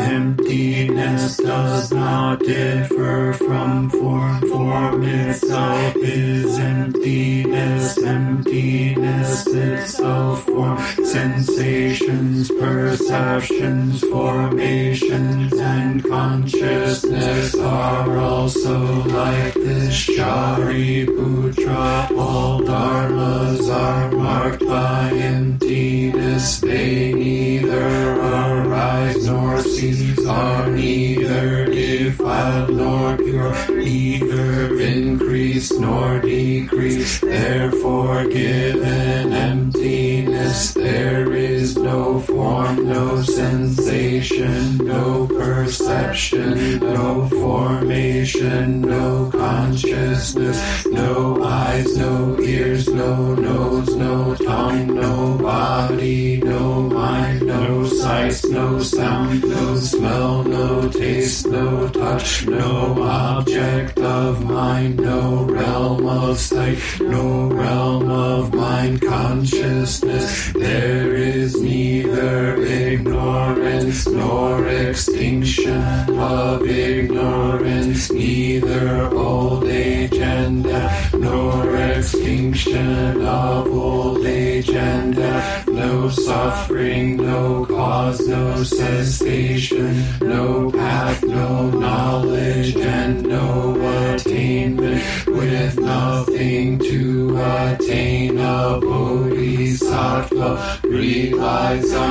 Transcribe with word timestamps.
Emptiness 0.07 1.37
does 1.39 1.91
not 1.93 2.39
differ 2.39 3.33
from 3.33 3.91
form. 3.91 4.41
Form 4.49 5.03
itself 5.03 5.97
is 5.97 6.57
emptiness. 6.59 7.99
Emptiness 7.99 9.47
itself 9.49 10.45
form. 10.45 10.79
Sensations, 11.05 12.51
perceptions, 12.53 14.01
formations, 14.01 15.53
and 15.55 16.05
consciousness 16.05 17.55
are 17.57 18.17
also 18.19 19.03
like 19.07 19.55
this. 19.55 20.07
Shariputra, 20.07 22.11
all 22.17 22.61
dharmas 22.61 23.69
are 23.75 24.11
marked 24.13 24.65
by 24.67 25.11
emptiness. 25.11 26.61
They 26.61 27.13
neither 27.13 28.21
arise 28.21 29.27
nor 29.27 29.61
cease, 29.61 29.96
are 30.27 30.69
neither 30.71 31.67
defiled 31.67 32.77
nor 32.77 33.17
pure, 33.17 33.77
neither 33.77 34.79
increased 34.81 35.79
nor 35.81 36.19
decreased. 36.21 37.21
Therefore, 37.23 38.27
given 38.27 39.33
emptiness, 39.33 40.75
there 40.75 41.33
is 41.33 41.77
no 41.77 42.21
form, 42.21 42.87
no 42.89 43.23
sensation, 43.23 44.79
no 44.79 45.27
perception, 45.27 46.79
no 46.81 47.29
formation, 47.29 48.81
no 48.83 49.31
consciousness, 49.33 50.87
no 50.87 51.43
eyes, 51.43 51.97
no 51.97 52.39
ears, 52.41 52.89
no 52.89 53.35
nose, 53.35 53.95
no 53.97 54.35
tongue, 54.35 54.95
no 54.95 55.39
body, 55.39 56.39
no 56.39 56.83
mind, 56.83 57.47
no 57.47 57.85
sight, 57.87 58.41
no 58.51 58.81
sound, 58.81 59.43
no 59.43 59.77
smell, 59.87 60.43
no 60.43 60.89
taste, 60.89 61.47
no 61.47 61.89
touch, 61.89 62.45
no 62.47 63.03
object 63.03 63.99
of 63.99 64.45
mind, 64.45 64.97
no 64.97 65.45
realm 65.45 66.05
of 66.07 66.39
sight, 66.39 66.79
no 67.01 67.47
realm 67.47 68.11
of 68.11 68.53
mind 68.53 69.01
consciousness. 69.01 70.53
There 70.55 71.15
is 71.15 71.61
neither 71.63 72.57
ignorance 72.57 74.09
nor 74.09 74.67
extinction 74.67 75.83
of 76.19 76.67
ignorance, 76.67 78.11
neither 78.11 79.15
old 79.15 79.65
age 79.65 80.15
and 80.15 80.65
death, 80.65 81.15
nor 81.19 81.77
extinction 81.77 83.21
of 83.23 83.67
old 83.67 84.25
age 84.25 84.71
and 84.71 85.15
death, 85.15 85.69
no 85.69 86.09
suffering, 86.09 87.17
no 87.17 87.65
cause, 87.67 88.27
no 88.27 88.63
cessation, 88.63 90.05
no 90.21 90.71
path, 90.71 91.23
no 91.25 91.71
knowledge, 91.71 92.77
and 92.77 93.23
no 93.23 94.15
attainment, 94.15 95.27
with 95.27 95.79
nothing 95.81 96.79
to 96.79 97.37
attain 97.39 98.39
a 98.39 98.81
bodhisattva 98.81 100.77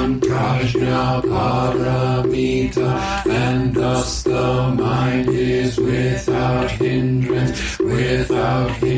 on 0.06 0.20
prajna 0.20 1.22
paramita, 1.22 2.90
and 3.28 3.74
thus 3.74 4.24
the 4.24 4.76
mind 4.78 5.28
is 5.30 5.78
without 5.78 6.70
hindrance. 6.72 7.80
Without 7.80 8.72
hindrance, 8.72 8.94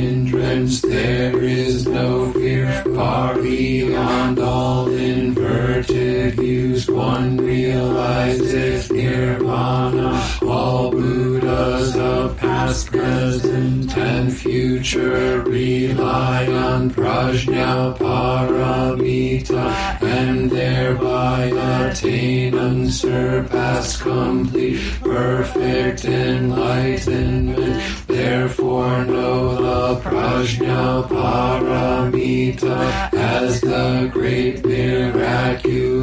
there 0.82 1.44
is 1.44 1.88
no 1.88 2.32
fear, 2.34 2.84
far 2.96 3.36
beyond 3.42 4.40
all 4.40 4.88
inverted 4.90 6.36
views. 6.36 6.88
One 6.88 7.38
realizes 7.38 8.92
nirvana. 8.92 10.24
All 10.42 10.92
Buddhas 10.92 11.96
of 11.96 12.38
past, 12.38 12.92
present, 12.92 13.98
and 13.98 14.32
future 14.32 15.42
rely 15.44 16.48
on 16.48 16.92
prajna 16.92 17.98
paramita 17.98 20.02
and 20.04 20.52
thereby 20.52 21.46
attain 21.46 22.56
unsurpassed, 22.56 24.02
complete, 24.02 24.80
perfect 25.02 26.06
enlightenment. 26.06 28.07
Therefore, 28.18 29.06
know 29.06 29.54
the 29.62 30.02
prajna 30.02 31.08
paramita 31.08 32.80
as 33.14 33.62
the 33.62 34.10
great 34.12 34.66
miraculous 34.66 35.97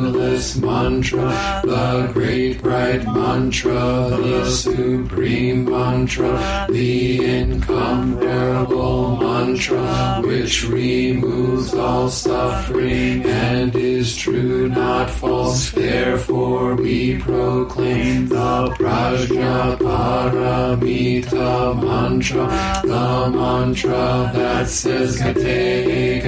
mantra, 0.56 1.62
the 1.64 2.10
great 2.12 2.60
bright 2.60 3.04
mantra, 3.04 3.72
the 3.72 4.50
supreme 4.50 5.64
mantra, 5.64 6.66
the 6.70 7.24
incomparable 7.24 9.16
mantra, 9.16 10.20
which 10.24 10.64
removes 10.64 11.72
all 11.74 12.10
suffering 12.10 13.24
and 13.24 13.74
is 13.76 14.16
true, 14.16 14.68
not 14.68 15.08
false. 15.08 15.70
Therefore, 15.70 16.74
we 16.74 17.18
proclaim 17.18 18.28
the 18.28 18.74
prajna 18.78 19.78
paramita 19.78 21.80
mantra 21.80 22.74
the 22.82 23.30
mantra 23.30 24.30
that 24.34 24.68
says 24.68 25.22
Gate, 25.22 26.24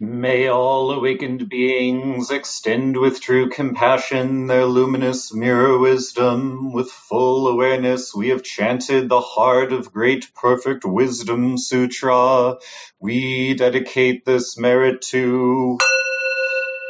May 0.00 0.46
all 0.48 0.92
awakened 0.92 1.48
beings 1.48 2.30
extend 2.30 2.96
with 2.98 3.20
true 3.20 3.48
compassion 3.50 4.46
their 4.46 4.64
luminous 4.66 5.32
mirror 5.34 5.78
wisdom. 5.78 6.72
With 6.72 6.90
full 6.90 7.48
awareness, 7.48 8.14
we 8.14 8.28
have 8.28 8.42
chanted 8.42 9.08
the 9.08 9.20
heart 9.22 9.72
of 9.72 9.92
great 9.92 10.28
perfect 10.34 10.84
wisdom 10.84 11.56
sutra. 11.58 12.56
We 13.00 13.54
dedicate 13.54 14.24
this 14.24 14.58
merit 14.58 15.02
to 15.12 15.78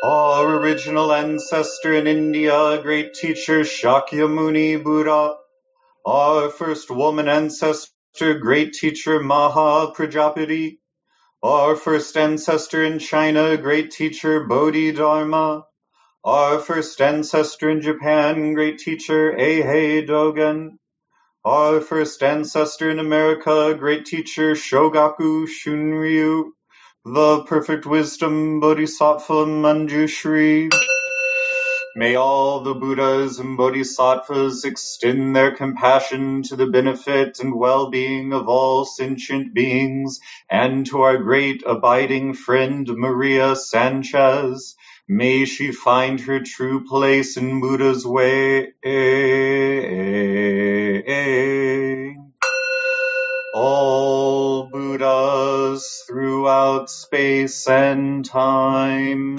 our 0.05 0.57
original 0.57 1.13
ancestor 1.13 1.95
in 1.95 2.07
India, 2.07 2.81
great 2.83 3.15
teacher 3.15 3.61
Shakyamuni 3.61 4.83
Buddha. 4.83 5.37
Our 6.07 6.51
first 6.51 6.91
woman 6.91 7.29
ancestor, 7.29 8.39
great 8.41 8.75
teacher 8.75 9.21
Maha 9.21 9.93
Prajapati 9.93 10.79
our 11.43 11.77
first 11.77 12.17
ancestor 12.17 12.85
in 12.85 12.99
China, 12.99 13.57
great 13.57 13.93
teacher 13.93 14.45
Bodhidharma. 14.45 15.65
Our 16.25 16.59
first 16.59 17.01
ancestor 17.01 17.71
in 17.71 17.83
Japan, 17.83 18.55
great 18.55 18.79
teacher 18.79 19.33
Eihei 19.33 20.09
Dogen. 20.09 20.79
Our 21.47 21.81
first 21.81 22.25
ancestor 22.25 22.91
in 22.91 22.99
America, 22.99 23.73
great 23.79 24.05
teacher 24.05 24.55
Shogaku 24.55 25.47
Shunryu. 25.47 26.47
The 27.05 27.45
perfect 27.45 27.87
wisdom 27.87 28.59
Bodhisattva 28.59 29.47
Manjushri. 29.47 30.73
May 31.95 32.17
all 32.17 32.65
the 32.65 32.75
Buddhas 32.75 33.39
and 33.39 33.57
Bodhisattvas 33.57 34.65
extend 34.65 35.37
their 35.37 35.55
compassion 35.55 36.43
to 36.49 36.57
the 36.57 36.67
benefit 36.67 37.39
and 37.39 37.55
well-being 37.55 38.33
of 38.33 38.49
all 38.49 38.85
sentient 38.85 39.55
beings 39.55 40.19
and 40.51 40.85
to 40.87 41.03
our 41.03 41.19
great 41.19 41.63
abiding 41.65 42.35
friend 42.35 42.89
Maria 42.89 43.55
Sanchez. 43.55 44.75
May 45.09 45.45
she 45.45 45.71
find 45.71 46.19
her 46.23 46.41
true 46.41 46.85
place 46.85 47.37
in 47.37 47.61
Buddha's 47.61 48.05
way. 48.05 48.73
Space 56.91 57.69
and 57.69 58.25
time 58.25 59.37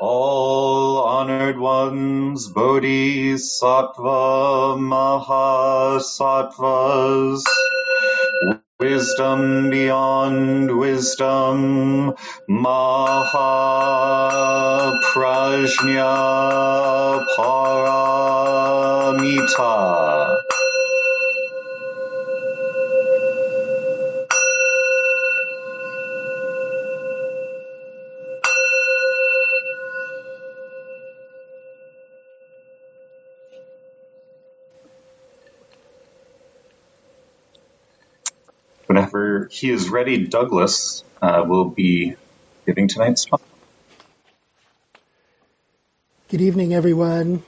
all 0.00 0.98
honored 1.04 1.58
ones, 1.58 2.48
Bodhisattva 2.48 4.76
Mahasattvas, 4.78 7.42
wisdom 8.78 9.70
beyond 9.70 10.78
wisdom, 10.78 12.14
Mahaprajna 12.50 13.34
Paramita. 17.36 18.64
He 39.50 39.70
is 39.70 39.88
ready, 39.88 40.26
Douglas 40.26 41.04
uh, 41.20 41.44
will 41.46 41.66
be 41.66 42.16
giving 42.66 42.88
tonight's 42.88 43.24
talk. 43.24 43.42
Good 46.28 46.40
evening, 46.40 46.74
everyone. 46.74 47.42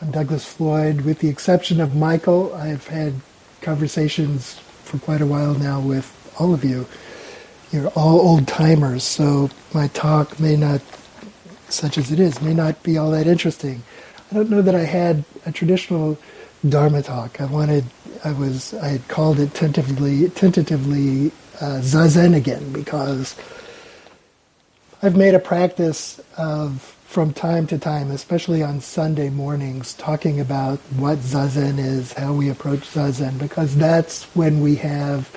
I'm 0.00 0.10
Douglas 0.10 0.44
Floyd. 0.44 1.02
With 1.02 1.20
the 1.20 1.28
exception 1.28 1.80
of 1.80 1.96
Michael, 1.96 2.54
I've 2.54 2.86
had 2.88 3.14
conversations 3.60 4.54
for 4.84 4.98
quite 4.98 5.20
a 5.20 5.26
while 5.26 5.54
now 5.54 5.80
with 5.80 6.12
all 6.38 6.54
of 6.54 6.64
you. 6.64 6.86
You're 7.72 7.88
all 7.88 8.20
old 8.20 8.46
timers, 8.46 9.02
so 9.02 9.50
my 9.74 9.88
talk 9.88 10.38
may 10.38 10.56
not, 10.56 10.82
such 11.68 11.98
as 11.98 12.12
it 12.12 12.20
is, 12.20 12.40
may 12.40 12.54
not 12.54 12.82
be 12.82 12.96
all 12.98 13.10
that 13.10 13.26
interesting. 13.26 13.82
I 14.30 14.34
don't 14.34 14.50
know 14.50 14.62
that 14.62 14.74
I 14.74 14.84
had 14.84 15.24
a 15.44 15.52
traditional 15.52 16.18
Dharma 16.70 17.02
talk. 17.02 17.40
I 17.40 17.46
wanted 17.46 17.84
I 18.24 18.32
was 18.32 18.74
I 18.74 18.88
had 18.88 19.08
called 19.08 19.40
it 19.40 19.54
tentatively 19.54 20.28
tentatively 20.30 21.32
uh, 21.60 21.80
zazen 21.82 22.36
again 22.36 22.72
because 22.72 23.36
I've 25.02 25.16
made 25.16 25.34
a 25.34 25.40
practice 25.40 26.20
of 26.38 26.82
from 27.04 27.32
time 27.32 27.66
to 27.68 27.78
time, 27.78 28.10
especially 28.10 28.62
on 28.62 28.80
Sunday 28.80 29.30
mornings, 29.30 29.94
talking 29.94 30.40
about 30.40 30.78
what 30.96 31.18
zazen 31.18 31.78
is, 31.78 32.12
how 32.14 32.32
we 32.32 32.50
approach 32.50 32.80
zazen, 32.80 33.38
because 33.38 33.76
that's 33.76 34.24
when 34.34 34.60
we 34.60 34.76
have 34.76 35.30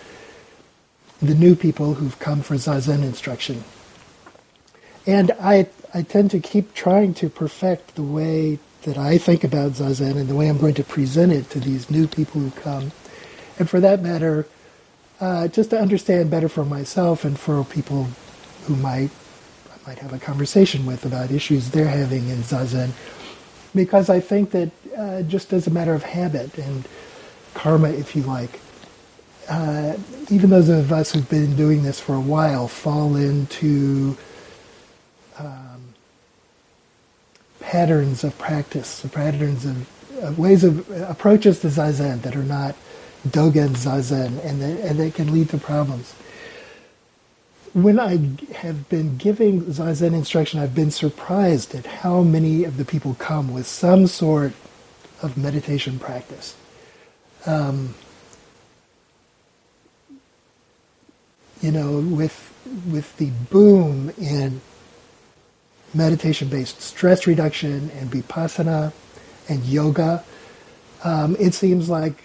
the 1.22 1.36
new 1.36 1.56
people 1.56 1.94
who've 1.96 2.18
come 2.20 2.42
for 2.42 2.56
zazen 2.56 3.04
instruction. 3.04 3.64
And 5.08 5.32
I 5.40 5.68
I 5.94 6.04
tend 6.04 6.32
to 6.32 6.40
keep 6.40 6.74
trying 6.74 7.14
to 7.16 7.30
perfect 7.30 7.96
the 7.96 8.04
way 8.04 8.60
that 8.84 8.98
I 8.98 9.18
think 9.18 9.44
about 9.44 9.74
Zazen 9.74 10.16
and 10.18 10.28
the 10.28 10.36
way 10.36 10.48
I'm 10.50 10.58
going 10.58 10.76
to 10.76 10.84
present 10.84 11.32
it 11.32 11.50
to 11.52 11.60
these 11.60 11.90
new 11.90 12.08
people 12.08 12.42
who 12.42 12.52
come. 12.52 12.92
And 13.58 13.70
for 13.70 13.80
that 13.80 14.02
matter, 14.02 14.48
uh, 15.20 15.48
just 15.50 15.72
to 15.72 15.80
understand 15.80 16.30
better 16.32 16.48
for 16.50 16.64
myself 16.64 17.26
and 17.26 17.38
for 17.38 17.64
people 17.66 18.08
who 18.66 18.76
might 18.76 19.10
I 19.70 19.90
might 19.90 20.00
have 20.00 20.14
a 20.14 20.20
conversation 20.20 20.86
with 20.86 21.06
about 21.06 21.32
issues 21.32 21.72
they're 21.72 21.88
having 21.88 22.30
in 22.30 22.38
Zazen. 22.38 22.92
Because 23.76 24.10
I 24.10 24.20
think 24.20 24.52
that 24.52 24.72
uh, 24.98 25.22
just 25.24 25.54
as 25.54 25.68
a 25.68 25.72
matter 25.72 25.94
of 25.94 26.04
habit 26.04 26.58
and 26.58 26.88
karma, 27.54 27.90
if 27.90 28.16
you 28.16 28.24
like, 28.24 28.60
uh, 29.50 29.98
even 30.30 30.50
those 30.50 30.70
of 30.70 30.92
us 30.92 31.12
who've 31.12 31.30
been 31.30 31.56
doing 31.56 31.84
this 31.84 32.00
for 32.00 32.14
a 32.16 32.22
while 32.22 32.68
fall 32.68 33.16
into 33.16 34.18
um, 35.38 35.69
patterns 37.70 38.24
of 38.24 38.36
practice, 38.40 39.06
patterns 39.12 39.64
of, 39.64 40.40
ways 40.40 40.64
of 40.64 40.90
approaches 41.08 41.60
to 41.60 41.68
zazen 41.68 42.20
that 42.24 42.36
are 42.36 42.42
not 42.42 42.76
dogen 43.28 43.76
zazen, 43.78 44.44
and 44.44 44.60
that, 44.60 44.80
and 44.80 45.00
they 45.00 45.12
can 45.12 45.32
lead 45.32 45.48
to 45.50 45.58
problems. 45.60 46.14
When 47.74 48.00
I 48.00 48.18
have 48.56 48.90
been 48.90 49.18
giving 49.18 49.62
zazen 49.66 50.16
instruction, 50.16 50.60
I've 50.60 50.74
been 50.74 50.90
surprised 50.90 51.76
at 51.76 51.86
how 51.86 52.24
many 52.24 52.64
of 52.64 52.78
the 52.78 52.86
people 52.86 53.14
come 53.20 53.54
with 53.54 53.68
some 53.68 54.08
sort 54.08 54.54
of 55.22 55.38
meditation 55.38 56.00
practice. 56.00 56.58
Um, 57.46 57.94
you 61.62 61.72
know, 61.72 62.00
with 62.00 62.52
with 62.92 63.16
the 63.18 63.30
boom 63.52 64.12
in 64.18 64.62
meditation-based 65.94 66.82
stress 66.82 67.28
reduction 67.28 67.90
and 67.92 68.12
vipassana 68.12 68.94
and 69.48 69.64
yoga, 69.66 70.24
um, 71.04 71.36
it 71.40 71.54
seems 71.54 71.90
like 71.90 72.24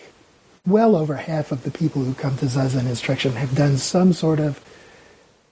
well 0.66 0.96
over 0.96 1.14
half 1.16 1.52
of 1.52 1.62
the 1.62 1.70
people 1.70 2.02
who 2.02 2.14
come 2.14 2.36
to 2.38 2.46
Zazen 2.46 2.86
instruction 2.86 3.32
have 3.32 3.54
done 3.54 3.76
some 3.76 4.12
sort 4.12 4.40
of 4.40 4.62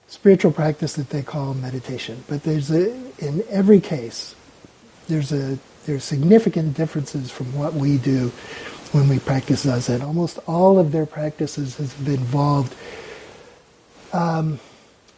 spiritual 0.07 0.51
practice 0.51 0.93
that 0.93 1.09
they 1.09 1.21
call 1.21 1.53
meditation. 1.53 2.23
But 2.27 2.43
there's 2.43 2.71
a, 2.71 2.91
in 3.19 3.43
every 3.49 3.79
case, 3.79 4.35
there's 5.07 5.31
a 5.31 5.57
there's 5.85 6.03
significant 6.03 6.77
differences 6.77 7.29
from 7.29 7.53
what 7.53 7.73
we 7.73 7.97
do 7.97 8.29
when 8.93 9.09
we 9.09 9.19
practice 9.19 9.65
Zazen. 9.65 10.01
Almost 10.01 10.39
all 10.47 10.79
of 10.79 10.91
their 10.91 11.05
practices 11.05 11.77
have 11.77 12.07
involved 12.07 12.73
um, 14.13 14.59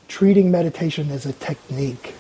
treating 0.08 0.50
meditation 0.50 1.12
as 1.12 1.26
a 1.26 1.34
technique 1.34 2.16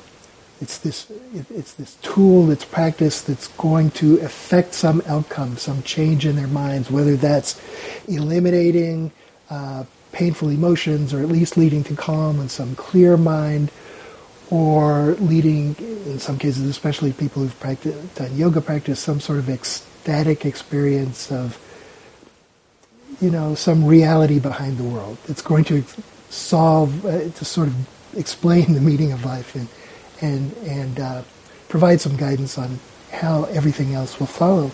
it's 0.65 0.79
this, 0.79 1.11
it's 1.51 1.73
this 1.73 1.93
tool, 2.01 2.49
it's 2.49 2.65
practice 2.65 3.21
that's 3.21 3.49
going 3.49 3.91
to 3.91 4.19
affect 4.21 4.73
some 4.73 4.99
outcome, 5.05 5.57
some 5.57 5.83
change 5.83 6.25
in 6.25 6.35
their 6.35 6.47
minds, 6.47 6.89
whether 6.89 7.15
that's 7.15 7.61
eliminating 8.07 9.11
uh, 9.51 9.83
painful 10.11 10.49
emotions 10.49 11.13
or 11.13 11.19
at 11.21 11.27
least 11.27 11.55
leading 11.55 11.83
to 11.83 11.95
calm 11.95 12.39
and 12.39 12.49
some 12.49 12.75
clear 12.75 13.15
mind 13.15 13.69
or 14.49 15.13
leading, 15.19 15.75
in 16.07 16.17
some 16.17 16.39
cases, 16.39 16.63
especially 16.63 17.13
people 17.13 17.43
who've 17.43 17.59
practiced, 17.59 18.15
done 18.15 18.35
yoga 18.35 18.59
practice, 18.59 18.99
some 18.99 19.19
sort 19.19 19.37
of 19.37 19.47
ecstatic 19.47 20.47
experience 20.47 21.31
of, 21.31 21.59
you 23.21 23.29
know, 23.29 23.53
some 23.53 23.85
reality 23.85 24.39
behind 24.39 24.79
the 24.79 24.83
world. 24.83 25.19
It's 25.27 25.43
going 25.43 25.65
to 25.65 25.83
solve, 26.31 27.05
uh, 27.05 27.29
to 27.29 27.45
sort 27.45 27.67
of 27.67 27.75
explain 28.17 28.73
the 28.73 28.81
meaning 28.81 29.11
of 29.11 29.23
life 29.23 29.53
and, 29.53 29.67
and, 30.25 30.53
and 30.79 30.99
uh, 30.99 31.21
provide 31.69 32.01
some 32.01 32.15
guidance 32.15 32.57
on 32.57 32.79
how 33.11 33.45
everything 33.45 33.93
else 33.93 34.19
will 34.19 34.27
follow. 34.27 34.71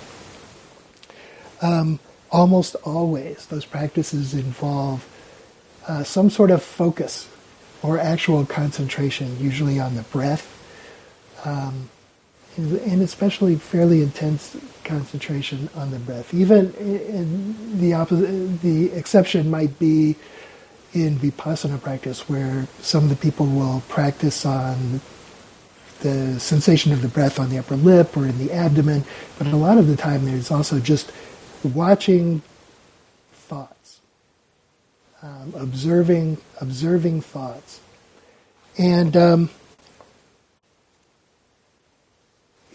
Um, 1.62 2.00
almost 2.32 2.76
always, 2.84 3.46
those 3.48 3.66
practices 3.66 4.34
involve 4.34 5.08
uh, 5.88 6.04
some 6.04 6.30
sort 6.30 6.52
of 6.52 6.64
focus 6.64 7.28
or 7.84 8.00
actual 8.00 8.46
concentration, 8.46 9.28
usually 9.40 9.80
on 9.80 9.96
the 9.96 10.04
breath, 10.04 10.46
um, 11.46 11.90
and 12.58 13.02
especially 13.02 13.56
fairly 13.56 14.02
intense 14.02 14.56
concentration 14.84 15.70
on 15.76 15.92
the 15.92 16.00
breath. 16.00 16.34
Even 16.34 16.74
in 16.76 17.80
the 17.80 17.94
opposite, 17.94 18.62
the 18.62 18.92
exception 18.92 19.50
might 19.50 19.80
be 19.80 20.16
in 20.94 21.18
vipassana 21.18 21.82
practice, 21.82 22.28
where 22.30 22.68
some 22.82 23.06
of 23.06 23.10
the 23.10 23.16
people 23.16 23.46
will 23.46 23.82
practice 23.88 24.46
on 24.46 25.02
the 26.02 26.40
sensation 26.40 26.92
of 26.92 27.02
the 27.02 27.08
breath 27.08 27.40
on 27.40 27.50
the 27.50 27.58
upper 27.58 27.76
lip 27.76 28.16
or 28.18 28.26
in 28.26 28.38
the 28.38 28.52
abdomen, 28.52 29.04
but 29.38 29.48
a 29.48 29.56
lot 29.56 29.78
of 29.78 29.88
the 29.88 29.96
time 29.96 30.26
there's 30.26 30.52
also 30.52 30.80
just 30.80 31.12
watching 31.64 32.42
thoughts, 33.34 34.02
um, 35.22 35.54
observing 35.56 36.38
observing 36.60 37.22
thoughts, 37.22 37.80
and 38.78 39.16
um, 39.16 39.50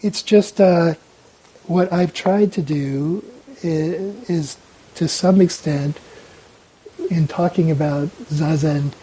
it's 0.01 0.21
just 0.21 0.61
uh, 0.61 0.93
what 1.65 1.91
I've 1.91 2.13
tried 2.13 2.53
to 2.53 2.61
do 2.61 3.23
is, 3.61 4.29
is, 4.29 4.57
to 4.95 5.07
some 5.07 5.41
extent 5.41 5.99
in 7.09 7.27
talking 7.27 7.71
about 7.71 8.07
zazen 8.29 8.93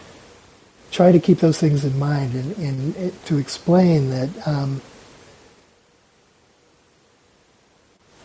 try 0.94 1.10
to 1.10 1.18
keep 1.18 1.38
those 1.38 1.58
things 1.58 1.84
in 1.84 1.98
mind 1.98 2.32
and, 2.34 2.56
and 2.96 3.24
to 3.24 3.36
explain 3.36 4.10
that 4.10 4.30
um, 4.46 4.80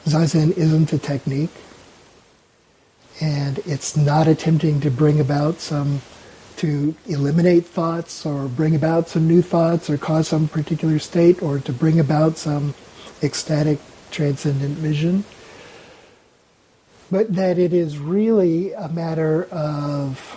Zazen 0.06 0.56
isn't 0.56 0.94
a 0.94 1.00
technique, 1.00 1.54
and 3.20 3.58
it's 3.66 3.98
not 3.98 4.28
attempting 4.28 4.80
to 4.82 4.92
bring 4.92 5.20
about 5.20 5.60
some, 5.60 6.04
to 6.58 6.94
eliminate 7.08 7.66
thoughts 7.66 8.24
or 8.24 8.48
bring 8.48 8.76
about 8.76 9.10
some 9.10 9.28
new 9.28 9.42
thoughts 9.42 9.90
or 9.90 9.98
cause 9.98 10.28
some 10.28 10.48
particular 10.48 11.00
state 11.00 11.42
or 11.42 11.58
to 11.58 11.74
bring 11.74 12.00
about 12.00 12.38
some 12.38 12.76
ecstatic 13.24 13.80
transcendent 14.12 14.78
vision, 14.78 15.24
but 17.10 17.34
that 17.34 17.58
it 17.58 17.74
is 17.74 17.98
really 17.98 18.74
a 18.74 18.90
matter 18.90 19.46
of 19.46 20.36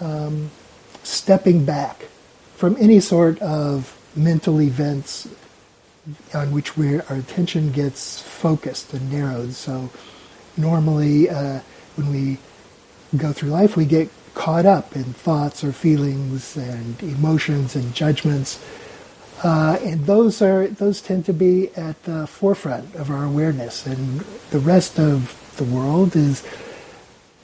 um, 0.00 0.50
stepping 1.02 1.64
back 1.64 2.06
from 2.56 2.76
any 2.78 3.00
sort 3.00 3.40
of 3.40 3.98
mental 4.14 4.60
events 4.60 5.28
on 6.34 6.52
which 6.52 6.76
our 6.78 7.16
attention 7.16 7.72
gets 7.72 8.20
focused 8.20 8.92
and 8.92 9.10
narrowed. 9.10 9.52
So 9.52 9.90
normally 10.56 11.30
uh, 11.30 11.60
when 11.96 12.10
we 12.10 12.38
go 13.16 13.32
through 13.32 13.50
life, 13.50 13.76
we 13.76 13.84
get 13.84 14.08
caught 14.34 14.66
up 14.66 14.96
in 14.96 15.04
thoughts 15.04 15.62
or 15.62 15.72
feelings 15.72 16.56
and 16.56 17.00
emotions 17.02 17.76
and 17.76 17.94
judgments. 17.94 18.64
Uh, 19.42 19.78
and 19.82 20.06
those 20.06 20.40
are 20.40 20.68
those 20.68 21.02
tend 21.02 21.26
to 21.26 21.32
be 21.32 21.74
at 21.74 22.00
the 22.04 22.26
forefront 22.26 22.94
of 22.94 23.10
our 23.10 23.24
awareness, 23.24 23.86
and 23.86 24.20
the 24.50 24.58
rest 24.60 25.00
of 25.00 25.36
the 25.56 25.64
world 25.64 26.14
is 26.14 26.46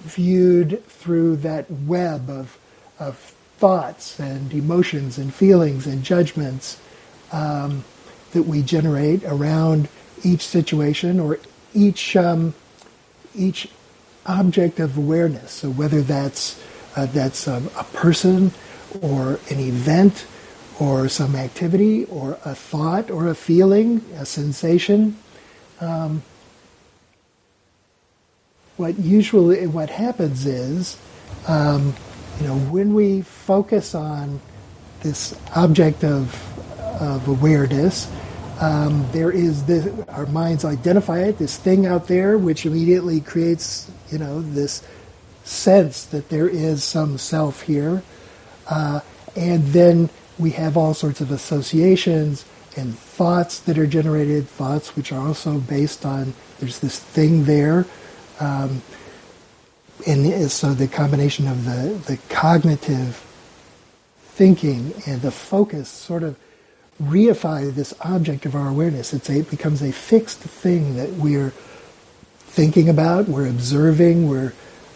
viewed 0.01 0.85
through 0.87 1.37
that 1.37 1.69
web 1.69 2.31
of 2.31 2.57
of 3.01 3.35
thoughts 3.59 4.19
and 4.19 4.53
emotions 4.53 5.19
and 5.19 5.35
feelings 5.35 5.87
and 5.87 6.03
judgments 6.03 6.81
um, 7.33 7.85
that 8.33 8.45
we 8.45 8.63
generate 8.63 9.23
around 9.25 9.89
each 10.25 10.43
situation 10.43 11.21
or 11.21 11.39
each 11.75 12.17
um, 12.17 12.55
each 13.35 13.69
object 14.27 14.81
of 14.81 14.97
awareness. 14.97 15.53
So 15.53 15.71
whether 15.71 16.03
that's 16.03 16.61
uh, 16.97 17.07
that's 17.07 17.47
um, 17.47 17.71
a 17.77 17.85
person 17.85 18.53
or 19.01 19.39
an 19.51 19.61
event 19.61 20.27
or 20.81 21.09
some 21.09 21.35
activity 21.35 22.05
or 22.07 22.39
a 22.45 22.55
thought 22.55 23.11
or 23.11 23.29
a 23.29 23.35
feeling, 23.35 24.05
a 24.17 24.25
sensation. 24.25 25.17
Um, 25.81 26.23
what 28.77 28.99
usually 28.99 29.67
what 29.67 29.91
happens 29.91 30.47
is, 30.47 30.97
um, 31.49 31.95
you 32.41 32.47
know, 32.47 32.57
when 32.71 32.95
we 32.95 33.23
focus 33.23 33.95
on 33.95 34.41
this 35.01 35.39
object 35.55 36.05
of 36.05 36.45
of 37.01 37.29
awareness, 37.29 38.11
um, 38.61 39.07
there 39.13 39.31
is 39.31 39.65
this, 39.65 39.87
our 40.09 40.27
minds 40.27 40.65
identify 40.65 41.21
it, 41.21 41.39
this 41.39 41.57
thing 41.57 41.87
out 41.87 42.09
there, 42.09 42.37
which 42.37 42.67
immediately 42.67 43.21
creates, 43.21 43.89
you 44.11 44.19
know, 44.19 44.41
this 44.41 44.83
sense 45.45 46.05
that 46.07 46.29
there 46.29 46.49
is 46.49 46.83
some 46.83 47.19
self 47.19 47.63
here, 47.63 48.03
uh, 48.69 49.01
and 49.37 49.65
then 49.69 50.11
we 50.39 50.51
have 50.51 50.77
all 50.77 50.93
sorts 50.93 51.21
of 51.21 51.31
associations 51.31 52.45
and 52.77 52.99
thoughts 52.99 53.61
that 53.61 53.79
are 53.79 53.87
generated, 53.87 54.49
thoughts 54.49 54.97
which 54.97 55.13
are 55.13 55.27
also 55.27 55.59
based 55.59 56.05
on 56.05 56.35
there's 56.59 56.81
this 56.81 56.99
thing 56.99 57.45
there. 57.45 57.87
Um, 58.41 58.83
and 60.07 60.51
so 60.51 60.75
the 60.75 60.89
combination 60.89 61.49
of 61.49 61.65
the, 61.65 62.01
the 62.07 62.19
cognitive 62.29 63.17
thinking 64.21 64.95
and 65.07 65.21
the 65.23 65.31
focus 65.31 65.89
sort 65.89 66.23
of 66.23 66.37
reify 67.03 67.73
this 67.75 67.95
object 68.01 68.47
of 68.47 68.55
our 68.55 68.69
awareness. 68.69 69.13
It's 69.13 69.29
a, 69.29 69.39
it 69.39 69.51
becomes 69.51 69.83
a 69.83 69.93
fixed 69.93 70.39
thing 70.39 70.97
that 70.97 71.11
we're 71.11 71.51
thinking 72.39 72.89
about, 72.89 73.29
we're 73.29 73.49
observing, 73.49 74.29
we're 74.29 74.53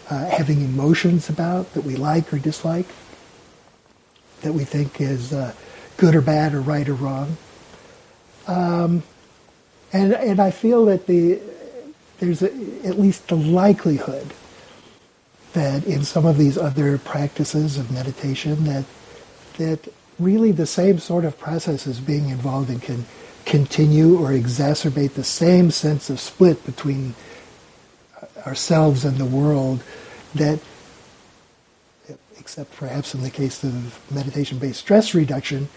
uh, 0.09 0.25
having 0.25 0.61
emotions 0.61 1.29
about 1.29 1.73
that 1.73 1.83
we 1.83 1.95
like 1.95 2.33
or 2.33 2.39
dislike 2.39 2.87
that 4.41 4.53
we 4.53 4.63
think 4.65 4.99
is 5.01 5.33
uh, 5.33 5.53
good 5.97 6.15
or 6.15 6.21
bad 6.21 6.53
or 6.53 6.61
right 6.61 6.87
or 6.87 6.93
wrong. 6.93 7.37
Um, 8.47 9.03
and 9.93 10.13
and 10.13 10.39
I 10.39 10.51
feel 10.51 10.85
that 10.85 11.07
the 11.07 11.39
there's 12.19 12.41
a, 12.41 12.47
at 12.85 12.99
least 12.99 13.27
the 13.29 13.35
likelihood 13.35 14.33
that 15.53 15.85
in 15.85 16.03
some 16.03 16.25
of 16.25 16.37
these 16.37 16.57
other 16.57 16.97
practices 16.97 17.77
of 17.77 17.91
meditation 17.91 18.63
that 18.65 18.85
that 19.57 19.87
really 20.19 20.51
the 20.51 20.65
same 20.65 20.99
sort 20.99 21.25
of 21.25 21.37
process 21.39 21.87
is 21.87 21.99
being 21.99 22.29
involved 22.29 22.69
and 22.69 22.81
can 22.81 23.05
continue 23.45 24.17
or 24.17 24.29
exacerbate 24.29 25.13
the 25.13 25.23
same 25.23 25.69
sense 25.69 26.09
of 26.09 26.19
split 26.19 26.63
between 26.65 27.13
ourselves 28.45 29.05
and 29.05 29.17
the 29.17 29.25
world 29.25 29.83
that 30.35 30.59
except 32.43 32.75
perhaps 32.75 33.15
in 33.15 33.21
the 33.21 33.29
case 33.29 33.63
of 33.63 34.11
meditation-based 34.11 34.79
stress 34.79 35.13
reduction, 35.15 35.69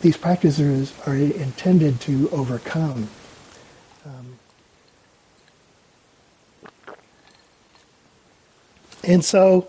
these 0.00 0.16
practices 0.16 0.92
are 1.06 1.14
intended 1.14 2.00
to 2.00 2.28
overcome. 2.30 3.08
And 9.04 9.24
so 9.24 9.68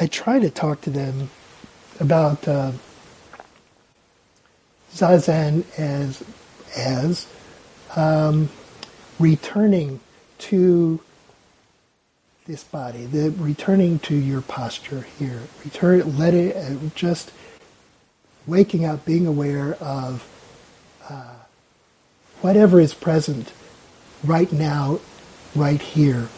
I 0.00 0.06
try 0.06 0.38
to 0.38 0.50
talk 0.50 0.80
to 0.82 0.90
them 0.90 1.30
about 2.00 2.46
uh, 2.48 2.72
zazen 4.92 5.64
as 5.78 6.22
as 6.76 7.26
um, 7.96 8.48
returning 9.18 10.00
to 10.38 11.00
this 12.46 12.64
body, 12.64 13.06
the 13.06 13.30
returning 13.30 13.98
to 14.00 14.14
your 14.14 14.42
posture 14.42 15.06
here. 15.18 15.40
Return, 15.64 16.18
let 16.18 16.34
it 16.34 16.56
uh, 16.56 16.76
just 16.94 17.32
waking 18.46 18.84
up, 18.84 19.04
being 19.04 19.26
aware 19.26 19.74
of 19.74 20.28
uh, 21.08 21.34
whatever 22.42 22.80
is 22.80 22.92
present 22.92 23.52
right 24.22 24.52
now, 24.52 25.00
right 25.54 25.80
here. 25.80 26.28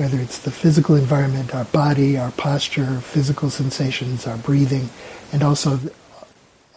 Whether 0.00 0.18
it's 0.18 0.38
the 0.38 0.50
physical 0.50 0.96
environment, 0.96 1.54
our 1.54 1.66
body, 1.66 2.16
our 2.16 2.30
posture, 2.30 3.00
physical 3.00 3.50
sensations, 3.50 4.26
our 4.26 4.38
breathing, 4.38 4.88
and 5.30 5.42
also 5.42 5.72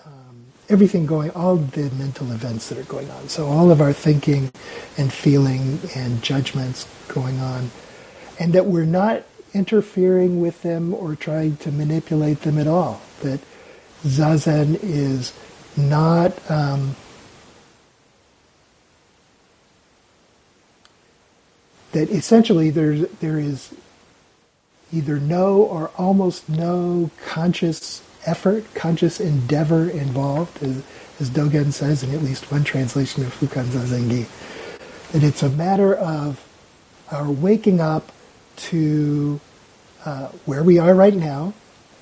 um, 0.06 0.46
everything 0.68 1.06
going, 1.06 1.32
all 1.32 1.56
the 1.56 1.89
mental 1.92 2.34
events 2.34 2.68
that 2.68 2.77
are 2.77 2.84
going 2.84 3.10
on. 3.12 3.30
So 3.30 3.48
all 3.48 3.72
of 3.72 3.80
our 3.80 3.94
thinking 3.94 4.51
and 4.98 5.13
feeling 5.13 5.80
and 5.96 6.22
judgments 6.22 6.86
going 7.08 7.39
on 7.39 7.72
and 8.39 8.51
that 8.51 8.65
we're 8.65 8.84
not 8.84 9.24
interfering 9.53 10.42
with 10.42 10.62
them 10.63 10.94
or 10.94 11.15
trying 11.15 11.56
to 11.58 11.72
manipulate 11.72 12.42
them 12.42 12.58
at 12.58 12.68
all. 12.68 13.01
That 13.22 13.39
zazen 14.03 14.80
is 14.84 15.32
not 15.77 16.34
um, 16.51 16.98
that 21.94 22.10
essentially 22.10 22.70
there's, 22.70 23.08
there 23.20 23.40
is 23.40 23.74
either 24.92 25.20
no 25.20 25.58
or 25.58 25.90
almost 25.98 26.50
no 26.50 27.10
conscious 27.26 28.04
effort, 28.26 28.66
conscious 28.74 29.20
endeavor 29.20 29.90
involved, 29.90 30.62
as, 30.62 30.84
as 31.20 31.30
Dogen 31.30 31.72
says 31.72 32.04
in 32.04 32.14
at 32.14 32.22
least 32.22 32.52
one 32.52 32.64
translation 32.64 33.26
of 33.26 33.34
Fukan 33.34 33.66
Zazengi, 33.66 34.28
that 35.12 35.24
it's 35.24 35.44
a 35.44 35.50
matter 35.50 35.96
of 35.96 36.46
our 37.12 37.30
waking 37.30 37.80
up 37.80 38.12
to 38.56 39.40
uh, 40.06 40.28
where 40.46 40.64
we 40.64 40.78
are 40.80 40.94
right 40.94 41.16
now, 41.16 41.54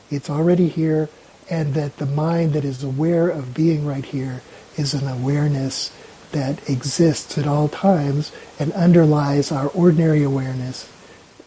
it's 0.10 0.30
already 0.30 0.68
here, 0.68 1.10
and 1.50 1.74
that 1.74 1.98
the 1.98 2.06
mind 2.06 2.54
that 2.54 2.66
is 2.66 2.84
aware 2.84 3.30
of 3.30 3.54
being 3.54 3.86
right 3.86 4.06
here 4.06 4.42
is 4.78 4.94
an 4.94 5.08
awareness 5.08 5.92
that 6.32 6.70
exists 6.70 7.38
at 7.38 7.48
all 7.48 7.68
times 7.68 8.32
and 8.60 8.72
underlies 8.74 9.52
our 9.52 9.68
ordinary 9.70 10.24
awareness, 10.24 10.90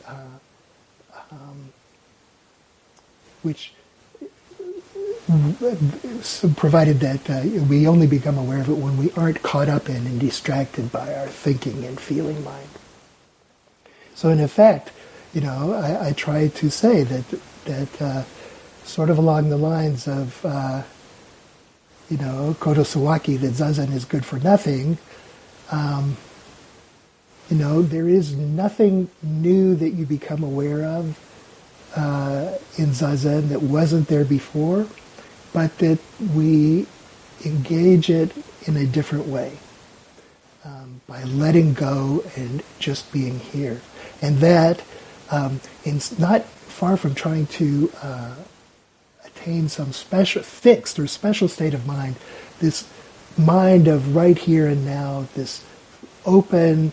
uh, 0.07 0.15
um, 1.31 1.73
which 3.43 3.73
provided 6.57 7.01
that 7.01 7.31
uh, 7.31 7.43
we 7.69 7.87
only 7.87 8.07
become 8.07 8.37
aware 8.37 8.61
of 8.61 8.69
it 8.69 8.77
when 8.77 8.97
we 8.97 9.11
aren't 9.13 9.43
caught 9.43 9.69
up 9.69 9.89
in 9.89 10.07
and 10.07 10.21
distracted 10.21 10.93
by 10.93 11.15
our 11.15 11.27
thinking 11.27 11.85
and 11.85 11.99
feeling 11.99 12.43
mind. 12.45 12.69
So 14.15 14.29
in 14.29 14.41
effect, 14.41 14.93
you 15.33 15.41
know, 15.41 15.73
I, 15.73 16.09
I 16.09 16.13
try 16.13 16.49
to 16.49 16.71
say 16.71 17.03
that 17.05 17.25
that 17.65 18.03
uh, 18.03 18.25
sort 18.85 19.11
of 19.11 19.19
along 19.19 19.49
the 19.49 19.57
lines 19.57 20.07
of 20.07 20.45
uh, 20.45 20.83
you 22.11 22.17
know 22.19 22.57
Kodo 22.61 22.85
Sawaki 22.85 23.39
that 23.41 23.53
zazen 23.53 23.93
is 23.93 24.05
good 24.05 24.25
for 24.25 24.39
nothing. 24.39 24.99
Um, 25.71 26.17
you 27.51 27.57
know, 27.57 27.83
there 27.83 28.09
is 28.09 28.35
nothing 28.35 29.11
new 29.23 29.75
that 29.77 29.91
you 29.91 30.07
become 30.07 30.43
aware 30.43 30.83
of 30.85 31.19
uh, 31.97 32.53
in 32.79 32.87
zazen 32.87 33.49
that 33.51 33.63
wasn't 33.63 34.09
there 34.09 34.25
before 34.25 34.87
but 35.55 35.79
that 35.79 35.99
we 36.35 36.85
engage 37.47 38.11
it 38.11 38.33
in 38.67 38.77
a 38.77 38.85
different 38.85 39.27
way 39.27 39.57
um, 40.65 41.01
by 41.07 41.23
letting 41.23 41.73
go 41.73 42.23
and 42.37 42.63
just 42.79 43.11
being 43.13 43.39
here. 43.39 43.81
And 44.21 44.39
that, 44.39 44.83
um, 45.31 45.61
not 46.19 46.45
far 46.45 46.97
from 46.97 47.15
trying 47.15 47.47
to 47.47 47.91
uh, 48.03 48.35
attain 49.45 49.69
some 49.69 49.93
special, 49.93 50.43
fixed 50.43 50.99
or 50.99 51.07
special 51.07 51.49
state 51.49 51.75
of 51.75 51.87
mind, 51.87 52.17
this 52.61 52.89
mind 53.37 53.87
of 53.87 54.17
right 54.17 54.39
here 54.39 54.67
and 54.67 54.87
now, 54.87 55.27
this 55.35 55.63
open, 56.25 56.93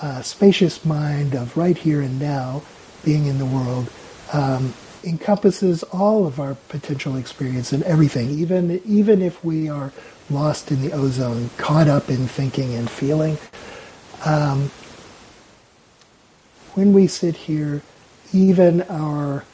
uh, 0.00 0.22
spacious 0.22 0.84
mind 0.86 1.34
of 1.34 1.54
right 1.56 1.76
here 1.76 2.00
and 2.00 2.18
now, 2.18 2.62
being 3.04 3.26
in 3.26 3.36
the 3.38 3.44
world, 3.44 3.90
um, 4.32 4.72
encompasses 5.04 5.82
all 5.84 6.26
of 6.26 6.40
our 6.40 6.54
potential 6.68 7.16
experience 7.16 7.72
and 7.72 7.82
everything, 7.82 8.30
even 8.30 8.80
even 8.86 9.20
if 9.20 9.44
we 9.44 9.68
are 9.68 9.92
lost 10.30 10.70
in 10.70 10.80
the 10.80 10.92
ozone, 10.92 11.50
caught 11.58 11.88
up 11.88 12.08
in 12.08 12.26
thinking 12.26 12.74
and 12.74 12.88
feeling. 12.88 13.36
Um, 14.24 14.70
when 16.74 16.94
we 16.94 17.06
sit 17.06 17.36
here, 17.36 17.82
even 18.32 18.80
our 18.82 19.44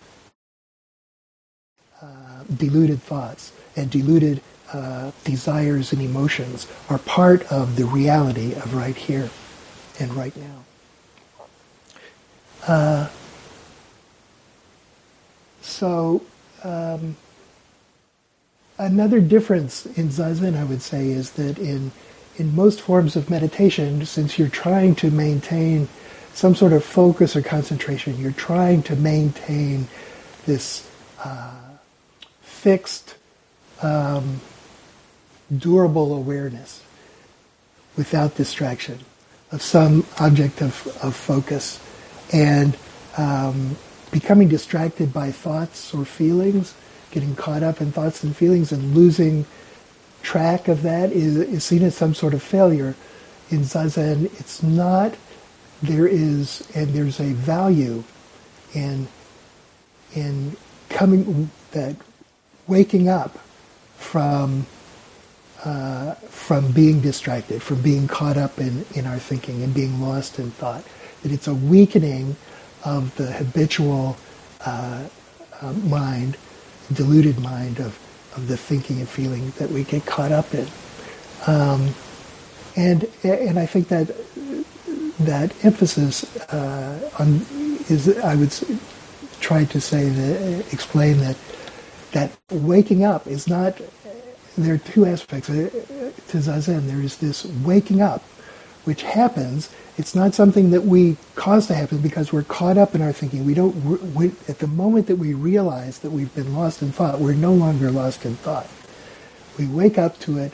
deluded 2.55 3.03
thoughts 3.03 3.53
and 3.77 3.91
deluded 3.91 4.41
uh, 4.73 5.13
desires 5.25 5.93
and 5.93 6.03
emotions 6.03 6.67
are 6.89 6.99
part 6.99 7.51
of 7.51 7.77
the 7.77 7.87
reality 7.87 8.53
of 8.53 8.75
right 8.75 8.97
here 8.97 9.31
and 9.99 10.13
right 10.15 10.37
now. 10.37 10.65
Uh, 12.67 13.09
so 15.63 16.23
um, 16.65 17.17
another 18.77 19.21
difference 19.21 19.87
in 19.87 20.09
zazen, 20.09 20.57
I 20.57 20.65
would 20.65 20.83
say, 20.83 21.09
is 21.09 21.33
that 21.33 21.59
in 21.59 21.93
in 22.37 22.55
most 22.55 22.81
forms 22.81 23.17
of 23.17 23.29
meditation, 23.29 24.07
since 24.07 24.39
you're 24.39 24.49
trying 24.49 24.95
to 24.95 25.11
maintain 25.11 25.89
some 26.35 26.55
sort 26.55 26.73
of 26.73 26.85
focus 26.85 27.35
or 27.35 27.43
concentration, 27.43 28.17
you're 28.17 28.31
trying 28.31 28.81
to 28.85 28.95
maintain 28.95 29.89
this 30.47 30.89
uh, 31.25 31.58
fixed, 32.59 33.15
um, 33.83 34.41
durable 35.57 36.15
awareness 36.15 36.83
without 37.97 38.35
distraction 38.35 38.99
of 39.53 39.63
some 39.63 40.05
object 40.19 40.61
of, 40.61 40.87
of 41.03 41.15
focus. 41.15 41.81
And 42.33 42.77
um, 43.17 43.77
becoming 44.11 44.49
distracted 44.49 45.13
by 45.13 45.31
thoughts 45.31 45.95
or 45.95 46.05
feelings, 46.05 46.75
getting 47.11 47.35
caught 47.37 47.63
up 47.63 47.81
in 47.81 47.93
thoughts 47.93 48.23
and 48.25 48.37
feelings 48.37 48.73
and 48.73 48.95
losing 48.95 49.47
track 50.23 50.69
of 50.69 50.83
that 50.83 51.13
is, 51.13 51.37
is 51.37 51.65
seen 51.65 51.83
as 51.83 51.97
some 51.97 52.13
sort 52.13 52.35
of 52.35 52.43
failure. 52.43 52.95
In 53.51 53.61
Zazen, 53.61 54.27
it's 54.39 54.63
not. 54.63 55.15
There 55.83 56.09
is, 56.09 56.69
and 56.75 56.89
there's 56.89 57.21
a 57.21 57.33
value 57.33 58.03
in, 58.75 59.07
in 60.15 60.57
coming, 60.89 61.51
that 61.71 61.97
waking 62.69 63.09
up 63.09 63.39
from, 63.97 64.67
uh, 65.65 66.15
from 66.15 66.71
being 66.73 67.01
distracted, 67.01 67.63
from 67.63 67.83
being 67.83 68.07
caught 68.07 68.37
up 68.37 68.59
in, 68.59 68.85
in 68.95 69.07
our 69.07 69.19
thinking 69.19 69.63
and 69.63 69.75
being 69.75 70.01
lost 70.01 70.39
in 70.39 70.51
thought. 70.53 70.85
That 71.23 71.33
it's 71.33 71.49
a 71.49 71.55
weakening 71.55 72.37
of 72.85 73.15
the 73.17 73.33
habitual 73.33 74.17
uh, 74.65 75.05
uh, 75.61 75.73
mind, 75.73 76.37
deluded 76.93 77.39
mind 77.41 77.81
of, 77.81 77.99
of 78.37 78.47
the 78.49 78.57
thinking 78.57 79.01
and 79.01 79.09
feeling 79.09 79.53
that 79.59 79.71
we 79.71 79.85
get 79.85 80.07
caught 80.07 80.33
up 80.33 80.55
in. 80.55 80.69
Um, 81.47 81.95
and 82.77 83.09
and 83.25 83.59
I 83.59 83.67
think 83.67 83.89
that 83.89 84.15
that 85.21 85.53
emphasis 85.65 86.25
uh, 86.53 87.11
on 87.19 87.45
is 87.89 88.17
I 88.19 88.37
would 88.37 88.55
try 89.41 89.65
to 89.65 89.81
say 89.81 90.09
that 90.09 90.73
explain 90.73 91.19
that 91.19 91.37
that 92.13 92.33
waking 92.51 93.05
up 93.05 93.27
is 93.27 93.49
not. 93.49 93.81
There 94.57 94.75
are 94.75 94.79
two 94.79 95.07
aspects 95.07 95.47
to 95.49 95.71
zazen. 96.39 96.87
There 96.87 97.01
is 97.01 97.19
this 97.19 97.45
waking 97.45 98.03
up, 98.03 98.23
which 98.85 99.03
happens 99.03 99.71
it's 99.99 100.15
not 100.15 100.33
something 100.33 100.71
that 100.71 100.83
we 100.83 101.17
cause 101.35 101.67
to 101.67 101.75
happen 101.75 101.99
because 101.99 102.33
we're 102.33 102.45
caught 102.45 102.79
up 102.79 102.95
in 102.95 103.03
our 103.03 103.13
thinking. 103.13 103.45
We 103.45 103.53
don't. 103.53 103.75
We, 104.15 104.29
at 104.47 104.61
the 104.61 104.69
moment 104.69 105.09
that 105.09 105.17
we 105.17 105.35
realize 105.35 105.99
that 105.99 106.11
we've 106.11 106.33
been 106.37 106.55
lost 106.55 106.83
in 106.83 106.93
thought, 106.93 107.19
we're 107.19 107.35
no 107.35 107.53
longer 107.53 107.91
lost 107.91 108.25
in 108.25 108.37
thought. 108.37 108.69
We 109.59 109.67
wake 109.67 109.99
up 109.99 110.21
to 110.21 110.39
it, 110.39 110.53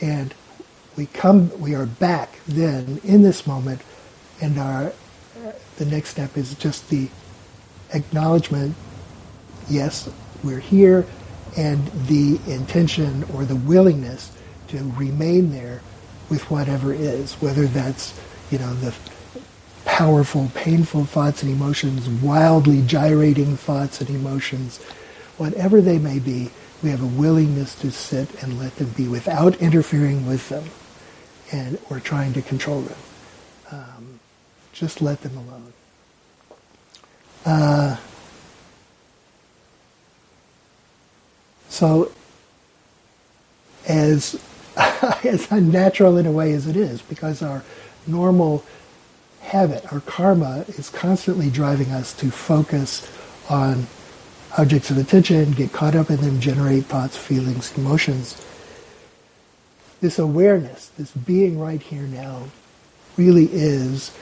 and 0.00 0.32
we 0.96 1.06
come. 1.06 1.50
We 1.60 1.74
are 1.74 1.84
back 1.84 2.38
then 2.46 3.00
in 3.02 3.22
this 3.22 3.44
moment, 3.44 3.82
and 4.40 4.56
our 4.56 4.92
the 5.78 5.84
next 5.84 6.10
step 6.10 6.36
is 6.36 6.54
just 6.54 6.88
the 6.88 7.08
acknowledgement. 7.92 8.76
Yes, 9.68 10.08
we're 10.46 10.60
here, 10.60 11.06
and 11.56 11.86
the 12.06 12.38
intention 12.46 13.24
or 13.34 13.44
the 13.44 13.56
willingness 13.56 14.32
to 14.68 14.78
remain 14.96 15.50
there 15.52 15.80
with 16.28 16.50
whatever 16.50 16.92
is, 16.92 17.34
whether 17.34 17.66
that's 17.66 18.18
you 18.50 18.58
know, 18.58 18.74
the 18.74 18.94
powerful, 19.84 20.50
painful 20.54 21.04
thoughts 21.04 21.42
and 21.42 21.50
emotions, 21.50 22.08
wildly 22.08 22.82
gyrating 22.82 23.56
thoughts 23.56 24.00
and 24.00 24.10
emotions, 24.10 24.82
whatever 25.36 25.80
they 25.80 25.98
may 25.98 26.18
be, 26.18 26.50
we 26.82 26.90
have 26.90 27.02
a 27.02 27.06
willingness 27.06 27.74
to 27.76 27.90
sit 27.90 28.42
and 28.42 28.58
let 28.58 28.76
them 28.76 28.90
be 28.90 29.08
without 29.08 29.56
interfering 29.56 30.26
with 30.26 30.48
them 30.48 30.64
and 31.52 31.78
or 31.90 32.00
trying 32.00 32.32
to 32.32 32.42
control 32.42 32.82
them. 32.82 32.98
Um, 33.70 34.20
just 34.72 35.00
let 35.00 35.22
them 35.22 35.36
alone. 35.36 35.72
Uh, 37.44 37.96
so, 41.76 42.10
as 43.86 44.40
as 44.76 45.46
unnatural 45.50 46.16
in 46.16 46.24
a 46.24 46.32
way 46.32 46.54
as 46.54 46.66
it 46.66 46.74
is, 46.74 47.02
because 47.02 47.42
our 47.42 47.62
normal 48.06 48.64
habit, 49.42 49.92
our 49.92 50.00
karma, 50.00 50.64
is 50.68 50.88
constantly 50.88 51.50
driving 51.50 51.90
us 51.90 52.14
to 52.14 52.30
focus 52.30 53.10
on 53.50 53.86
objects 54.56 54.90
of 54.90 54.96
attention, 54.96 55.52
get 55.52 55.70
caught 55.70 55.94
up 55.94 56.08
in 56.08 56.16
them, 56.16 56.40
generate 56.40 56.86
thoughts, 56.86 57.14
feelings, 57.14 57.76
emotions. 57.76 58.42
This 60.00 60.18
awareness, 60.18 60.88
this 60.96 61.10
being 61.10 61.58
right 61.60 61.82
here 61.82 62.04
now, 62.04 62.44
really 63.18 63.50
is 63.52 64.16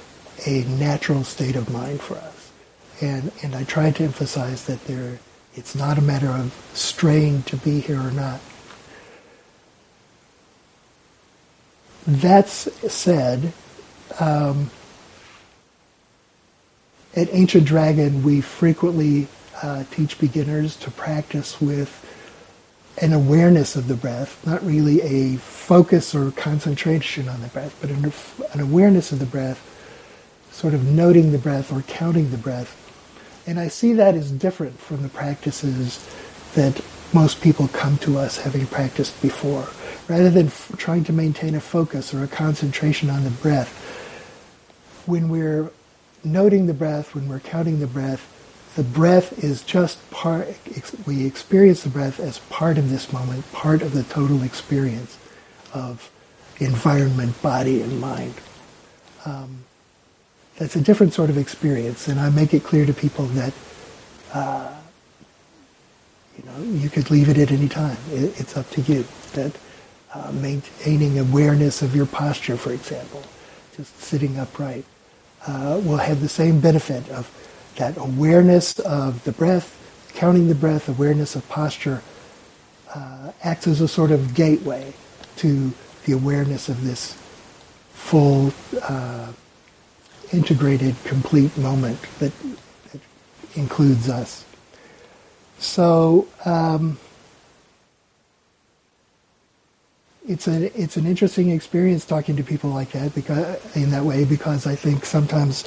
a 0.44 0.64
natural 0.64 1.22
state 1.22 1.54
of 1.54 1.70
mind 1.72 2.00
for 2.00 2.16
us. 2.16 2.50
And, 3.00 3.30
and 3.44 3.54
I 3.54 3.62
try 3.62 3.92
to 3.92 4.02
emphasize 4.02 4.64
that 4.64 4.84
there, 4.86 5.20
it's 5.54 5.74
not 5.74 5.98
a 5.98 6.02
matter 6.02 6.28
of 6.28 6.52
straying 6.74 7.42
to 7.44 7.56
be 7.56 7.80
here 7.80 8.00
or 8.00 8.10
not. 8.10 8.40
That's 12.06 12.68
said, 12.92 13.52
um, 14.20 14.70
at 17.16 17.28
Ancient 17.32 17.64
Dragon, 17.64 18.22
we 18.22 18.40
frequently 18.40 19.28
uh, 19.62 19.84
teach 19.90 20.18
beginners 20.18 20.76
to 20.76 20.90
practice 20.90 21.60
with 21.60 22.04
an 23.00 23.12
awareness 23.12 23.74
of 23.76 23.88
the 23.88 23.94
breath, 23.94 24.44
not 24.46 24.62
really 24.64 25.00
a 25.00 25.36
focus 25.36 26.14
or 26.14 26.30
concentration 26.32 27.28
on 27.28 27.40
the 27.40 27.48
breath, 27.48 27.76
but 27.80 27.90
an, 27.90 28.12
an 28.52 28.60
awareness 28.60 29.10
of 29.10 29.18
the 29.18 29.26
breath, 29.26 29.60
sort 30.50 30.74
of 30.74 30.84
noting 30.84 31.32
the 31.32 31.38
breath 31.38 31.72
or 31.72 31.82
counting 31.82 32.30
the 32.30 32.36
breath. 32.36 32.83
And 33.46 33.58
I 33.58 33.68
see 33.68 33.92
that 33.94 34.14
as 34.14 34.30
different 34.30 34.78
from 34.78 35.02
the 35.02 35.08
practices 35.08 36.08
that 36.54 36.80
most 37.12 37.40
people 37.40 37.68
come 37.68 37.98
to 37.98 38.18
us 38.18 38.38
having 38.38 38.66
practiced 38.66 39.20
before. 39.22 39.68
Rather 40.08 40.30
than 40.30 40.46
f- 40.46 40.72
trying 40.76 41.04
to 41.04 41.12
maintain 41.12 41.54
a 41.54 41.60
focus 41.60 42.12
or 42.12 42.24
a 42.24 42.28
concentration 42.28 43.10
on 43.10 43.24
the 43.24 43.30
breath, 43.30 43.68
when 45.06 45.28
we're 45.28 45.70
noting 46.24 46.66
the 46.66 46.74
breath, 46.74 47.14
when 47.14 47.28
we're 47.28 47.40
counting 47.40 47.80
the 47.80 47.86
breath, 47.86 48.30
the 48.76 48.82
breath 48.82 49.44
is 49.44 49.62
just 49.62 50.10
part, 50.10 50.48
we 51.06 51.26
experience 51.26 51.84
the 51.84 51.90
breath 51.90 52.18
as 52.18 52.38
part 52.38 52.78
of 52.78 52.90
this 52.90 53.12
moment, 53.12 53.50
part 53.52 53.82
of 53.82 53.92
the 53.92 54.02
total 54.04 54.42
experience 54.42 55.16
of 55.72 56.10
environment, 56.58 57.40
body, 57.42 57.82
and 57.82 58.00
mind. 58.00 58.34
Um, 59.24 59.64
that's 60.56 60.76
a 60.76 60.80
different 60.80 61.12
sort 61.12 61.30
of 61.30 61.38
experience, 61.38 62.08
and 62.08 62.20
I 62.20 62.30
make 62.30 62.54
it 62.54 62.64
clear 62.64 62.86
to 62.86 62.92
people 62.92 63.26
that 63.26 63.52
uh, 64.32 64.72
you 66.38 66.44
know 66.44 66.78
you 66.78 66.88
could 66.88 67.10
leave 67.10 67.28
it 67.28 67.38
at 67.38 67.50
any 67.50 67.68
time. 67.68 67.98
It, 68.12 68.40
it's 68.40 68.56
up 68.56 68.68
to 68.70 68.80
you. 68.82 69.04
That 69.32 69.52
uh, 70.14 70.30
maintaining 70.32 71.18
awareness 71.18 71.82
of 71.82 71.94
your 71.96 72.06
posture, 72.06 72.56
for 72.56 72.72
example, 72.72 73.22
just 73.76 73.98
sitting 74.00 74.38
upright, 74.38 74.84
uh, 75.46 75.80
will 75.84 75.96
have 75.96 76.20
the 76.20 76.28
same 76.28 76.60
benefit 76.60 77.08
of 77.10 77.30
that 77.76 77.96
awareness 77.96 78.78
of 78.78 79.24
the 79.24 79.32
breath, 79.32 79.76
counting 80.14 80.48
the 80.48 80.54
breath, 80.54 80.88
awareness 80.88 81.34
of 81.34 81.48
posture, 81.48 82.02
uh, 82.94 83.32
acts 83.42 83.66
as 83.66 83.80
a 83.80 83.88
sort 83.88 84.12
of 84.12 84.34
gateway 84.34 84.92
to 85.36 85.72
the 86.04 86.12
awareness 86.12 86.68
of 86.68 86.84
this 86.84 87.18
full, 87.92 88.52
uh, 88.82 89.32
integrated, 90.34 90.96
complete 91.04 91.56
moment 91.56 92.00
that, 92.18 92.32
that 92.92 93.00
includes 93.54 94.08
us. 94.08 94.44
So 95.58 96.28
um, 96.44 96.98
it's 100.28 100.48
a 100.48 100.80
it's 100.80 100.96
an 100.96 101.06
interesting 101.06 101.50
experience 101.50 102.04
talking 102.04 102.36
to 102.36 102.42
people 102.42 102.70
like 102.70 102.90
that 102.92 103.14
because 103.14 103.76
in 103.76 103.90
that 103.90 104.04
way 104.04 104.24
because 104.24 104.66
I 104.66 104.74
think 104.74 105.04
sometimes 105.04 105.64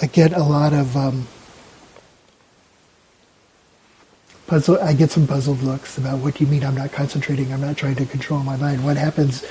I 0.00 0.06
get 0.06 0.32
a 0.32 0.42
lot 0.42 0.72
of 0.72 0.96
um, 0.96 1.26
puzzle. 4.46 4.78
I 4.80 4.92
get 4.92 5.10
some 5.10 5.26
puzzled 5.26 5.62
looks 5.62 5.98
about 5.98 6.20
what 6.20 6.34
do 6.34 6.44
you 6.44 6.50
mean 6.50 6.64
I'm 6.64 6.76
not 6.76 6.92
concentrating? 6.92 7.52
I'm 7.52 7.60
not 7.60 7.76
trying 7.76 7.96
to 7.96 8.06
control 8.06 8.40
my 8.40 8.56
mind. 8.56 8.84
What 8.84 8.96
happens 8.96 9.44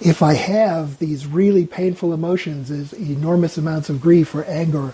if 0.00 0.22
I 0.22 0.34
have 0.34 0.98
these 0.98 1.26
really 1.26 1.66
painful 1.66 2.12
emotions, 2.12 2.70
as 2.70 2.92
enormous 2.92 3.56
amounts 3.56 3.88
of 3.88 4.00
grief 4.00 4.34
or 4.34 4.44
anger? 4.44 4.92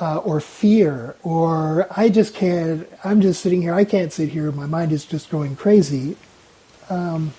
Uh, 0.00 0.16
or 0.18 0.40
fear, 0.40 1.14
or 1.22 1.86
I 1.94 2.08
just 2.08 2.34
can't, 2.34 2.88
I'm 3.04 3.20
just 3.20 3.42
sitting 3.42 3.60
here, 3.60 3.74
I 3.74 3.84
can't 3.84 4.10
sit 4.10 4.30
here, 4.30 4.50
my 4.50 4.64
mind 4.64 4.92
is 4.92 5.04
just 5.04 5.28
going 5.28 5.56
crazy. 5.56 6.16
Um, 6.88 7.34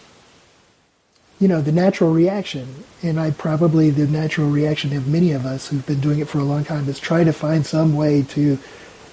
you 1.39 1.47
know, 1.47 1.59
the 1.59 1.71
natural 1.71 2.13
reaction, 2.13 2.83
and 3.01 3.19
I 3.19 3.31
probably, 3.31 3.89
the 3.89 4.05
natural 4.05 4.47
reaction 4.47 4.95
of 4.95 5.07
many 5.07 5.31
of 5.31 5.43
us 5.43 5.69
who've 5.69 5.85
been 5.87 5.99
doing 5.99 6.19
it 6.19 6.29
for 6.29 6.37
a 6.37 6.43
long 6.43 6.63
time 6.63 6.87
is 6.87 6.99
try 6.99 7.23
to 7.23 7.33
find 7.33 7.65
some 7.65 7.95
way 7.95 8.21
to 8.29 8.59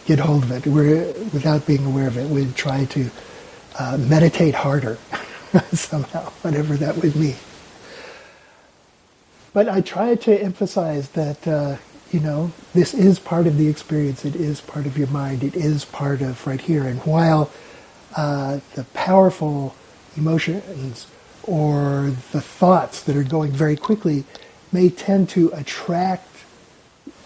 get 0.05 0.19
hold 0.19 0.43
of 0.43 0.53
it 0.53 0.67
We're, 0.67 1.07
without 1.33 1.67
being 1.67 1.87
aware 1.87 2.07
of 2.07 2.19
it. 2.19 2.29
We'd 2.29 2.55
try 2.55 2.85
to 2.85 3.11
uh, 3.79 3.97
meditate 3.99 4.55
harder 4.55 4.99
somehow, 5.72 6.30
whatever 6.42 6.76
that 6.76 6.96
would 6.96 7.16
mean. 7.16 7.37
But 9.52 9.68
I 9.68 9.80
try 9.80 10.14
to 10.14 10.42
emphasize 10.42 11.11
that, 11.11 11.46
uh, 11.48 11.76
you 12.12 12.20
know, 12.20 12.52
this 12.74 12.94
is 12.94 13.18
part 13.18 13.46
of 13.46 13.56
the 13.56 13.68
experience. 13.68 14.24
It 14.24 14.37
is 14.37 14.61
part 14.61 14.87
of 14.87 14.98
your 14.98 15.08
mind. 15.08 15.42
It 15.42 15.56
is 15.56 15.84
part 15.84 16.20
of 16.22 16.46
right 16.46 16.61
here. 16.61 16.84
And 16.84 17.00
while 17.00 17.50
uh, 18.16 18.61
the 18.74 18.84
powerful 18.94 19.74
emotions 20.16 21.06
or 21.42 22.12
the 22.32 22.40
thoughts 22.40 23.02
that 23.04 23.16
are 23.16 23.24
going 23.24 23.52
very 23.52 23.76
quickly 23.76 24.24
may 24.70 24.90
tend 24.90 25.28
to 25.30 25.50
attract 25.54 26.26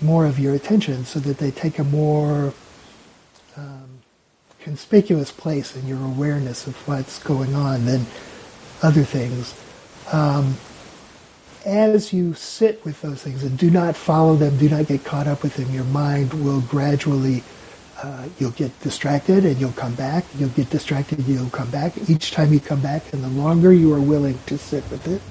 more 0.01 0.27
of 0.27 0.39
your 0.39 0.55
attention 0.55 1.05
so 1.05 1.19
that 1.21 1.39
they 1.39 1.51
take 1.51 1.79
a 1.79 1.85
more 1.85 2.55
conspicuous 4.63 5.33
place 5.33 5.77
in 5.77 5.87
your 5.87 6.03
awareness 6.05 6.67
of 6.67 6.77
what's 6.89 7.23
going 7.23 7.55
on 7.55 7.85
than 7.85 8.07
other 8.83 9.05
things. 9.05 9.55
Um, 10.13 10.57
as 11.65 12.13
you 12.13 12.35
sit 12.35 12.85
with 12.85 13.01
those 13.03 13.23
things 13.23 13.45
and 13.45 13.57
do 13.59 13.71
not 13.71 13.97
follow 13.97 14.35
them, 14.35 14.57
do 14.59 14.69
not 14.69 14.87
get 14.87 15.05
caught 15.05 15.27
up 15.27 15.43
with 15.43 15.57
them, 15.57 15.73
your 15.73 15.85
mind 15.85 16.33
will 16.45 16.61
gradually, 16.61 17.43
uh, 18.03 18.27
you'll 18.39 18.51
get 18.53 18.79
distracted 18.81 19.45
and 19.45 19.59
you'll 19.59 19.73
come 19.73 19.95
back. 19.95 20.25
You'll 20.37 20.51
get 20.51 20.71
distracted, 20.71 21.21
you'll 21.27 21.51
come 21.51 21.71
back. 21.71 21.93
Each 22.09 22.33
time 22.33 22.53
you 22.53 22.61
come 22.61 22.81
back, 22.81 23.13
and 23.13 23.23
the 23.23 23.29
longer 23.29 23.73
you 23.73 23.93
are 23.95 24.01
willing 24.01 24.39
to 24.47 24.59
sit 24.59 24.89
with 24.91 25.07
it, 25.07 25.23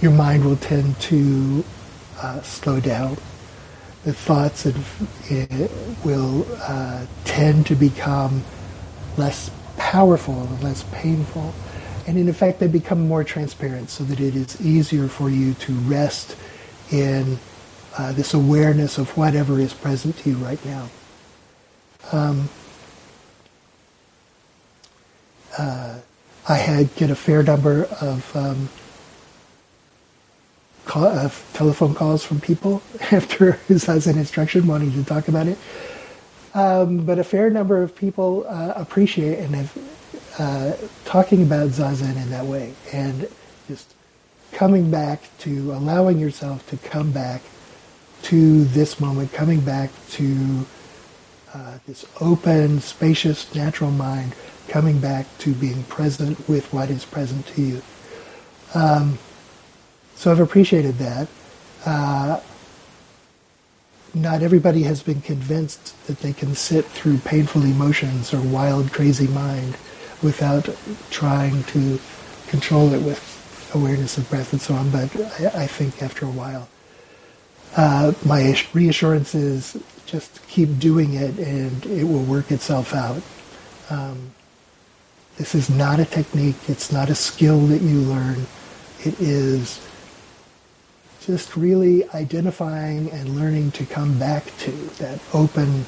your 0.00 0.12
mind 0.12 0.44
will 0.44 0.56
tend 0.56 0.98
to 1.00 1.64
uh, 2.20 2.40
slow 2.42 2.80
down 2.80 3.16
the 4.04 4.12
thoughts 4.12 4.66
will 6.04 6.46
uh, 6.62 7.04
tend 7.24 7.66
to 7.66 7.74
become 7.74 8.42
less 9.16 9.50
powerful 9.76 10.40
and 10.40 10.62
less 10.62 10.84
painful. 10.92 11.54
And 12.06 12.18
in 12.18 12.28
effect, 12.28 12.60
they 12.60 12.66
become 12.66 13.06
more 13.06 13.24
transparent 13.24 13.90
so 13.90 14.04
that 14.04 14.20
it 14.20 14.34
is 14.34 14.60
easier 14.60 15.08
for 15.08 15.28
you 15.28 15.54
to 15.54 15.72
rest 15.72 16.36
in 16.90 17.38
uh, 17.98 18.12
this 18.12 18.34
awareness 18.34 18.98
of 18.98 19.16
whatever 19.16 19.60
is 19.60 19.74
present 19.74 20.16
to 20.18 20.30
you 20.30 20.36
right 20.36 20.64
now. 20.64 20.88
Um, 22.12 22.48
uh, 25.58 25.98
I 26.48 26.56
had 26.56 26.94
get 26.96 27.10
a 27.10 27.14
fair 27.14 27.42
number 27.42 27.84
of 28.00 28.34
um, 28.34 28.68
call, 30.90 31.04
uh, 31.04 31.30
telephone 31.52 31.94
calls 31.94 32.24
from 32.24 32.40
people 32.40 32.82
after 33.12 33.52
Zazen 33.68 34.16
instruction 34.16 34.66
wanting 34.66 34.92
to 34.92 35.04
talk 35.04 35.28
about 35.28 35.46
it. 35.46 35.56
Um, 36.52 37.06
but 37.06 37.20
a 37.20 37.24
fair 37.24 37.48
number 37.48 37.80
of 37.80 37.94
people 37.94 38.44
uh, 38.48 38.72
appreciate 38.74 39.38
and 39.38 39.54
have 39.54 39.78
uh, 40.38 40.72
talking 41.04 41.42
about 41.44 41.68
Zazen 41.70 42.16
in 42.16 42.30
that 42.30 42.44
way 42.44 42.74
and 42.92 43.28
just 43.68 43.94
coming 44.50 44.90
back 44.90 45.22
to 45.38 45.72
allowing 45.72 46.18
yourself 46.18 46.68
to 46.70 46.76
come 46.76 47.12
back 47.12 47.42
to 48.22 48.64
this 48.64 48.98
moment, 48.98 49.32
coming 49.32 49.60
back 49.60 49.90
to 50.10 50.66
uh, 51.54 51.78
this 51.86 52.04
open, 52.20 52.80
spacious, 52.80 53.54
natural 53.54 53.92
mind, 53.92 54.34
coming 54.66 54.98
back 54.98 55.26
to 55.38 55.54
being 55.54 55.84
present 55.84 56.48
with 56.48 56.72
what 56.72 56.90
is 56.90 57.04
present 57.04 57.46
to 57.46 57.62
you. 57.62 57.82
Um, 58.74 59.18
so 60.20 60.30
I've 60.30 60.40
appreciated 60.40 60.98
that. 60.98 61.28
Uh, 61.86 62.40
not 64.12 64.42
everybody 64.42 64.82
has 64.82 65.02
been 65.02 65.22
convinced 65.22 65.96
that 66.08 66.18
they 66.18 66.34
can 66.34 66.54
sit 66.54 66.84
through 66.84 67.16
painful 67.20 67.62
emotions 67.62 68.34
or 68.34 68.42
wild, 68.42 68.92
crazy 68.92 69.28
mind 69.28 69.78
without 70.22 70.68
trying 71.08 71.64
to 71.64 71.98
control 72.48 72.92
it 72.92 73.00
with 73.00 73.70
awareness 73.74 74.18
of 74.18 74.28
breath 74.28 74.52
and 74.52 74.60
so 74.60 74.74
on. 74.74 74.90
But 74.90 75.16
I, 75.40 75.62
I 75.62 75.66
think 75.66 76.02
after 76.02 76.26
a 76.26 76.30
while, 76.30 76.68
uh, 77.74 78.12
my 78.22 78.62
reassurance 78.74 79.34
is 79.34 79.82
just 80.04 80.46
keep 80.48 80.78
doing 80.78 81.14
it 81.14 81.38
and 81.38 81.86
it 81.86 82.04
will 82.04 82.24
work 82.24 82.52
itself 82.52 82.92
out. 82.92 83.22
Um, 83.88 84.32
this 85.38 85.54
is 85.54 85.70
not 85.70 85.98
a 85.98 86.04
technique. 86.04 86.56
It's 86.68 86.92
not 86.92 87.08
a 87.08 87.14
skill 87.14 87.60
that 87.68 87.80
you 87.80 88.00
learn. 88.00 88.46
It 89.02 89.18
is 89.18 89.80
just 91.30 91.56
really 91.56 92.08
identifying 92.10 93.08
and 93.12 93.36
learning 93.36 93.70
to 93.70 93.86
come 93.86 94.18
back 94.18 94.44
to 94.58 94.72
that 94.98 95.20
open 95.32 95.86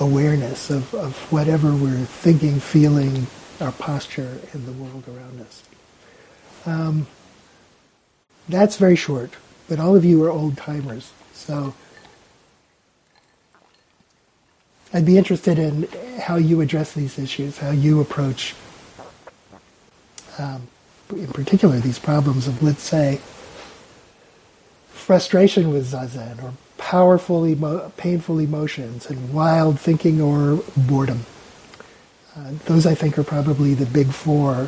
awareness 0.00 0.70
of, 0.70 0.92
of 0.92 1.16
whatever 1.30 1.72
we're 1.72 2.04
thinking, 2.04 2.58
feeling, 2.58 3.28
our 3.60 3.70
posture 3.70 4.40
in 4.54 4.66
the 4.66 4.72
world 4.72 5.04
around 5.06 5.40
us. 5.40 5.62
Um, 6.66 7.06
that's 8.48 8.76
very 8.76 8.96
short, 8.96 9.30
but 9.68 9.78
all 9.78 9.94
of 9.94 10.04
you 10.04 10.24
are 10.24 10.30
old 10.30 10.56
timers, 10.56 11.12
so 11.32 11.72
I'd 14.92 15.06
be 15.06 15.16
interested 15.16 15.60
in 15.60 15.86
how 16.18 16.34
you 16.34 16.60
address 16.60 16.92
these 16.92 17.20
issues, 17.20 17.58
how 17.58 17.70
you 17.70 18.00
approach, 18.00 18.56
um, 20.40 20.66
in 21.10 21.28
particular, 21.28 21.78
these 21.78 22.00
problems 22.00 22.48
of, 22.48 22.60
let's 22.64 22.82
say, 22.82 23.20
frustration 25.08 25.72
with 25.72 25.90
zazen 25.90 26.42
or 26.42 26.52
powerful, 26.76 27.46
emo- 27.46 27.90
painful 27.96 28.38
emotions 28.38 29.06
and 29.08 29.32
wild 29.32 29.80
thinking 29.80 30.20
or 30.20 30.62
boredom. 30.76 31.24
Uh, 32.36 32.50
those, 32.66 32.84
I 32.84 32.94
think, 32.94 33.18
are 33.18 33.24
probably 33.24 33.72
the 33.72 33.86
big 33.86 34.08
four 34.08 34.66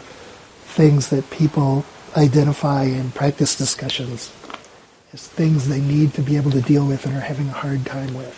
things 0.65 1.11
that 1.11 1.29
people 1.29 1.85
identify 2.17 2.85
in 2.85 3.11
practice 3.11 3.55
discussions 3.55 4.33
as 5.13 5.29
things 5.29 5.69
they 5.69 5.83
need 5.83 6.15
to 6.15 6.23
be 6.23 6.39
able 6.39 6.53
to 6.53 6.63
deal 6.63 6.87
with 6.87 7.05
and 7.05 7.15
are 7.15 7.21
having 7.21 7.49
a 7.49 7.53
hard 7.53 7.85
time 7.85 8.15
with. 8.15 8.35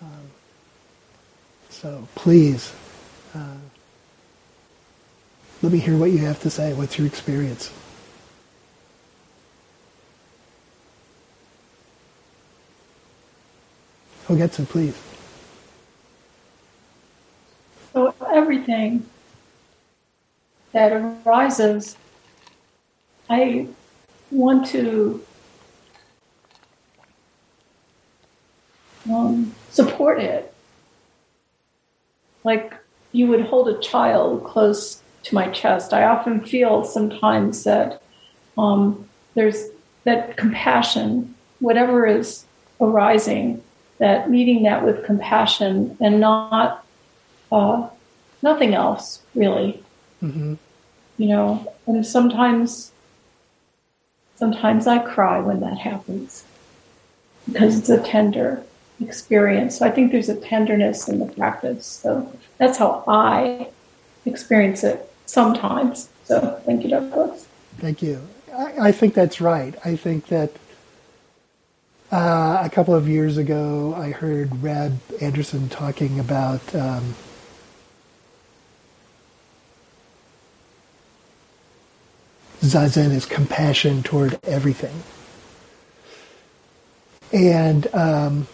Um, 0.00 0.30
so 1.68 2.08
please, 2.14 2.72
uh, 3.34 3.60
let 5.60 5.70
me 5.70 5.80
hear 5.80 5.98
what 5.98 6.12
you 6.12 6.18
have 6.24 6.40
to 6.40 6.48
say. 6.48 6.72
What's 6.72 6.96
your 6.96 7.06
experience? 7.06 7.70
Hogetsu, 14.30 14.64
please. 14.68 14.96
So 17.92 18.14
everything 18.32 19.04
that 20.70 20.92
arises, 20.92 21.96
I 23.28 23.66
want 24.30 24.68
to 24.68 25.24
um, 29.10 29.52
support 29.70 30.20
it. 30.20 30.54
Like 32.44 32.74
you 33.10 33.26
would 33.26 33.46
hold 33.46 33.68
a 33.68 33.80
child 33.80 34.44
close 34.44 35.02
to 35.24 35.34
my 35.34 35.48
chest. 35.50 35.92
I 35.92 36.04
often 36.04 36.40
feel 36.40 36.84
sometimes 36.84 37.64
that 37.64 38.00
um, 38.56 39.08
there's 39.34 39.70
that 40.04 40.36
compassion, 40.36 41.34
whatever 41.58 42.06
is 42.06 42.44
arising, 42.80 43.60
that 44.00 44.28
meeting 44.28 44.64
that 44.64 44.84
with 44.84 45.04
compassion 45.04 45.96
and 46.00 46.20
not 46.20 46.84
uh, 47.52 47.88
nothing 48.42 48.74
else 48.74 49.22
really. 49.34 49.82
Mm-hmm. 50.22 50.54
You 51.18 51.28
know, 51.28 51.72
and 51.86 52.04
sometimes, 52.04 52.92
sometimes 54.36 54.86
I 54.86 54.98
cry 54.98 55.38
when 55.40 55.60
that 55.60 55.78
happens 55.78 56.44
because 57.46 57.78
it's 57.78 57.90
a 57.90 58.02
tender 58.02 58.62
experience. 59.00 59.78
So 59.78 59.86
I 59.86 59.90
think 59.90 60.12
there's 60.12 60.30
a 60.30 60.36
tenderness 60.36 61.08
in 61.08 61.18
the 61.18 61.26
practice. 61.26 61.86
So 61.86 62.32
that's 62.58 62.78
how 62.78 63.04
I 63.06 63.68
experience 64.24 64.82
it 64.82 65.10
sometimes. 65.26 66.08
So 66.24 66.60
thank 66.64 66.84
you, 66.84 66.90
Douglas. 66.90 67.46
Thank 67.78 68.02
you. 68.02 68.26
I, 68.54 68.88
I 68.88 68.92
think 68.92 69.14
that's 69.14 69.40
right. 69.40 69.74
I 69.84 69.96
think 69.96 70.28
that 70.28 70.52
uh, 72.12 72.62
a 72.64 72.70
couple 72.70 72.94
of 72.94 73.08
years 73.08 73.36
ago, 73.36 73.94
I 73.96 74.10
heard 74.10 74.62
Reb 74.62 74.98
Anderson 75.20 75.68
talking 75.68 76.18
about 76.18 76.74
um, 76.74 77.14
Zazen 82.62 83.10
as 83.12 83.26
compassion 83.26 84.02
toward 84.02 84.38
everything. 84.44 85.02
And 87.32 87.86
um, 87.94 88.48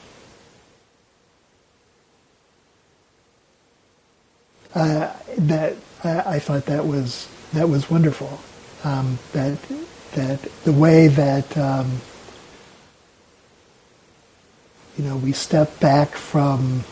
uh, 4.75 5.14
that 5.38 5.77
I, 6.05 6.19
I, 6.19 6.38
thought 6.38 6.66
that 6.66 6.87
was 6.87 7.27
that 7.55 7.71
was 7.71 7.90
wonderful. 7.90 8.38
Um, 8.85 9.19
that 9.33 9.59
that 10.12 10.42
the 10.64 10.73
way 10.73 11.09
that 11.09 11.57
um, 11.57 12.03
you 14.97 15.05
know 15.05 15.17
we 15.17 15.33
step 15.33 15.79
back 15.81 16.11
from 16.11 16.85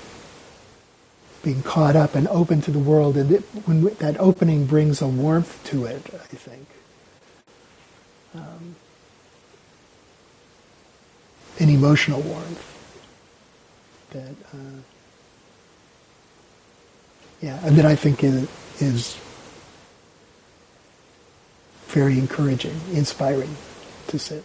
being 1.43 1.63
caught 1.63 1.95
up 1.95 2.15
and 2.15 2.27
open 2.29 2.61
to 2.63 2.71
the 2.71 2.79
world, 2.79 3.17
and 3.17 3.31
it, 3.31 3.43
when 3.67 3.85
that 3.97 4.19
opening 4.19 4.67
brings 4.67 5.03
a 5.03 5.07
warmth 5.09 5.63
to 5.65 5.85
it, 5.85 6.03
I 6.15 6.35
think. 6.35 6.67
Um, 8.35 8.77
an 11.59 11.69
emotional 11.69 12.21
warmth 12.21 12.71
that 14.11 14.35
uh, 14.53 14.81
yeah, 17.41 17.61
and 17.63 17.77
that 17.77 17.85
I 17.85 17.95
think 17.95 18.25
is, 18.25 18.49
is 18.81 19.19
very 21.89 22.19
encouraging, 22.19 22.81
inspiring 22.93 23.55
to 24.09 24.19
sit. 24.19 24.45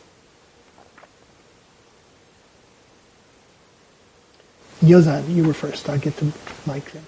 Yozan, 4.82 5.34
you 5.36 5.46
were 5.46 5.54
first. 5.54 5.90
I'll 5.90 6.00
get 6.00 6.16
the 6.18 6.34
Mike 6.66 6.92
then. 6.92 7.04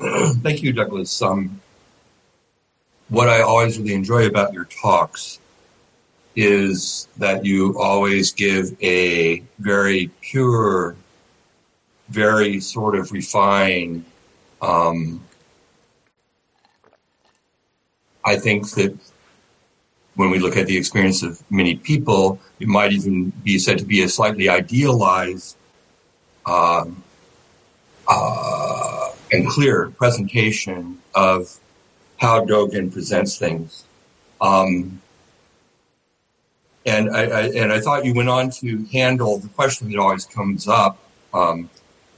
Thank 0.42 0.62
you, 0.62 0.72
Douglas. 0.72 1.22
Um, 1.22 1.60
what 3.08 3.28
I 3.28 3.42
always 3.42 3.78
really 3.78 3.94
enjoy 3.94 4.26
about 4.26 4.52
your 4.52 4.64
talks 4.64 5.38
is 6.34 7.08
that 7.18 7.44
you 7.44 7.78
always 7.78 8.32
give 8.32 8.74
a 8.82 9.42
very 9.58 10.10
pure 10.20 10.96
very 12.12 12.60
sort 12.60 12.94
of 12.94 13.10
refined. 13.10 14.04
Um, 14.60 15.24
I 18.24 18.36
think 18.36 18.68
that 18.72 18.96
when 20.14 20.30
we 20.30 20.38
look 20.38 20.56
at 20.56 20.66
the 20.66 20.76
experience 20.76 21.22
of 21.22 21.42
many 21.50 21.76
people, 21.76 22.38
it 22.60 22.68
might 22.68 22.92
even 22.92 23.30
be 23.42 23.58
said 23.58 23.78
to 23.78 23.84
be 23.84 24.02
a 24.02 24.08
slightly 24.08 24.48
idealized 24.48 25.56
um, 26.44 27.02
uh, 28.06 29.10
and 29.30 29.48
clear 29.48 29.90
presentation 29.90 30.98
of 31.14 31.58
how 32.18 32.44
Dogen 32.44 32.92
presents 32.92 33.38
things. 33.38 33.84
Um, 34.40 35.00
and 36.84 37.10
I, 37.10 37.22
I, 37.22 37.42
and 37.50 37.72
I 37.72 37.80
thought 37.80 38.04
you 38.04 38.12
went 38.12 38.28
on 38.28 38.50
to 38.50 38.84
handle 38.92 39.38
the 39.38 39.48
question 39.48 39.90
that 39.90 39.98
always 39.98 40.26
comes 40.26 40.68
up. 40.68 40.98
Um, 41.32 41.70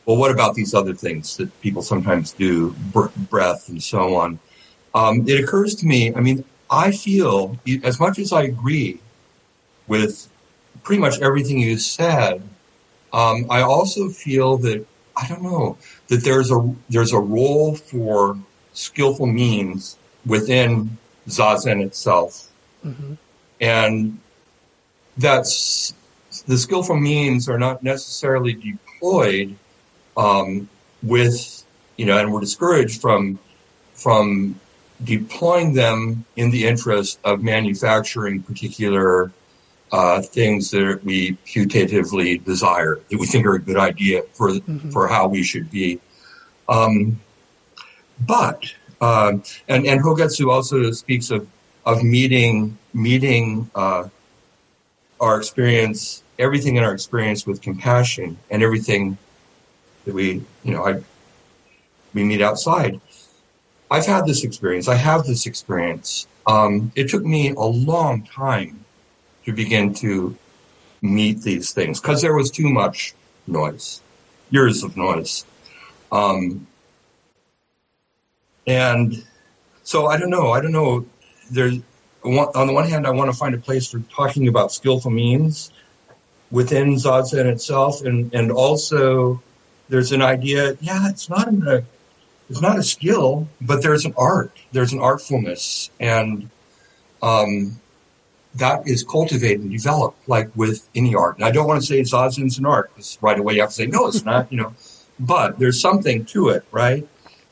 well, 0.06 0.16
what 0.16 0.30
about 0.30 0.54
these 0.54 0.74
other 0.74 0.94
things 0.94 1.36
that 1.36 1.60
people 1.60 1.82
sometimes 1.82 2.32
do, 2.32 2.74
breath 3.30 3.68
and 3.68 3.82
so 3.82 4.16
on? 4.16 4.38
Um, 4.94 5.28
it 5.28 5.42
occurs 5.42 5.74
to 5.76 5.86
me, 5.86 6.14
I 6.14 6.20
mean, 6.20 6.44
I 6.74 6.90
feel, 6.90 7.56
as 7.82 8.00
much 8.00 8.18
as 8.18 8.32
I 8.32 8.42
agree 8.42 8.98
with 9.86 10.28
pretty 10.82 11.00
much 11.00 11.20
everything 11.20 11.58
you 11.60 11.78
said, 11.78 12.42
um, 13.12 13.46
I 13.48 13.62
also 13.62 14.08
feel 14.08 14.58
that, 14.58 14.84
I 15.16 15.28
don't 15.28 15.42
know, 15.42 15.78
that 16.08 16.24
there's 16.24 16.50
a, 16.50 16.74
there's 16.90 17.12
a 17.12 17.20
role 17.20 17.76
for 17.76 18.36
skillful 18.72 19.26
means 19.26 19.96
within 20.26 20.98
Zazen 21.28 21.84
itself. 21.84 22.48
Mm-hmm. 22.84 23.14
And 23.60 24.18
that's, 25.16 25.94
the 26.48 26.58
skillful 26.58 26.96
means 26.96 27.48
are 27.48 27.58
not 27.58 27.84
necessarily 27.84 28.54
deployed 28.54 29.54
um, 30.16 30.68
with, 31.02 31.64
you 31.96 32.06
know, 32.06 32.18
and 32.18 32.32
we're 32.32 32.40
discouraged 32.40 33.00
from, 33.00 33.38
from 33.94 34.58
deploying 35.02 35.74
them 35.74 36.24
in 36.36 36.50
the 36.50 36.66
interest 36.66 37.18
of 37.24 37.42
manufacturing 37.42 38.42
particular 38.42 39.32
uh, 39.92 40.20
things 40.22 40.70
that 40.70 41.00
we 41.04 41.36
putatively 41.46 42.42
desire 42.44 43.00
that 43.10 43.18
we 43.18 43.26
think 43.26 43.46
are 43.46 43.54
a 43.54 43.60
good 43.60 43.76
idea 43.76 44.22
for 44.32 44.50
mm-hmm. 44.50 44.90
for 44.90 45.06
how 45.08 45.28
we 45.28 45.42
should 45.42 45.70
be. 45.70 46.00
Um, 46.68 47.20
but 48.20 48.64
uh, 49.00 49.32
and 49.68 49.86
and 49.86 50.00
Hogetsu 50.00 50.50
also 50.50 50.90
speaks 50.92 51.30
of 51.30 51.46
of 51.84 52.02
meeting 52.02 52.78
meeting 52.92 53.70
uh, 53.74 54.08
our 55.20 55.38
experience, 55.38 56.22
everything 56.38 56.76
in 56.76 56.84
our 56.84 56.92
experience 56.92 57.46
with 57.46 57.60
compassion, 57.62 58.38
and 58.50 58.62
everything 58.62 59.18
that 60.04 60.14
we, 60.14 60.42
you 60.62 60.72
know, 60.72 60.86
I, 60.86 61.02
we 62.12 62.24
meet 62.24 62.40
outside. 62.40 63.00
I've 63.90 64.06
had 64.06 64.26
this 64.26 64.44
experience. 64.44 64.88
I 64.88 64.94
have 64.96 65.24
this 65.24 65.46
experience. 65.46 66.26
Um, 66.46 66.92
it 66.94 67.08
took 67.08 67.24
me 67.24 67.50
a 67.50 67.60
long 67.60 68.22
time 68.22 68.84
to 69.44 69.52
begin 69.52 69.94
to 69.94 70.36
meet 71.02 71.42
these 71.42 71.72
things 71.72 72.00
because 72.00 72.22
there 72.22 72.34
was 72.34 72.50
too 72.50 72.68
much 72.68 73.14
noise, 73.46 74.00
years 74.50 74.82
of 74.82 74.96
noise. 74.96 75.44
Um, 76.10 76.66
and 78.66 79.24
so 79.82 80.06
I 80.06 80.18
don't 80.18 80.30
know. 80.30 80.52
I 80.52 80.60
don't 80.60 80.72
know. 80.72 81.06
There's 81.50 81.78
on 82.24 82.66
the 82.66 82.72
one 82.72 82.88
hand, 82.88 83.06
I 83.06 83.10
want 83.10 83.30
to 83.30 83.36
find 83.36 83.54
a 83.54 83.58
place 83.58 83.90
for 83.90 83.98
talking 84.10 84.48
about 84.48 84.72
skillful 84.72 85.10
means 85.10 85.70
within 86.50 86.94
Zazen 86.94 87.46
itself, 87.46 88.02
and 88.02 88.32
and 88.34 88.50
also 88.50 89.42
there's 89.88 90.12
an 90.12 90.22
idea. 90.22 90.76
Yeah, 90.80 91.08
it's 91.08 91.28
not 91.28 91.48
a 91.48 91.84
it's 92.54 92.62
not 92.62 92.78
a 92.78 92.84
skill, 92.84 93.48
but 93.60 93.82
there's 93.82 94.04
an 94.04 94.14
art. 94.16 94.56
There's 94.70 94.92
an 94.92 95.00
artfulness, 95.00 95.90
and 95.98 96.48
um, 97.20 97.80
that 98.54 98.86
is 98.86 99.02
cultivated 99.02 99.62
and 99.62 99.72
developed 99.72 100.28
like 100.28 100.54
with 100.54 100.88
any 100.94 101.16
art. 101.16 101.34
And 101.34 101.44
I 101.44 101.50
don't 101.50 101.66
want 101.66 101.80
to 101.80 101.86
say 101.86 102.00
Zazen's 102.02 102.56
an 102.58 102.64
art 102.64 102.94
because 102.94 103.18
right 103.20 103.36
away 103.36 103.54
you 103.54 103.60
have 103.62 103.70
to 103.70 103.74
say, 103.74 103.86
no, 103.86 104.06
it's 104.06 104.24
not, 104.24 104.52
you 104.52 104.58
know, 104.58 104.72
but 105.18 105.58
there's 105.58 105.80
something 105.80 106.24
to 106.26 106.50
it, 106.50 106.64
right? 106.70 107.08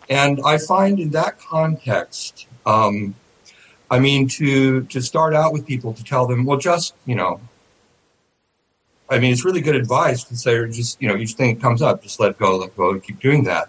And 0.09 0.41
I 0.45 0.59
find 0.59 1.01
in 1.01 1.11
that 1.11 1.41
context, 1.41 2.47
um, 2.65 3.17
I 3.91 3.99
mean, 3.99 4.29
to, 4.29 4.85
to 4.85 5.03
start 5.03 5.35
out 5.35 5.53
with 5.53 5.67
people 5.67 5.95
to 5.95 6.05
tell 6.05 6.29
them, 6.29 6.45
well, 6.45 6.59
just, 6.59 6.95
you 7.07 7.17
know, 7.17 7.41
I 9.11 9.19
mean, 9.19 9.33
it's 9.33 9.45
really 9.45 9.63
good 9.63 9.75
advice 9.75 10.23
to 10.25 10.37
say, 10.37 10.65
just, 10.69 11.03
you 11.03 11.09
know, 11.09 11.17
each 11.17 11.33
thing 11.33 11.57
that 11.57 11.61
comes 11.61 11.83
up, 11.83 12.05
just 12.05 12.21
let 12.21 12.39
go, 12.39 12.57
let 12.57 12.77
go, 12.77 13.01
keep 13.01 13.19
doing 13.19 13.43
that. 13.45 13.69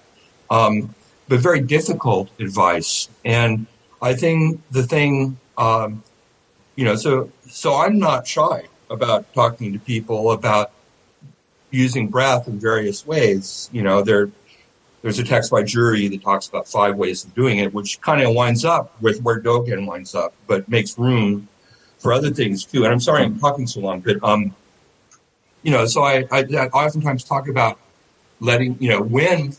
Um, 0.52 0.94
but 1.28 1.40
very 1.40 1.62
difficult 1.62 2.30
advice. 2.40 3.10
And 3.24 3.68
I 4.02 4.14
think 4.14 4.62
the 4.72 4.84
thing, 4.84 5.38
um, 5.58 6.04
you 6.76 6.86
know, 6.86 6.96
so, 6.96 7.32
so 7.48 7.76
I'm 7.76 8.00
not 8.00 8.28
shy 8.28 8.68
about 8.90 9.34
talking 9.34 9.74
to 9.74 9.80
people 9.80 10.32
about 10.32 10.72
using 11.72 12.08
breath 12.08 12.48
in 12.48 12.60
various 12.60 13.06
ways. 13.08 13.70
You 13.72 13.84
know, 13.84 14.02
there, 14.02 14.30
there's 15.02 15.20
a 15.20 15.24
text 15.24 15.52
by 15.52 15.64
Jury 15.64 16.08
that 16.10 16.22
talks 16.22 16.48
about 16.48 16.68
five 16.68 16.96
ways 16.96 17.24
of 17.24 17.34
doing 17.34 17.60
it, 17.60 17.74
which 17.74 18.00
kind 18.02 18.22
of 18.22 18.36
winds 18.36 18.66
up 18.66 19.02
with 19.02 19.22
where 19.22 19.42
Dogen 19.42 19.88
winds 19.88 20.14
up, 20.16 20.34
but 20.48 20.68
makes 20.70 20.98
room 20.98 21.48
for 21.98 22.14
other 22.14 22.32
things 22.32 22.66
too. 22.66 22.84
And 22.84 22.92
I'm 22.94 23.00
sorry 23.00 23.24
I'm 23.24 23.40
talking 23.40 23.66
so 23.66 23.80
long, 23.80 24.02
but, 24.02 24.24
um, 24.24 24.56
you 25.62 25.72
know, 25.72 25.86
so 25.86 26.04
I, 26.04 26.26
I, 26.30 26.40
I 26.40 26.68
oftentimes 26.68 27.24
talk 27.24 27.48
about 27.48 27.80
letting, 28.42 28.78
you 28.82 28.90
know, 28.90 29.02
when, 29.02 29.56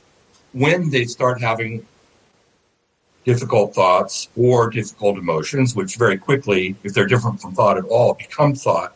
when 0.54 0.90
they 0.90 1.04
start 1.04 1.40
having 1.40 1.86
difficult 3.24 3.74
thoughts 3.74 4.28
or 4.36 4.70
difficult 4.70 5.18
emotions, 5.18 5.74
which 5.74 5.96
very 5.96 6.16
quickly, 6.16 6.76
if 6.84 6.94
they're 6.94 7.06
different 7.06 7.40
from 7.40 7.54
thought 7.54 7.76
at 7.76 7.84
all, 7.84 8.14
become 8.14 8.54
thought, 8.54 8.94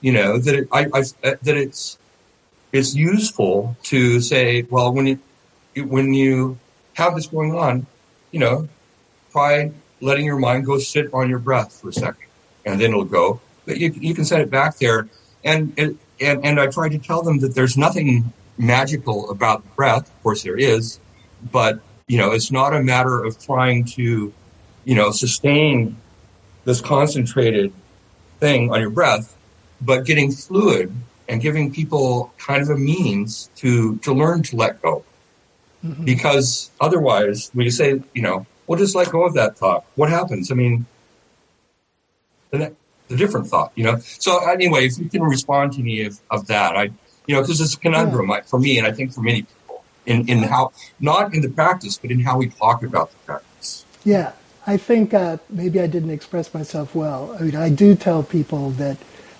you 0.00 0.12
know, 0.12 0.38
that 0.38 0.54
it, 0.54 0.68
I, 0.72 0.86
I, 0.94 1.00
uh, 1.22 1.36
that 1.42 1.56
it's, 1.56 1.98
it's 2.72 2.94
useful 2.94 3.76
to 3.84 4.20
say, 4.20 4.62
well, 4.62 4.92
when 4.92 5.06
you, 5.06 5.18
when 5.84 6.14
you 6.14 6.58
have 6.94 7.14
this 7.14 7.26
going 7.26 7.54
on, 7.54 7.86
you 8.30 8.40
know, 8.40 8.68
try 9.30 9.70
letting 10.00 10.24
your 10.24 10.38
mind 10.38 10.64
go 10.64 10.78
sit 10.78 11.12
on 11.12 11.28
your 11.28 11.38
breath 11.38 11.80
for 11.80 11.88
a 11.90 11.92
second 11.92 12.28
and 12.64 12.80
then 12.80 12.90
it'll 12.90 13.04
go. 13.04 13.40
But 13.66 13.78
you, 13.78 13.90
you 13.90 14.14
can 14.14 14.24
set 14.24 14.40
it 14.40 14.50
back 14.50 14.78
there. 14.78 15.08
And, 15.44 15.74
and, 15.78 15.98
and 16.20 16.60
I 16.60 16.68
try 16.68 16.88
to 16.88 16.98
tell 16.98 17.22
them 17.22 17.40
that 17.40 17.54
there's 17.54 17.76
nothing 17.76 18.32
magical 18.58 19.30
about 19.30 19.76
breath. 19.76 20.08
Of 20.08 20.22
course 20.22 20.42
there 20.42 20.56
is, 20.56 20.98
but 21.50 21.80
you 22.08 22.16
know, 22.18 22.32
it's 22.32 22.50
not 22.50 22.74
a 22.74 22.82
matter 22.82 23.22
of 23.22 23.38
trying 23.38 23.84
to, 23.84 24.32
you 24.84 24.94
know, 24.94 25.10
sustain 25.10 25.96
this 26.64 26.80
concentrated 26.80 27.72
thing 28.40 28.72
on 28.72 28.80
your 28.80 28.90
breath, 28.90 29.36
but 29.80 30.04
getting 30.04 30.32
fluid 30.32 30.92
and 31.28 31.42
giving 31.42 31.72
people 31.72 32.32
kind 32.38 32.62
of 32.62 32.70
a 32.70 32.76
means 32.76 33.50
to, 33.56 33.96
to 33.98 34.12
learn 34.12 34.42
to 34.44 34.56
let 34.56 34.80
go. 34.80 35.04
Mm-hmm. 35.84 36.04
Because 36.04 36.70
otherwise, 36.80 37.50
when 37.52 37.64
you 37.64 37.70
say, 37.70 38.00
you 38.14 38.22
know, 38.22 38.46
well, 38.66 38.78
just 38.78 38.94
let 38.94 39.10
go 39.10 39.24
of 39.24 39.34
that 39.34 39.56
thought, 39.56 39.84
what 39.94 40.08
happens? 40.08 40.50
I 40.50 40.54
mean, 40.54 40.86
the, 42.50 42.74
the 43.08 43.16
different 43.16 43.46
thought, 43.46 43.72
you 43.74 43.84
know? 43.84 43.98
So 43.98 44.48
anyway, 44.48 44.86
if 44.86 44.98
you 44.98 45.08
can 45.08 45.22
respond 45.22 45.74
to 45.74 45.82
me 45.82 46.06
of, 46.06 46.18
of 46.30 46.46
that, 46.48 46.76
I, 46.76 46.90
you 47.28 47.34
know, 47.34 47.42
because 47.42 47.60
it's 47.60 47.74
a 47.74 47.78
conundrum 47.78 48.32
for 48.46 48.58
me, 48.58 48.78
and 48.78 48.86
I 48.86 48.90
think 48.90 49.12
for 49.12 49.20
many 49.20 49.42
people, 49.42 49.84
in, 50.06 50.26
in 50.28 50.42
how, 50.42 50.72
not 50.98 51.34
in 51.34 51.42
the 51.42 51.50
practice, 51.50 51.98
but 51.98 52.10
in 52.10 52.20
how 52.20 52.38
we 52.38 52.48
talk 52.48 52.82
about 52.82 53.10
the 53.10 53.18
practice. 53.18 53.84
Yeah, 54.02 54.32
I 54.66 54.78
think 54.78 55.12
uh, 55.12 55.36
maybe 55.50 55.78
I 55.78 55.86
didn't 55.86 56.10
express 56.10 56.52
myself 56.54 56.94
well. 56.94 57.36
I 57.38 57.42
mean, 57.42 57.54
I 57.54 57.68
do 57.68 57.94
tell 57.94 58.22
people 58.22 58.70
that 58.72 58.96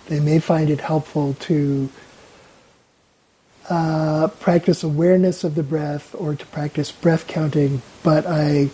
they 0.06 0.20
may 0.20 0.38
find 0.38 0.68
it 0.68 0.82
helpful 0.82 1.32
to 1.40 1.88
uh, 3.70 4.28
practice 4.38 4.82
awareness 4.82 5.42
of 5.42 5.54
the 5.54 5.62
breath 5.62 6.14
or 6.14 6.34
to 6.34 6.46
practice 6.46 6.92
breath 6.92 7.26
counting, 7.26 7.80
but 8.02 8.26
I 8.26 8.68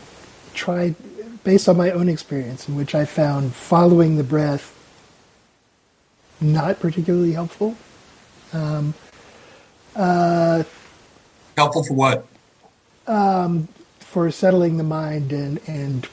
tried, 0.54 0.96
based 1.44 1.68
on 1.68 1.76
my 1.76 1.92
own 1.92 2.08
experience, 2.08 2.68
in 2.68 2.74
which 2.74 2.96
I 2.96 3.04
found 3.04 3.54
following 3.54 4.16
the 4.16 4.24
breath 4.24 4.72
not 6.40 6.80
particularly 6.80 7.32
helpful. 7.32 7.76
Um, 8.52 8.94
uh, 9.96 10.64
helpful 11.56 11.84
for 11.84 11.94
what? 11.94 12.26
Um, 13.06 13.68
for 14.00 14.30
settling 14.30 14.76
the 14.76 14.84
mind 14.84 15.32
and, 15.32 15.60
and 15.66 16.08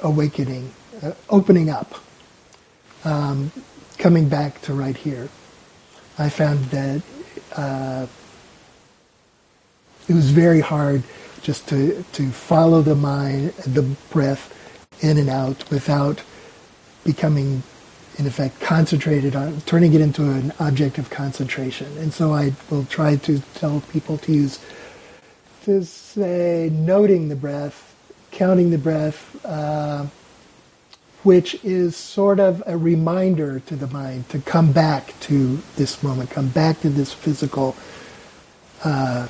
awakening, 0.00 0.72
uh, 1.02 1.12
opening 1.28 1.70
up, 1.70 1.94
um, 3.04 3.52
coming 3.98 4.28
back 4.28 4.60
to 4.62 4.72
right 4.72 4.96
here. 4.96 5.28
I 6.18 6.28
found 6.28 6.64
that 6.66 7.02
uh, 7.56 8.06
it 10.08 10.14
was 10.14 10.30
very 10.30 10.60
hard 10.60 11.02
just 11.42 11.68
to, 11.68 12.04
to 12.12 12.30
follow 12.30 12.82
the 12.82 12.94
mind, 12.94 13.50
the 13.66 13.82
breath 14.10 14.54
in 15.00 15.16
and 15.18 15.28
out 15.28 15.70
without 15.70 16.22
becoming, 17.04 17.62
in 18.18 18.26
effect, 18.26 18.60
concentrated 18.60 19.36
on, 19.36 19.60
turning 19.60 19.94
it 19.94 20.00
into 20.00 20.22
an 20.24 20.52
object 20.58 20.98
of 20.98 21.08
concentration. 21.08 21.86
And 21.98 22.12
so 22.12 22.34
I 22.34 22.52
will 22.68 22.84
try 22.84 23.16
to 23.16 23.38
tell 23.54 23.80
people 23.92 24.18
to 24.18 24.32
use, 24.32 24.58
to 25.62 25.84
say, 25.84 26.68
noting 26.72 27.28
the 27.28 27.36
breath, 27.36 27.94
counting 28.32 28.70
the 28.70 28.78
breath, 28.78 29.44
uh, 29.46 30.06
which 31.22 31.62
is 31.64 31.96
sort 31.96 32.40
of 32.40 32.62
a 32.66 32.76
reminder 32.76 33.60
to 33.60 33.76
the 33.76 33.86
mind 33.86 34.28
to 34.30 34.40
come 34.40 34.72
back 34.72 35.18
to 35.20 35.60
this 35.76 36.02
moment, 36.02 36.30
come 36.30 36.48
back 36.48 36.80
to 36.80 36.88
this 36.88 37.12
physical, 37.12 37.76
uh, 38.82 39.28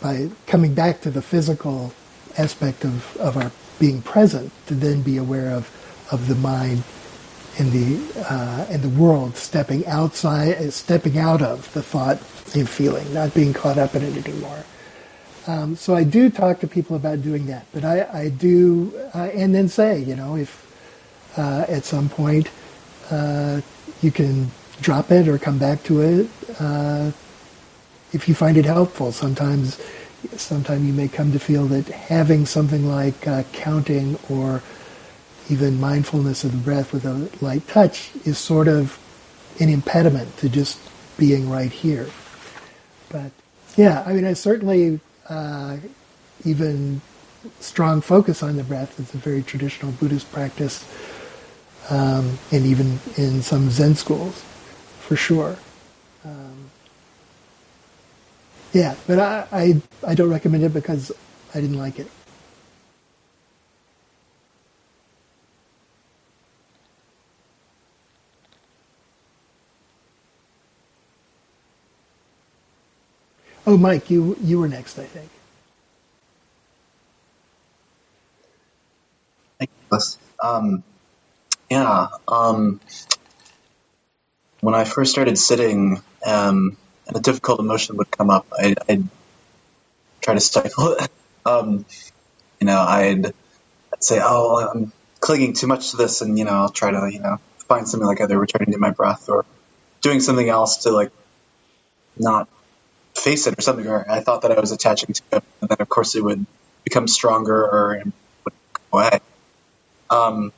by 0.00 0.30
coming 0.46 0.74
back 0.74 1.02
to 1.02 1.10
the 1.10 1.22
physical 1.22 1.92
aspect 2.38 2.84
of, 2.84 3.16
of 3.18 3.36
our 3.36 3.50
being 3.78 4.00
present, 4.00 4.50
to 4.66 4.74
then 4.74 5.02
be 5.02 5.18
aware 5.18 5.50
of, 5.50 5.70
of 6.10 6.28
the 6.28 6.34
mind 6.34 6.84
in 7.58 7.70
the 7.70 8.24
uh, 8.28 8.66
in 8.70 8.82
the 8.82 8.88
world, 8.88 9.36
stepping 9.36 9.86
outside, 9.86 10.72
stepping 10.72 11.18
out 11.18 11.42
of 11.42 11.72
the 11.72 11.82
thought 11.82 12.18
and 12.54 12.68
feeling, 12.68 13.12
not 13.14 13.34
being 13.34 13.52
caught 13.52 13.78
up 13.78 13.94
in 13.94 14.02
it 14.02 14.26
anymore. 14.26 14.64
Um, 15.46 15.76
so 15.76 15.94
I 15.94 16.04
do 16.04 16.30
talk 16.30 16.60
to 16.60 16.66
people 16.66 16.96
about 16.96 17.22
doing 17.22 17.46
that, 17.46 17.66
but 17.72 17.84
I, 17.84 18.08
I 18.12 18.28
do, 18.30 18.92
uh, 19.14 19.28
and 19.34 19.54
then 19.54 19.68
say, 19.68 20.00
you 20.00 20.16
know, 20.16 20.36
if 20.36 20.64
uh, 21.36 21.66
at 21.68 21.84
some 21.84 22.08
point 22.08 22.48
uh, 23.10 23.60
you 24.00 24.10
can 24.10 24.50
drop 24.80 25.10
it 25.10 25.28
or 25.28 25.38
come 25.38 25.58
back 25.58 25.82
to 25.84 26.00
it 26.00 26.28
uh, 26.60 27.10
if 28.12 28.28
you 28.28 28.34
find 28.34 28.56
it 28.56 28.64
helpful. 28.64 29.12
Sometimes, 29.12 29.80
sometimes 30.36 30.84
you 30.86 30.92
may 30.92 31.08
come 31.08 31.32
to 31.32 31.38
feel 31.38 31.66
that 31.66 31.88
having 31.88 32.46
something 32.46 32.88
like 32.88 33.26
uh, 33.26 33.42
counting 33.52 34.18
or 34.30 34.62
even 35.50 35.80
mindfulness 35.80 36.44
of 36.44 36.52
the 36.52 36.58
breath 36.58 36.92
with 36.92 37.04
a 37.04 37.28
light 37.44 37.66
touch 37.68 38.10
is 38.24 38.38
sort 38.38 38.68
of 38.68 38.98
an 39.60 39.68
impediment 39.68 40.36
to 40.38 40.48
just 40.48 40.78
being 41.16 41.50
right 41.50 41.70
here. 41.70 42.08
But 43.10 43.30
yeah, 43.76 44.02
I 44.06 44.12
mean, 44.12 44.24
I 44.24 44.32
certainly 44.32 45.00
uh, 45.28 45.76
even 46.44 47.00
strong 47.60 48.00
focus 48.00 48.42
on 48.42 48.56
the 48.56 48.64
breath 48.64 48.98
is 48.98 49.12
a 49.14 49.18
very 49.18 49.42
traditional 49.42 49.92
Buddhist 49.92 50.30
practice, 50.32 50.84
um, 51.90 52.38
and 52.50 52.64
even 52.64 52.98
in 53.16 53.42
some 53.42 53.70
Zen 53.70 53.94
schools, 53.94 54.42
for 55.00 55.16
sure. 55.16 55.56
Um, 56.24 56.70
yeah, 58.72 58.94
but 59.06 59.18
I, 59.18 59.46
I, 59.52 59.82
I 60.06 60.14
don't 60.14 60.30
recommend 60.30 60.64
it 60.64 60.72
because 60.72 61.12
I 61.54 61.60
didn't 61.60 61.78
like 61.78 61.98
it. 61.98 62.08
Oh, 73.66 73.76
Mike, 73.78 74.10
you 74.10 74.36
you 74.42 74.60
were 74.60 74.68
next, 74.68 74.98
I 74.98 75.04
think. 75.04 75.30
Thank 79.58 79.70
you. 79.92 79.98
Um, 80.42 80.84
yeah. 81.70 82.08
Um, 82.28 82.80
when 84.60 84.74
I 84.74 84.84
first 84.84 85.12
started 85.12 85.38
sitting, 85.38 86.02
um, 86.26 86.76
and 87.08 87.16
a 87.16 87.20
difficult 87.20 87.60
emotion 87.60 87.96
would 87.98 88.10
come 88.10 88.30
up, 88.30 88.46
I'd, 88.58 88.78
I'd 88.88 89.08
try 90.22 90.34
to 90.34 90.40
stifle 90.40 90.92
it. 90.94 91.10
Um, 91.46 91.86
you 92.60 92.66
know, 92.66 92.78
I'd, 92.80 93.26
I'd 93.26 94.04
say, 94.04 94.20
"Oh, 94.22 94.58
I'm 94.58 94.92
clinging 95.20 95.54
too 95.54 95.66
much 95.68 95.92
to 95.92 95.98
this," 95.98 96.22
and 96.22 96.38
you 96.38 96.44
know, 96.44 96.52
I'll 96.52 96.70
try 96.70 96.90
to, 96.92 97.10
you 97.12 97.20
know, 97.20 97.38
find 97.68 97.88
something 97.88 98.06
like 98.06 98.20
either 98.20 98.38
returning 98.38 98.72
to 98.72 98.78
my 98.78 98.90
breath 98.90 99.28
or 99.28 99.46
doing 100.02 100.20
something 100.20 100.48
else 100.48 100.84
to 100.84 100.90
like 100.92 101.12
not 102.18 102.48
face 103.16 103.46
it 103.46 103.58
or 103.58 103.62
something, 103.62 103.86
or 103.88 104.10
I 104.10 104.20
thought 104.20 104.42
that 104.42 104.52
I 104.52 104.60
was 104.60 104.72
attaching 104.72 105.14
to 105.14 105.22
it, 105.32 105.44
and 105.60 105.70
then 105.70 105.78
of 105.80 105.88
course 105.88 106.14
it 106.16 106.24
would 106.24 106.46
become 106.84 107.08
stronger 107.08 107.56
or 107.64 108.02
would 108.44 108.54
go 108.74 108.98
away. 108.98 109.20
Um, 110.10 110.50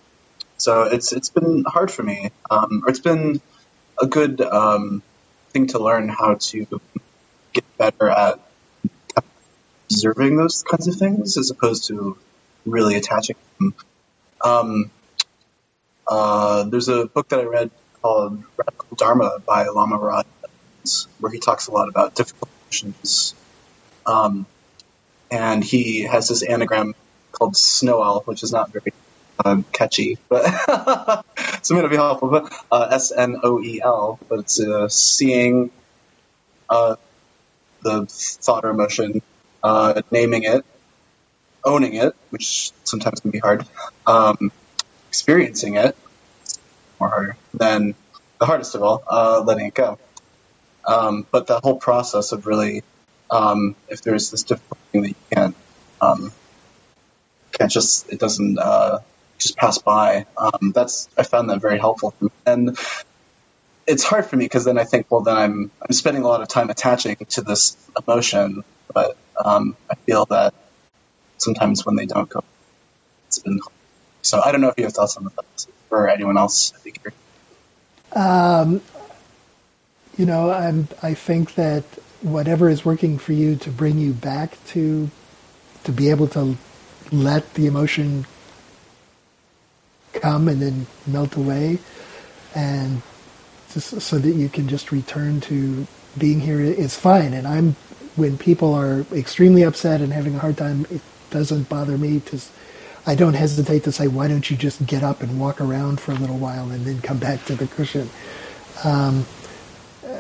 So 0.59 0.85
it's 0.85 1.13
it's 1.13 1.31
been 1.31 1.65
hard 1.67 1.91
for 1.91 2.03
me, 2.03 2.31
um, 2.51 2.83
or 2.85 2.91
it's 2.91 3.01
been 3.01 3.41
a 4.01 4.07
good 4.07 4.41
um, 4.41 5.03
thing 5.53 5.69
to 5.69 5.79
learn 5.81 6.09
how 6.09 6.37
to 6.37 6.67
get 7.53 7.65
better 7.79 8.09
at 8.09 8.41
observing 9.91 10.37
those 10.37 10.65
kinds 10.65 10.89
of 10.89 10.97
things 10.97 11.37
as 11.37 11.51
opposed 11.51 11.87
to 11.89 12.19
really 12.67 12.97
attaching 12.97 13.37
them. 13.61 13.75
Um, 14.45 14.91
uh, 16.09 16.65
there's 16.65 16.89
a 16.89 17.07
book 17.07 17.29
that 17.31 17.41
I 17.41 17.45
read 17.45 17.71
called 18.03 18.43
Radical 18.57 18.97
Dharma 18.97 19.39
by 19.47 19.67
Lama 19.69 19.99
Rod, 19.99 20.27
where 21.21 21.33
he 21.33 21.39
talks 21.39 21.69
a 21.69 21.73
lot 21.73 21.89
about 21.89 22.15
difficult 22.15 22.51
emotions. 22.63 23.35
Um, 24.05 24.47
and 25.31 25.65
he 25.65 26.03
has 26.03 26.29
this 26.29 26.43
anagram 26.43 26.95
called 27.33 27.57
Snow 27.57 28.03
Owl, 28.03 28.21
which 28.27 28.43
is 28.43 28.53
not 28.53 28.73
very 28.73 28.93
uh, 29.45 29.63
catchy, 29.73 30.19
but 30.29 30.43
it's 31.55 31.71
going 31.71 31.83
to 31.83 31.89
be 31.89 31.97
helpful. 31.97 32.29
But 32.29 32.53
uh, 32.71 32.89
S 32.93 33.13
N 33.13 33.37
O 33.43 33.61
E 33.61 33.81
L, 33.83 34.19
but 34.29 34.39
it's 34.41 34.61
uh, 34.61 34.89
seeing 34.89 35.71
uh, 36.69 36.97
the 37.83 38.07
thought 38.07 38.65
or 38.65 38.71
emotion, 38.71 39.21
uh, 39.63 40.03
naming 40.11 40.45
it, 40.45 40.65
owning 41.65 41.95
it, 41.95 42.15
which 42.31 42.73
sometimes 42.85 43.21
can 43.21 43.31
be 43.31 43.39
hard, 43.39 43.67
um, 44.07 44.53
experiencing 45.09 45.75
it, 45.75 45.97
more 47.01 47.09
harder. 47.09 47.37
than 47.55 47.95
the 48.39 48.47
hardest 48.47 48.75
of 48.75 48.83
all, 48.83 49.03
uh, 49.09 49.43
letting 49.45 49.67
it 49.67 49.75
go. 49.75 49.99
Um, 50.87 51.27
but 51.31 51.47
the 51.47 51.61
whole 51.61 51.77
process 51.77 52.33
of 52.33 52.47
really, 52.47 52.83
um, 53.31 53.75
if 53.89 54.03
there's 54.03 54.31
this 54.31 54.45
difficult 54.45 54.79
thing 54.93 55.03
that 55.03 55.09
you 55.09 55.15
can't, 55.33 55.57
um, 56.01 56.33
can't 57.53 57.71
just, 57.71 58.13
it 58.13 58.21
doesn't 58.21 58.59
uh, 58.59 59.01
just 59.39 59.57
pass 59.57 59.79
by. 59.79 60.27
Um, 60.37 60.73
that's 60.75 61.09
I 61.17 61.23
found 61.23 61.51
that 61.51 61.61
very 61.61 61.79
helpful, 61.79 62.15
and 62.45 62.79
it's 63.87 64.05
hard 64.05 64.27
for 64.27 64.37
me 64.37 64.45
because 64.45 64.65
then 64.65 64.79
I 64.79 64.85
think, 64.85 65.07
well, 65.11 65.21
then 65.23 65.37
I'm 65.37 65.71
I'm 65.83 65.93
spending 65.93 66.23
a 66.23 66.29
lot 66.29 66.43
of 66.43 66.49
time 66.49 66.71
attaching 66.71 67.17
to 67.17 67.43
this 67.43 67.77
emotion, 68.01 68.65
but 68.93 69.17
um, 69.43 69.77
I 69.91 69.95
feel 69.95 70.27
that 70.27 70.55
sometimes 71.39 71.85
when 71.85 71.97
they 71.97 72.07
don't 72.07 72.29
go, 72.29 72.45
it's 73.29 73.39
been. 73.39 73.61
So 74.23 74.41
I 74.41 74.51
don't 74.51 74.61
know 74.61 74.69
if 74.69 74.75
you 74.77 74.85
have 74.85 74.93
thoughts 74.93 75.17
on 75.17 75.25
that 75.25 75.67
or 75.91 76.09
anyone 76.09 76.37
else. 76.37 76.73
I 76.75 76.79
think. 76.79 77.01
Um, 78.13 78.81
you 80.17 80.27
know, 80.27 80.51
I'm. 80.51 80.89
I 81.03 81.15
think 81.15 81.55
that 81.55 81.85
whatever 82.23 82.69
is 82.69 82.85
working 82.85 83.19
for 83.19 83.33
you 83.33 83.57
to 83.57 83.71
bring 83.71 83.99
you 83.99 84.13
back 84.13 84.57
to, 84.69 85.11
to 85.85 85.93
be 85.93 86.11
able 86.11 86.29
to 86.29 86.57
let 87.13 87.55
the 87.55 87.67
emotion 87.67 88.27
come 90.15 90.49
and 90.49 90.61
then 90.61 90.87
melt 91.07 91.37
away, 91.37 91.79
and 92.55 93.03
just 93.73 94.01
so 94.01 94.19
that 94.19 94.31
you 94.31 94.49
can 94.49 94.69
just 94.69 94.91
return 94.91 95.41
to 95.43 95.87
being 96.17 96.41
here 96.41 96.61
is 96.61 96.97
fine. 96.97 97.35
And 97.35 97.47
I'm 97.47 97.77
when 98.17 98.39
people 98.39 98.73
are 98.73 99.05
extremely 99.13 99.63
upset 99.63 100.01
and 100.01 100.13
having 100.13 100.35
a 100.35 100.39
hard 100.39 100.57
time, 100.57 100.87
it 100.91 101.03
doesn't 101.31 101.69
bother 101.69 101.99
me 101.99 102.21
to. 102.21 102.41
I 103.09 103.15
don't 103.15 103.35
hesitate 103.35 103.85
to 103.85 103.93
say, 103.93 104.09
why 104.09 104.27
don't 104.27 104.51
you 104.51 104.57
just 104.57 104.85
get 104.85 105.05
up 105.05 105.23
and 105.23 105.39
walk 105.39 105.61
around 105.61 106.01
for 106.01 106.11
a 106.11 106.17
little 106.17 106.39
while 106.39 106.71
and 106.71 106.85
then 106.85 107.01
come 107.03 107.19
back 107.19 107.45
to 107.45 107.55
the 107.55 107.69
cushion. 107.69 108.11
Um, 108.83 109.27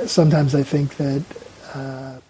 sometimes 0.06 0.54
I 0.54 0.62
think 0.62 0.96
that 0.96 1.22
uh, 1.74 2.20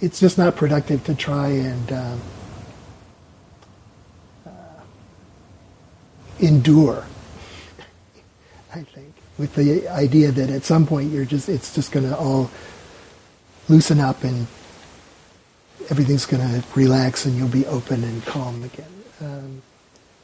it's 0.00 0.20
just 0.20 0.38
not 0.38 0.56
productive 0.56 1.04
to 1.04 1.14
try 1.14 1.48
and 1.48 1.92
um, 1.92 2.20
uh, 4.46 4.50
endure. 6.40 7.06
I 8.74 8.82
think 8.82 9.14
with 9.38 9.54
the 9.54 9.88
idea 9.88 10.30
that 10.32 10.50
at 10.50 10.64
some 10.64 10.86
point 10.86 11.10
you're 11.10 11.24
just 11.24 11.48
it's 11.48 11.74
just 11.74 11.92
going 11.92 12.08
to 12.08 12.16
all 12.16 12.50
loosen 13.68 14.00
up 14.00 14.22
and 14.24 14.46
everything's 15.90 16.26
going 16.26 16.42
to 16.42 16.64
relax 16.74 17.24
and 17.24 17.36
you'll 17.36 17.48
be 17.48 17.66
open 17.66 18.04
and 18.04 18.24
calm 18.24 18.62
again. 18.62 18.86
Um, 19.20 19.62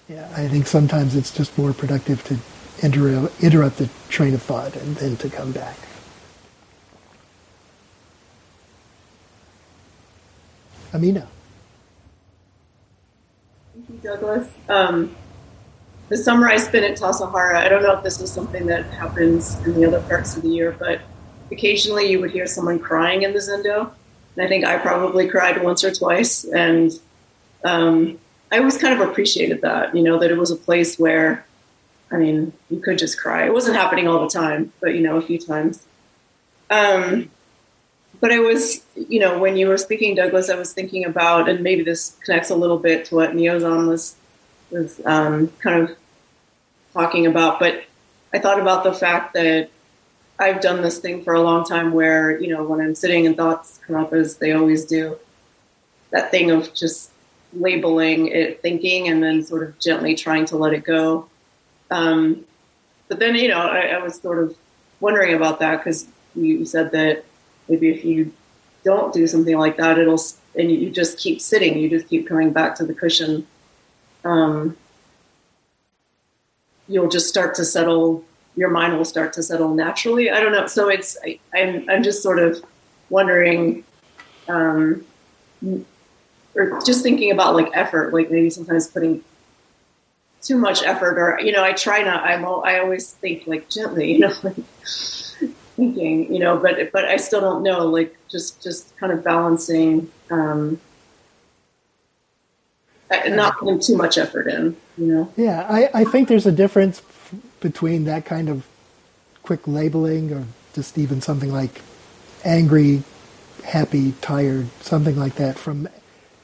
yeah, 0.09 0.29
I 0.37 0.49
think 0.49 0.67
sometimes 0.67 1.15
it's 1.15 1.31
just 1.31 1.57
more 1.57 1.73
productive 1.73 2.25
to 2.25 2.39
inter- 2.83 3.31
interrupt 3.41 3.79
the 3.79 3.89
train 4.09 4.35
of 4.35 4.43
thought 4.43 4.77
and 4.77 4.97
then 4.97 5.17
to 5.19 5.29
come 5.29 5.53
back. 5.53 5.77
Amina. 10.93 11.29
Thank 13.73 13.89
you, 13.89 13.97
Douglas. 14.03 14.49
Um, 14.69 15.15
the 16.09 16.17
summer 16.17 16.49
I 16.49 16.57
spent 16.57 16.85
at 16.85 16.99
Tassajara, 16.99 17.55
I 17.55 17.69
don't 17.69 17.83
know 17.85 17.97
if 17.97 18.03
this 18.03 18.21
is 18.21 18.33
something 18.33 18.67
that 18.67 18.85
happens 18.87 19.57
in 19.65 19.75
the 19.75 19.87
other 19.87 20.01
parts 20.01 20.37
of 20.37 20.43
the 20.43 20.49
year, 20.49 20.75
but 20.77 21.01
occasionally 21.53 22.11
you 22.11 22.21
would 22.21 22.33
hear 22.33 22.47
someone 22.47 22.81
crying 22.81 23.23
in 23.23 23.33
the 23.33 23.39
Zendo. 23.39 23.93
And 24.35 24.45
I 24.45 24.49
think 24.49 24.65
I 24.65 24.79
probably 24.79 25.29
cried 25.29 25.63
once 25.63 25.85
or 25.85 25.93
twice. 25.93 26.45
And 26.45 26.93
um, 27.65 28.19
I 28.51 28.59
always 28.59 28.79
kind 28.79 29.01
of 29.01 29.09
appreciated 29.09 29.61
that, 29.61 29.95
you 29.95 30.03
know, 30.03 30.19
that 30.19 30.33
it 30.33 30.37
was 30.37 30.51
a 30.51 30.57
place 30.57 30.99
where, 30.99 31.45
I 32.11 32.17
mean, 32.17 32.53
you 32.69 32.81
could 32.81 32.99
just 32.99 33.21
cry. 33.21 33.47
It 33.47 33.53
wasn't 33.53 33.77
happening 33.77 34.09
all 34.09 34.21
the 34.23 34.31
time, 34.31 34.73
but, 34.81 34.95
you 34.95 35.01
know, 35.01 35.17
a 35.17 35.23
few 35.23 35.39
times. 35.39 35.87
Um, 36.69 37.31
but 38.21 38.33
I 38.33 38.41
was, 38.41 38.85
you 38.97 39.21
know, 39.21 39.39
when 39.39 39.57
you 39.57 39.69
were 39.69 39.79
speaking, 39.79 40.15
Douglas, 40.15 40.51
I 40.51 40.57
was 40.57 40.73
thinking 40.73 41.05
about, 41.05 41.49
and 41.49 41.63
maybe 41.63 41.83
this 41.83 42.17
connects 42.25 42.51
a 42.51 42.55
little 42.57 42.79
bit 42.79 43.07
to 43.07 43.15
what 43.15 43.31
Neozan 43.33 43.89
was 43.89 44.17
was 44.71 45.01
um, 45.05 45.49
kind 45.59 45.83
of 45.83 45.97
talking 46.93 47.27
about, 47.27 47.59
but 47.59 47.85
I 48.33 48.39
thought 48.39 48.61
about 48.61 48.85
the 48.85 48.93
fact 48.93 49.35
that 49.35 49.71
I've 50.39 50.61
done 50.61 50.83
this 50.83 50.99
thing 50.99 51.25
for 51.25 51.35
a 51.35 51.41
long 51.41 51.65
time 51.65 51.93
where, 51.93 52.41
you 52.41 52.49
know, 52.49 52.63
when 52.65 52.81
I'm 52.81 52.95
sitting 52.95 53.27
and 53.27 53.37
thoughts 53.37 53.81
come 53.87 53.97
up 53.97 54.13
as 54.13 54.37
they 54.37 54.53
always 54.53 54.85
do, 54.85 55.19
that 56.11 56.31
thing 56.31 56.51
of 56.51 56.73
just 56.73 57.11
labeling 57.53 58.29
it 58.29 58.63
thinking 58.63 59.09
and 59.09 59.23
then 59.23 59.43
sort 59.43 59.65
of 59.65 59.79
gently 59.81 60.15
trying 60.15 60.45
to 60.47 60.57
let 60.57 60.73
it 60.73 60.85
go. 60.85 61.29
Um, 61.91 62.45
but 63.09 63.19
then, 63.19 63.35
you 63.35 63.49
know, 63.49 63.59
I, 63.59 63.87
I 63.87 63.99
was 63.99 64.21
sort 64.21 64.39
of 64.39 64.57
wondering 65.01 65.35
about 65.35 65.61
that 65.61 65.79
because 65.79 66.07
you 66.35 66.65
said 66.65 66.93
that 66.93 67.25
maybe 67.69 67.89
if 67.89 68.05
you 68.05 68.33
don't 68.85 69.13
do 69.13 69.27
something 69.27 69.59
like 69.59 69.77
that, 69.77 69.99
it'll, 69.99 70.21
and 70.57 70.71
you 70.71 70.91
just 70.91 71.19
keep 71.19 71.41
sitting, 71.41 71.79
you 71.79 71.91
just 71.91 72.09
keep 72.09 72.29
coming 72.29 72.53
back 72.53 72.75
to 72.77 72.87
the 72.87 72.95
cushion. 72.95 73.47
Um, 74.25 74.77
you'll 76.89 77.09
just 77.09 77.29
start 77.29 77.55
to 77.55 77.65
settle 77.65 78.25
your 78.57 78.69
mind 78.69 78.97
will 78.97 79.05
start 79.05 79.33
to 79.33 79.43
settle 79.43 79.73
naturally 79.75 80.31
i 80.31 80.41
don't 80.41 80.53
know 80.53 80.67
so 80.67 80.89
it's 80.89 81.17
I, 81.25 81.39
am 81.55 81.77
I'm, 81.77 81.91
I'm 81.91 82.03
just 82.03 82.23
sort 82.23 82.39
of 82.39 82.63
wondering 83.09 83.85
um, 84.49 85.05
or 86.55 86.81
just 86.85 87.03
thinking 87.03 87.31
about 87.31 87.55
like 87.55 87.71
effort 87.75 88.13
like 88.13 88.31
maybe 88.31 88.51
sometimes 88.51 88.89
putting 88.89 89.25
too 90.43 90.57
much 90.57 90.83
effort 90.83 91.19
or 91.19 91.41
you 91.41 91.53
know 91.53 91.63
i 91.63 91.73
try 91.73 92.03
not 92.03 92.23
i'm 92.25 92.45
i 92.45 92.79
always 92.79 93.13
think 93.13 93.47
like 93.47 93.69
gently 93.69 94.13
you 94.15 94.19
know 94.21 94.33
like 94.43 94.57
thinking 95.77 96.33
you 96.33 96.39
know 96.39 96.57
but 96.57 96.93
but 96.93 97.05
i 97.05 97.17
still 97.17 97.41
don't 97.41 97.63
know 97.63 97.87
like 97.87 98.17
just 98.31 98.63
just 98.63 98.97
kind 98.97 99.13
of 99.13 99.23
balancing 99.25 100.11
um 100.31 100.81
not 103.29 103.59
putting 103.59 103.81
too 103.81 103.97
much 103.97 104.19
effort 104.19 104.47
in 104.47 104.77
you 104.97 105.07
know? 105.07 105.33
Yeah 105.37 105.67
i 105.69 105.89
i 105.95 106.05
think 106.05 106.29
there's 106.29 106.47
a 106.47 106.53
difference 106.53 107.03
between 107.61 108.05
that 108.05 108.25
kind 108.25 108.49
of 108.49 108.67
quick 109.43 109.67
labeling 109.67 110.33
or 110.33 110.47
just 110.75 110.99
even 110.99 111.21
something 111.21 111.53
like 111.53 111.83
angry, 112.45 113.03
happy, 113.65 114.15
tired, 114.21 114.69
something 114.81 115.17
like 115.17 115.35
that, 115.37 115.59
from 115.59 115.89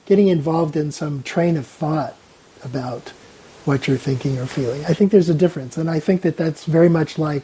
getting 0.05 0.29
involved 0.29 0.77
in 0.77 0.93
some 0.93 1.23
train 1.23 1.57
of 1.57 1.67
thought 1.67 2.15
about 2.65 3.13
what 3.67 3.87
you're 3.89 3.97
thinking 3.97 4.39
or 4.39 4.47
feeling. 4.47 4.85
I 4.87 4.95
think 4.95 5.13
there's 5.13 5.29
a 5.29 5.35
difference. 5.35 5.77
And 5.77 5.91
I 5.91 6.01
think 6.01 6.23
that 6.23 6.37
that's 6.37 6.65
very 6.65 6.89
much 6.89 7.19
like 7.19 7.43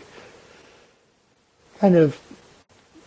kind 1.78 1.96
of 1.96 2.20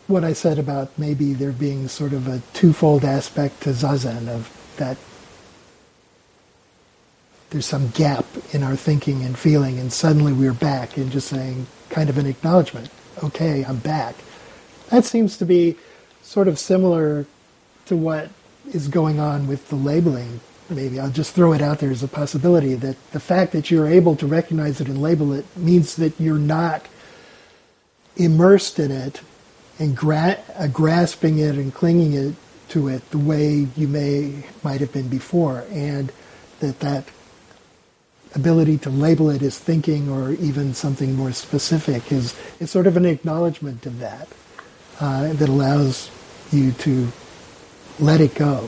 what 0.07 0.23
I 0.23 0.33
said 0.33 0.59
about 0.59 0.97
maybe 0.97 1.33
there 1.33 1.51
being 1.51 1.87
sort 1.87 2.13
of 2.13 2.27
a 2.27 2.41
twofold 2.53 3.03
aspect 3.03 3.61
to 3.61 3.69
Zazen 3.69 4.27
of 4.27 4.51
that 4.77 4.97
there's 7.49 7.65
some 7.65 7.87
gap 7.89 8.25
in 8.51 8.63
our 8.63 8.75
thinking 8.75 9.23
and 9.23 9.37
feeling, 9.37 9.79
and 9.79 9.93
suddenly 9.93 10.33
we're 10.33 10.53
back 10.53 10.97
and 10.97 11.11
just 11.11 11.27
saying, 11.27 11.67
kind 11.89 12.09
of 12.09 12.17
an 12.17 12.25
acknowledgement, 12.25 12.89
okay, 13.23 13.63
I'm 13.63 13.77
back. 13.77 14.15
That 14.89 15.05
seems 15.05 15.37
to 15.37 15.45
be 15.45 15.77
sort 16.21 16.47
of 16.47 16.59
similar 16.59 17.25
to 17.85 17.95
what 17.95 18.29
is 18.73 18.87
going 18.87 19.19
on 19.19 19.47
with 19.47 19.69
the 19.69 19.75
labeling. 19.75 20.41
Maybe 20.69 20.99
I'll 20.99 21.11
just 21.11 21.35
throw 21.35 21.53
it 21.53 21.61
out 21.61 21.79
there 21.79 21.91
as 21.91 22.01
a 22.01 22.07
possibility 22.07 22.73
that 22.73 22.95
the 23.11 23.19
fact 23.19 23.51
that 23.51 23.69
you're 23.69 23.87
able 23.87 24.15
to 24.15 24.25
recognize 24.25 24.81
it 24.81 24.87
and 24.87 24.99
label 25.01 25.33
it 25.33 25.45
means 25.55 25.95
that 25.97 26.19
you're 26.19 26.39
not 26.39 26.87
immersed 28.15 28.79
in 28.79 28.91
it 28.91 29.21
and 29.77 29.95
gra- 29.95 30.39
uh, 30.55 30.67
grasping 30.67 31.37
it 31.37 31.55
and 31.55 31.73
clinging 31.73 32.13
it 32.13 32.33
to 32.69 32.87
it 32.87 33.07
the 33.11 33.17
way 33.17 33.67
you 33.75 33.87
may 33.87 34.43
might 34.63 34.79
have 34.79 34.91
been 34.91 35.07
before, 35.07 35.65
and 35.69 36.11
that 36.61 36.79
that 36.79 37.05
ability 38.33 38.77
to 38.79 38.89
label 38.89 39.29
it 39.29 39.41
as 39.41 39.57
thinking 39.57 40.09
or 40.09 40.31
even 40.31 40.73
something 40.73 41.15
more 41.15 41.31
specific 41.31 42.11
is, 42.11 42.35
is 42.59 42.69
sort 42.69 42.87
of 42.87 42.97
an 42.97 43.05
acknowledgement 43.05 43.85
of 43.85 43.99
that 43.99 44.27
uh, 44.99 45.31
that 45.33 45.47
allows 45.47 46.09
you 46.51 46.71
to 46.73 47.07
let 47.99 48.19
it 48.19 48.35
go 48.35 48.67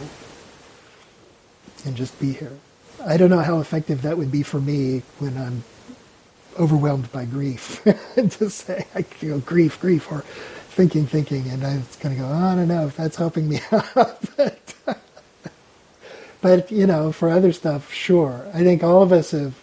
and 1.85 1.95
just 1.95 2.19
be 2.19 2.33
here. 2.33 2.57
I 3.05 3.17
don't 3.17 3.29
know 3.29 3.39
how 3.39 3.59
effective 3.59 4.01
that 4.01 4.17
would 4.17 4.31
be 4.31 4.43
for 4.43 4.59
me 4.59 5.03
when 5.19 5.37
I'm 5.37 5.63
overwhelmed 6.59 7.11
by 7.11 7.25
grief. 7.25 7.81
to 8.15 8.49
say, 8.49 8.85
I 8.95 9.05
you 9.21 9.29
know, 9.31 9.39
grief, 9.39 9.79
grief, 9.79 10.11
or 10.11 10.21
thinking, 10.69 11.05
thinking, 11.05 11.47
and 11.49 11.63
I'm 11.65 11.83
going 12.01 12.15
to 12.15 12.21
go, 12.21 12.27
oh, 12.27 12.33
I 12.33 12.55
don't 12.55 12.67
know 12.67 12.87
if 12.87 12.97
that's 12.97 13.15
helping 13.15 13.47
me 13.49 13.59
out. 13.71 14.19
but, 14.35 14.75
but, 16.41 16.71
you 16.71 16.87
know, 16.87 17.11
for 17.11 17.29
other 17.29 17.53
stuff, 17.53 17.91
sure. 17.91 18.47
I 18.53 18.63
think 18.63 18.83
all 18.83 19.01
of 19.03 19.11
us 19.11 19.31
have 19.31 19.55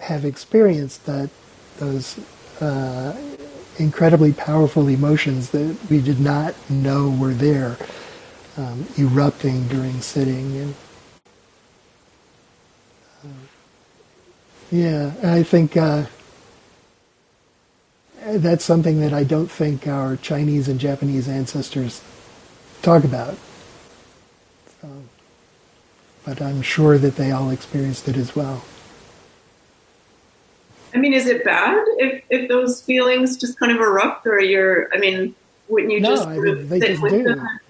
have 0.00 0.24
experienced 0.24 1.06
that 1.06 1.30
those 1.78 2.18
uh, 2.60 3.16
incredibly 3.78 4.32
powerful 4.32 4.88
emotions 4.88 5.50
that 5.50 5.76
we 5.88 6.00
did 6.00 6.20
not 6.20 6.54
know 6.68 7.08
were 7.08 7.32
there 7.32 7.76
um, 8.56 8.86
erupting 8.98 9.68
during 9.68 10.00
sitting. 10.00 10.56
And, 10.56 10.74
uh, 13.24 13.28
yeah, 14.70 15.12
I 15.22 15.42
think 15.42 15.76
uh, 15.76 16.06
that's 18.26 18.64
something 18.64 19.00
that 19.00 19.12
I 19.12 19.24
don't 19.24 19.50
think 19.50 19.86
our 19.86 20.16
Chinese 20.16 20.68
and 20.68 20.78
Japanese 20.78 21.28
ancestors 21.28 22.02
talk 22.82 23.04
about. 23.04 23.36
So, 24.80 24.88
but 26.24 26.40
I'm 26.40 26.62
sure 26.62 26.98
that 26.98 27.16
they 27.16 27.30
all 27.30 27.50
experienced 27.50 28.08
it 28.08 28.16
as 28.16 28.34
well. 28.36 28.64
I 30.94 30.98
mean, 30.98 31.14
is 31.14 31.26
it 31.26 31.42
bad 31.42 31.82
if, 31.98 32.22
if 32.28 32.48
those 32.48 32.82
feelings 32.82 33.38
just 33.38 33.58
kind 33.58 33.72
of 33.72 33.78
erupt, 33.78 34.26
or 34.26 34.38
you're? 34.40 34.94
I 34.94 34.98
mean, 34.98 35.34
wouldn't 35.68 35.90
you 35.90 36.00
no, 36.00 36.10
just 36.10 36.28
I 36.28 36.36
mean, 36.36 36.68
they 36.68 36.80
just 36.80 37.02
do. 37.02 37.22
Them? 37.22 37.60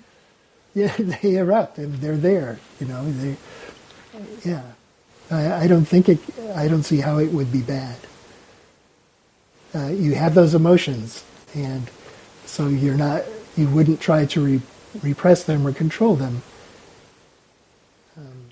Yeah, 0.74 0.94
they 0.98 1.36
erupt 1.36 1.78
and 1.78 1.94
they're 1.96 2.16
there. 2.16 2.58
You 2.80 2.86
know, 2.88 3.10
they. 3.12 3.36
Yeah, 4.44 4.62
I, 5.30 5.64
I 5.64 5.66
don't 5.66 5.84
think 5.86 6.08
it. 6.08 6.18
I 6.56 6.68
don't 6.68 6.82
see 6.84 6.98
how 7.00 7.18
it 7.18 7.32
would 7.32 7.52
be 7.52 7.62
bad. 7.62 7.96
Uh, 9.74 9.88
you 9.88 10.14
have 10.14 10.34
those 10.34 10.54
emotions, 10.54 11.24
and 11.54 11.90
so 12.46 12.68
you're 12.68 12.96
not. 12.96 13.24
You 13.56 13.68
wouldn't 13.68 14.00
try 14.00 14.26
to 14.26 14.44
re, 14.44 14.60
repress 15.02 15.44
them 15.44 15.66
or 15.66 15.72
control 15.72 16.16
them. 16.16 16.42
Um, 18.16 18.50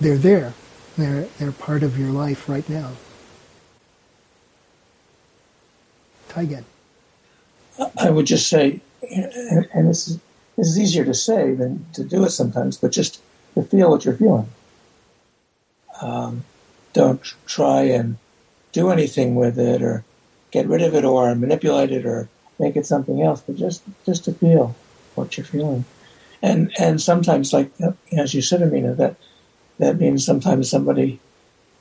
they're 0.00 0.18
there. 0.18 0.54
They're 0.98 1.24
they're 1.38 1.52
part 1.52 1.82
of 1.82 1.98
your 1.98 2.10
life 2.10 2.48
right 2.48 2.68
now. 2.68 2.92
Taigen. 6.28 6.64
I 7.98 8.10
would 8.10 8.26
just 8.26 8.48
say, 8.48 8.80
and 9.10 9.88
this 9.88 10.08
is, 10.08 10.20
this 10.56 10.68
is 10.68 10.78
easier 10.78 11.04
to 11.04 11.14
say 11.14 11.54
than 11.54 11.86
to 11.94 12.04
do 12.04 12.24
it 12.24 12.30
sometimes, 12.30 12.76
but 12.76 12.92
just 12.92 13.20
to 13.54 13.62
feel 13.62 13.90
what 13.90 14.04
you're 14.04 14.14
feeling. 14.16 14.48
Um, 16.00 16.44
don't 16.92 17.22
try 17.46 17.82
and 17.82 18.18
do 18.72 18.90
anything 18.90 19.34
with 19.34 19.58
it 19.58 19.82
or 19.82 20.04
get 20.50 20.66
rid 20.66 20.82
of 20.82 20.94
it 20.94 21.04
or 21.04 21.34
manipulate 21.34 21.90
it 21.90 22.04
or 22.04 22.28
make 22.58 22.76
it 22.76 22.86
something 22.86 23.22
else, 23.22 23.40
but 23.40 23.56
just 23.56 23.82
just 24.04 24.24
to 24.24 24.32
feel 24.32 24.74
what 25.14 25.36
you're 25.36 25.46
feeling. 25.46 25.84
And 26.42 26.72
and 26.78 27.00
sometimes, 27.00 27.52
like 27.52 27.70
as 28.12 28.34
you 28.34 28.42
said, 28.42 28.62
Amina, 28.62 28.94
that 28.94 29.16
that 29.78 29.98
means 29.98 30.24
sometimes 30.24 30.68
somebody 30.70 31.20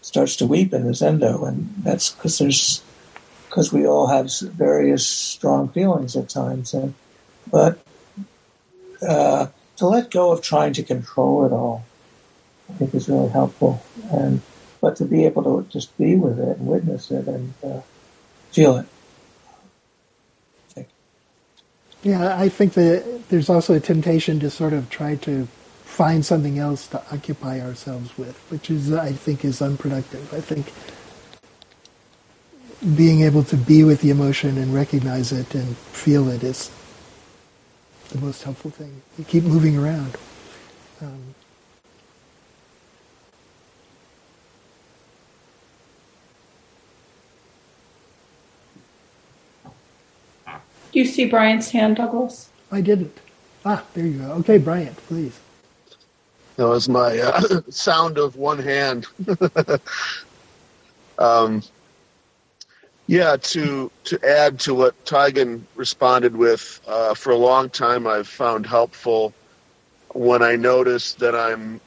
starts 0.01 0.35
to 0.37 0.47
weep 0.47 0.73
in 0.73 0.85
the 0.85 0.91
zendo, 0.91 1.47
and 1.47 1.73
that's 1.83 2.11
because 2.11 2.37
there's 2.37 2.83
because 3.47 3.73
we 3.73 3.85
all 3.85 4.07
have 4.07 4.31
various 4.39 5.05
strong 5.05 5.67
feelings 5.69 6.15
at 6.15 6.29
times. 6.29 6.73
And 6.73 6.93
but 7.51 7.79
uh, 9.07 9.47
to 9.77 9.87
let 9.87 10.11
go 10.11 10.31
of 10.31 10.41
trying 10.41 10.73
to 10.73 10.83
control 10.83 11.45
it 11.45 11.51
all, 11.51 11.83
I 12.69 12.73
think 12.73 12.93
is 12.93 13.09
really 13.09 13.29
helpful. 13.29 13.83
And 14.11 14.41
but 14.79 14.95
to 14.97 15.05
be 15.05 15.25
able 15.25 15.43
to 15.43 15.69
just 15.69 15.95
be 15.97 16.15
with 16.15 16.39
it 16.39 16.57
and 16.57 16.67
witness 16.67 17.11
it 17.11 17.27
and 17.27 17.53
uh, 17.63 17.81
feel 18.51 18.77
it. 18.77 18.87
Yeah, 22.03 22.35
I 22.35 22.49
think 22.49 22.73
that 22.73 23.29
there's 23.29 23.47
also 23.47 23.75
a 23.75 23.79
temptation 23.79 24.39
to 24.39 24.49
sort 24.49 24.73
of 24.73 24.89
try 24.89 25.15
to 25.17 25.47
find 25.85 26.25
something 26.25 26.57
else 26.57 26.87
to 26.87 26.97
occupy 27.13 27.59
ourselves 27.59 28.17
with, 28.17 28.35
which 28.49 28.71
is, 28.71 28.91
I 28.91 29.11
think, 29.11 29.45
is 29.45 29.61
unproductive. 29.61 30.33
I 30.33 30.41
think 30.41 30.73
being 32.95 33.21
able 33.21 33.43
to 33.43 33.55
be 33.55 33.83
with 33.83 34.01
the 34.01 34.09
emotion 34.09 34.57
and 34.57 34.73
recognize 34.73 35.31
it 35.31 35.53
and 35.53 35.77
feel 35.77 36.27
it 36.27 36.43
is 36.43 36.71
the 38.11 38.19
most 38.19 38.43
helpful 38.43 38.71
thing. 38.71 39.01
You 39.17 39.23
keep 39.23 39.43
moving 39.43 39.77
around. 39.77 40.17
Um, 41.01 41.33
Do 50.91 50.99
you 50.99 51.05
see 51.05 51.25
Bryant's 51.25 51.71
hand, 51.71 51.95
Douglas? 51.95 52.49
I 52.69 52.81
didn't. 52.81 53.17
Ah, 53.63 53.83
there 53.93 54.05
you 54.05 54.19
go. 54.19 54.31
Okay, 54.33 54.57
Bryant, 54.57 54.97
please. 55.07 55.39
That 56.57 56.67
was 56.67 56.89
my 56.89 57.17
uh, 57.17 57.61
sound 57.69 58.17
of 58.17 58.35
one 58.35 58.59
hand. 58.59 59.07
um, 61.17 61.63
yeah, 63.11 63.35
to 63.35 63.91
to 64.05 64.25
add 64.25 64.57
to 64.61 64.73
what 64.73 65.03
Taigen 65.03 65.63
responded 65.75 66.33
with, 66.33 66.79
uh, 66.87 67.13
for 67.13 67.31
a 67.31 67.35
long 67.35 67.69
time 67.69 68.07
I've 68.07 68.25
found 68.25 68.65
helpful 68.65 69.33
when 70.13 70.41
I 70.41 70.55
notice 70.55 71.15
that 71.15 71.35
I'm 71.35 71.81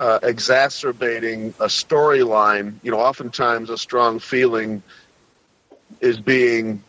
uh, 0.00 0.18
exacerbating 0.24 1.50
a 1.60 1.66
storyline. 1.66 2.74
You 2.82 2.90
know, 2.90 2.98
oftentimes 2.98 3.70
a 3.70 3.78
strong 3.78 4.18
feeling 4.18 4.82
is 6.00 6.18
being 6.18 6.82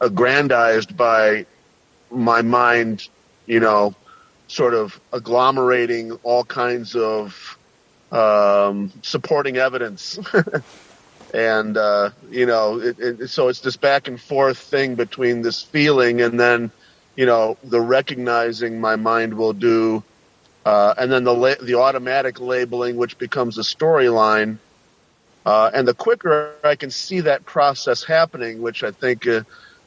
aggrandized 0.00 0.96
by 0.96 1.44
my 2.10 2.40
mind. 2.40 3.10
You 3.44 3.60
know, 3.60 3.94
sort 4.46 4.72
of 4.72 4.98
agglomerating 5.12 6.18
all 6.22 6.44
kinds 6.44 6.96
of 6.96 7.58
um, 8.10 8.90
supporting 9.02 9.58
evidence. 9.58 10.18
and 11.34 11.76
uh, 11.76 12.10
you 12.30 12.46
know, 12.46 12.80
it, 12.80 12.98
it, 12.98 13.28
so 13.28 13.48
it's 13.48 13.60
this 13.60 13.76
back 13.76 14.08
and 14.08 14.20
forth 14.20 14.58
thing 14.58 14.94
between 14.94 15.42
this 15.42 15.62
feeling 15.62 16.20
and 16.20 16.38
then, 16.38 16.70
you 17.16 17.26
know, 17.26 17.56
the 17.64 17.80
recognizing 17.80 18.80
my 18.80 18.96
mind 18.96 19.34
will 19.34 19.52
do, 19.52 20.02
uh, 20.64 20.94
and 20.98 21.10
then 21.10 21.24
the 21.24 21.34
la- 21.34 21.60
the 21.60 21.74
automatic 21.74 22.40
labeling, 22.40 22.96
which 22.96 23.18
becomes 23.18 23.58
a 23.58 23.62
storyline. 23.62 24.58
Uh, 25.44 25.70
and 25.72 25.88
the 25.88 25.94
quicker 25.94 26.54
I 26.62 26.76
can 26.76 26.90
see 26.90 27.20
that 27.20 27.44
process 27.44 28.04
happening, 28.04 28.60
which 28.60 28.84
I 28.84 28.90
think 28.90 29.26
uh, 29.26 29.42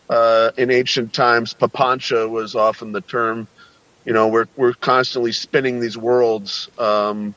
uh, 0.10 0.52
in 0.58 0.72
ancient 0.72 1.14
times, 1.14 1.54
papancha 1.54 2.30
was 2.30 2.56
often 2.56 2.92
the 2.92 3.02
term. 3.02 3.48
You 4.06 4.14
know, 4.14 4.28
we're 4.28 4.48
we're 4.56 4.74
constantly 4.74 5.32
spinning 5.32 5.80
these 5.80 5.98
worlds. 5.98 6.70
Um, 6.78 7.36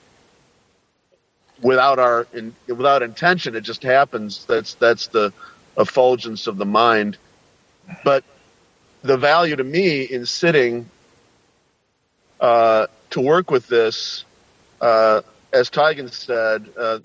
without 1.65 1.99
our 1.99 2.27
in, 2.33 2.55
without 2.69 3.03
intention, 3.03 3.57
it 3.57 3.63
just 3.63 3.83
happens. 3.83 4.45
That's 4.45 4.75
that's 4.75 5.09
the 5.09 5.33
effulgence 5.77 6.47
of 6.47 6.59
the 6.59 6.67
mind. 6.67 7.17
But 8.05 8.23
the 9.03 9.17
value 9.17 9.57
to 9.57 9.65
me 9.65 10.03
in 10.03 10.27
sitting 10.27 10.89
uh, 12.41 12.87
to 13.11 13.21
work 13.21 13.51
with 13.51 13.67
this, 13.67 14.25
uh, 14.81 15.23
as 15.53 15.71
Taigen 15.71 16.13
said, 16.13 16.69
uh, 16.79 17.01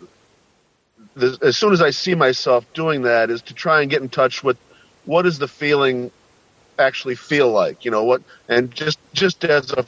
as 1.42 1.58
soon 1.58 1.74
as 1.74 1.82
I 1.82 1.90
see 1.92 2.14
myself 2.14 2.66
doing 2.74 3.04
that, 3.04 3.30
is 3.30 3.42
to 3.44 3.54
try 3.54 3.82
and 3.82 3.90
get 3.90 4.02
in 4.02 4.10
touch 4.10 4.44
with 4.44 4.58
what 5.06 5.24
does 5.24 5.40
the 5.40 5.48
feeling 5.48 6.12
actually 6.78 7.16
feel 7.16 7.50
like, 7.50 7.86
you 7.86 7.92
know, 7.92 8.04
what, 8.04 8.22
and 8.50 8.72
just 8.72 9.00
just 9.14 9.44
as 9.46 9.72
a, 9.72 9.86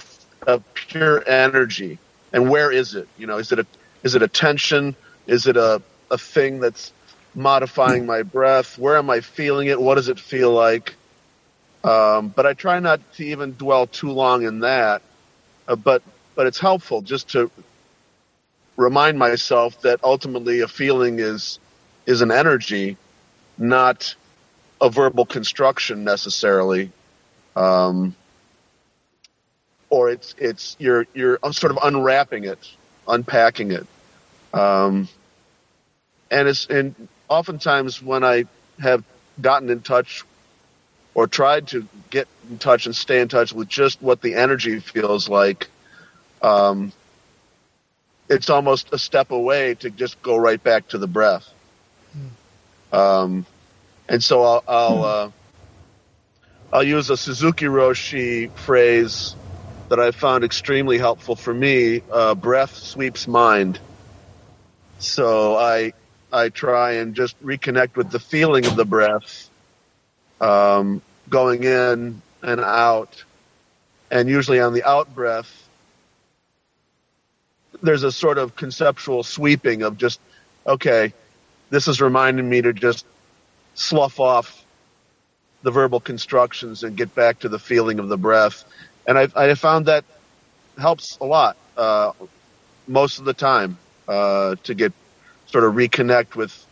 a 0.47 0.59
pure 0.73 1.27
energy, 1.27 1.99
and 2.31 2.49
where 2.49 2.71
is 2.71 2.95
it? 2.95 3.07
You 3.17 3.27
know, 3.27 3.37
is 3.37 3.51
it 3.51 3.59
a 3.59 3.65
is 4.03 4.15
it 4.15 4.21
a 4.21 4.27
tension? 4.27 4.95
Is 5.27 5.47
it 5.47 5.57
a, 5.57 5.81
a 6.09 6.17
thing 6.17 6.59
that's 6.59 6.91
modifying 7.35 8.05
my 8.05 8.23
breath? 8.23 8.77
Where 8.77 8.97
am 8.97 9.09
I 9.09 9.21
feeling 9.21 9.67
it? 9.67 9.79
What 9.79 9.95
does 9.95 10.09
it 10.09 10.19
feel 10.19 10.51
like? 10.51 10.95
Um, 11.83 12.29
but 12.29 12.45
I 12.45 12.53
try 12.53 12.79
not 12.79 12.99
to 13.13 13.25
even 13.25 13.53
dwell 13.53 13.87
too 13.87 14.11
long 14.11 14.43
in 14.43 14.59
that. 14.61 15.01
Uh, 15.67 15.75
but 15.75 16.03
but 16.35 16.47
it's 16.47 16.59
helpful 16.59 17.01
just 17.01 17.29
to 17.29 17.51
remind 18.77 19.17
myself 19.19 19.81
that 19.81 20.03
ultimately 20.03 20.61
a 20.61 20.67
feeling 20.67 21.19
is 21.19 21.59
is 22.05 22.21
an 22.21 22.31
energy, 22.31 22.97
not 23.57 24.15
a 24.79 24.89
verbal 24.89 25.25
construction 25.25 26.03
necessarily. 26.03 26.91
Um, 27.55 28.15
or 29.89 30.09
it's 30.09 30.35
it's 30.37 30.75
you're 30.79 31.05
you're 31.13 31.39
sort 31.51 31.71
of 31.71 31.79
unwrapping 31.83 32.45
it 32.45 32.59
unpacking 33.07 33.71
it. 33.71 33.87
Um, 34.53 35.07
and 36.29 36.47
it's 36.47 36.65
and 36.67 37.07
oftentimes 37.27 38.01
when 38.01 38.23
I 38.23 38.45
have 38.79 39.03
gotten 39.39 39.69
in 39.69 39.81
touch 39.81 40.23
or 41.13 41.27
tried 41.27 41.67
to 41.67 41.87
get 42.09 42.27
in 42.49 42.57
touch 42.57 42.85
and 42.85 42.95
stay 42.95 43.21
in 43.21 43.27
touch 43.27 43.53
with 43.53 43.67
just 43.67 44.01
what 44.01 44.21
the 44.21 44.35
energy 44.35 44.79
feels 44.79 45.27
like, 45.27 45.67
um, 46.41 46.91
it's 48.29 48.49
almost 48.49 48.93
a 48.93 48.97
step 48.97 49.31
away 49.31 49.75
to 49.75 49.89
just 49.89 50.21
go 50.21 50.37
right 50.37 50.61
back 50.61 50.87
to 50.89 50.97
the 50.97 51.07
breath. 51.07 51.47
Um, 52.91 53.45
and 54.07 54.23
so 54.23 54.43
I'll 54.43 54.63
I'll, 54.67 55.03
uh, 55.03 55.31
I'll 56.73 56.83
use 56.83 57.09
a 57.09 57.17
Suzuki 57.17 57.65
Roshi 57.65 58.51
phrase 58.51 59.35
that 59.91 59.99
I 59.99 60.11
found 60.11 60.45
extremely 60.45 60.97
helpful 60.97 61.35
for 61.35 61.53
me. 61.53 62.01
Uh, 62.09 62.33
breath 62.33 62.77
sweeps 62.77 63.27
mind. 63.27 63.77
So 64.99 65.57
I 65.57 65.91
I 66.31 66.47
try 66.47 66.93
and 66.93 67.13
just 67.13 67.37
reconnect 67.43 67.97
with 67.97 68.09
the 68.09 68.19
feeling 68.19 68.65
of 68.67 68.77
the 68.77 68.85
breath, 68.85 69.49
um, 70.39 71.01
going 71.27 71.65
in 71.65 72.21
and 72.41 72.61
out, 72.61 73.25
and 74.09 74.29
usually 74.29 74.61
on 74.61 74.73
the 74.73 74.85
out 74.85 75.13
breath, 75.13 75.51
there's 77.83 78.03
a 78.03 78.13
sort 78.13 78.37
of 78.37 78.55
conceptual 78.55 79.23
sweeping 79.23 79.81
of 79.81 79.97
just, 79.97 80.21
okay, 80.65 81.11
this 81.69 81.89
is 81.89 81.99
reminding 81.99 82.49
me 82.49 82.61
to 82.61 82.71
just 82.71 83.05
slough 83.73 84.21
off 84.21 84.63
the 85.63 85.71
verbal 85.71 85.99
constructions 85.99 86.83
and 86.83 86.95
get 86.95 87.13
back 87.13 87.39
to 87.39 87.49
the 87.49 87.59
feeling 87.59 87.99
of 87.99 88.07
the 88.07 88.17
breath. 88.17 88.63
And 89.07 89.17
I, 89.17 89.27
I 89.35 89.53
found 89.55 89.87
that 89.87 90.05
helps 90.77 91.17
a 91.19 91.25
lot, 91.25 91.57
uh, 91.77 92.13
most 92.87 93.19
of 93.19 93.25
the 93.25 93.33
time, 93.33 93.77
uh, 94.07 94.55
to 94.63 94.73
get 94.73 94.93
sort 95.47 95.63
of 95.63 95.73
reconnect 95.73 96.35
with 96.35 96.65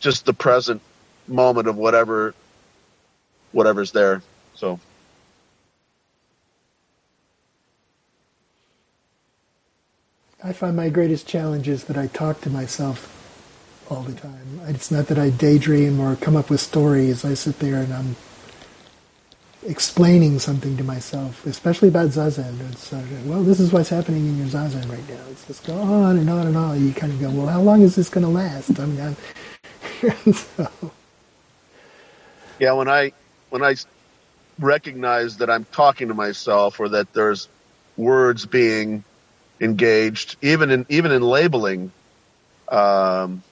just 0.00 0.24
the 0.24 0.34
present 0.34 0.80
moment 1.28 1.68
of 1.68 1.76
whatever, 1.76 2.34
whatever's 3.52 3.92
there. 3.92 4.22
So. 4.54 4.80
I 10.44 10.52
find 10.52 10.76
my 10.76 10.88
greatest 10.88 11.28
challenge 11.28 11.68
is 11.68 11.84
that 11.84 11.96
I 11.96 12.08
talk 12.08 12.40
to 12.40 12.50
myself 12.50 13.18
all 13.88 14.02
the 14.02 14.14
time. 14.14 14.60
It's 14.66 14.90
not 14.90 15.06
that 15.06 15.18
I 15.18 15.30
daydream 15.30 16.00
or 16.00 16.16
come 16.16 16.34
up 16.36 16.50
with 16.50 16.60
stories. 16.60 17.24
I 17.24 17.34
sit 17.34 17.60
there 17.60 17.76
and 17.76 17.92
I'm 17.94 18.16
explaining 19.66 20.38
something 20.38 20.76
to 20.76 20.84
myself, 20.84 21.46
especially 21.46 21.88
about 21.88 22.08
zazen. 22.08 22.58
It's 22.70 22.92
uh, 22.92 23.04
well, 23.24 23.42
this 23.42 23.60
is 23.60 23.72
what's 23.72 23.88
happening 23.88 24.26
in 24.26 24.38
your 24.38 24.46
zazen 24.46 24.88
right 24.90 25.08
now. 25.08 25.22
It's 25.30 25.46
just 25.46 25.64
go 25.66 25.74
on 25.74 26.18
and 26.18 26.28
on 26.28 26.46
and 26.46 26.56
on. 26.56 26.84
You 26.84 26.92
kind 26.92 27.12
of 27.12 27.20
go, 27.20 27.30
well, 27.30 27.46
how 27.46 27.60
long 27.60 27.82
is 27.82 27.94
this 27.94 28.08
going 28.08 28.24
to 28.24 28.30
last? 28.30 28.78
I 28.78 28.86
mean, 28.86 29.00
I'm, 29.00 30.32
so. 30.32 30.70
Yeah, 32.58 32.72
when 32.72 32.88
I 32.88 33.12
when 33.50 33.62
I 33.62 33.76
recognize 34.58 35.38
that 35.38 35.50
I'm 35.50 35.64
talking 35.66 36.08
to 36.08 36.14
myself 36.14 36.80
or 36.80 36.88
that 36.90 37.12
there's 37.12 37.48
words 37.96 38.46
being 38.46 39.04
engaged, 39.60 40.36
even 40.42 40.70
in 40.70 40.86
even 40.88 41.12
in 41.12 41.22
labeling. 41.22 41.92
Um, 42.68 43.42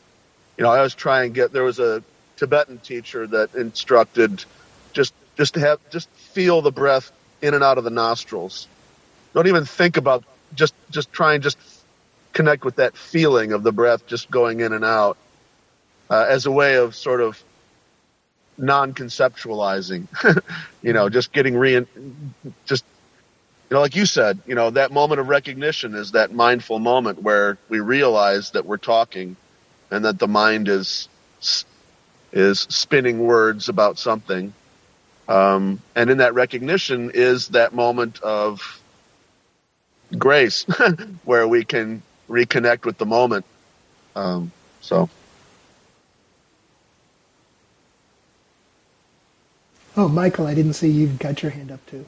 you 0.57 0.65
know, 0.65 0.71
I 0.71 0.83
was 0.83 0.95
trying 0.95 1.33
to 1.33 1.35
get. 1.35 1.53
There 1.53 1.65
was 1.65 1.79
a 1.79 2.03
Tibetan 2.37 2.79
teacher 2.79 3.27
that 3.27 3.55
instructed 3.55 4.45
just 5.41 5.55
to 5.55 5.61
have 5.61 5.79
just 5.89 6.11
feel 6.11 6.61
the 6.61 6.71
breath 6.71 7.11
in 7.41 7.55
and 7.55 7.65
out 7.65 7.79
of 7.79 7.85
the 7.85 7.89
nostrils. 7.91 8.69
Don't 9.33 9.47
even 9.47 9.65
think 9.65 9.97
about 9.97 10.23
just 10.55 10.75
just 10.91 11.11
try 11.15 11.33
and 11.33 11.43
just 11.43 11.57
connect 12.35 12.63
with 12.63 12.77
that 12.77 12.95
feeling 12.95 13.53
of 13.53 13.63
the 13.63 13.73
breath 13.73 14.07
just 14.07 14.31
going 14.31 14.61
in 14.61 14.75
and 14.75 14.85
out 14.85 15.17
uh, 16.11 16.27
as 16.29 16.45
a 16.45 16.51
way 16.51 16.77
of 16.77 16.95
sort 16.95 17.23
of 17.23 17.43
non-conceptualizing. 18.59 20.07
you 20.83 20.93
know, 20.93 21.09
just 21.09 21.33
getting 21.33 21.57
re 21.57 21.87
just 22.67 22.85
you 23.71 23.77
know, 23.77 23.81
like 23.81 23.97
you 23.97 24.05
said, 24.05 24.41
you 24.47 24.55
know, 24.55 24.69
that 24.69 24.93
moment 24.93 25.23
of 25.23 25.29
recognition 25.31 25.95
is 25.95 26.13
that 26.13 26.35
mindful 26.35 26.81
moment 26.81 27.23
where 27.23 27.57
we 27.71 27.81
realize 27.81 28.51
that 28.51 28.67
we're 28.67 28.77
talking 28.77 29.37
and 29.91 30.05
that 30.05 30.19
the 30.19 30.29
mind 30.29 30.69
is 30.69 31.09
is 32.31 32.61
spinning 32.69 33.21
words 33.21 33.71
about 33.71 33.99
something. 33.99 34.53
Um, 35.31 35.81
and 35.95 36.11
in 36.11 36.19
that 36.19 36.35
recognition 36.35 37.13
is 37.15 37.49
that 37.49 37.73
moment 37.73 38.21
of 38.21 38.81
grace 40.19 40.65
where 41.25 41.47
we 41.47 41.65
can 41.65 42.03
reconnect 42.29 42.85
with 42.85 42.99
the 42.99 43.07
moment. 43.07 43.45
Um, 44.17 44.51
so. 44.81 45.09
Oh, 49.97 50.09
Michael, 50.09 50.49
I 50.49 50.55
didn't 50.55 50.73
see 50.73 50.89
you've 50.89 51.21
got 51.21 51.45
your 51.45 51.53
hand 51.53 51.71
up 51.71 51.85
too. 51.87 52.07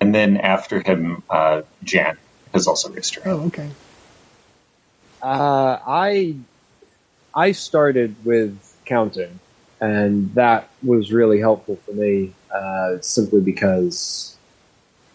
And 0.00 0.14
then 0.14 0.38
after 0.38 0.80
him, 0.80 1.22
uh, 1.28 1.62
Jan 1.84 2.16
has 2.54 2.66
also 2.66 2.90
raised 2.90 3.16
her. 3.16 3.22
Hand. 3.22 3.36
Oh, 3.36 3.46
okay. 3.48 3.68
Uh, 5.20 5.78
I 5.86 6.36
I 7.34 7.52
started 7.52 8.16
with 8.24 8.58
counting, 8.86 9.38
and 9.82 10.32
that 10.34 10.68
was 10.84 11.12
really 11.12 11.40
helpful 11.40 11.76
for 11.84 11.92
me, 11.92 12.32
uh, 12.54 12.98
simply 13.00 13.40
because 13.40 14.36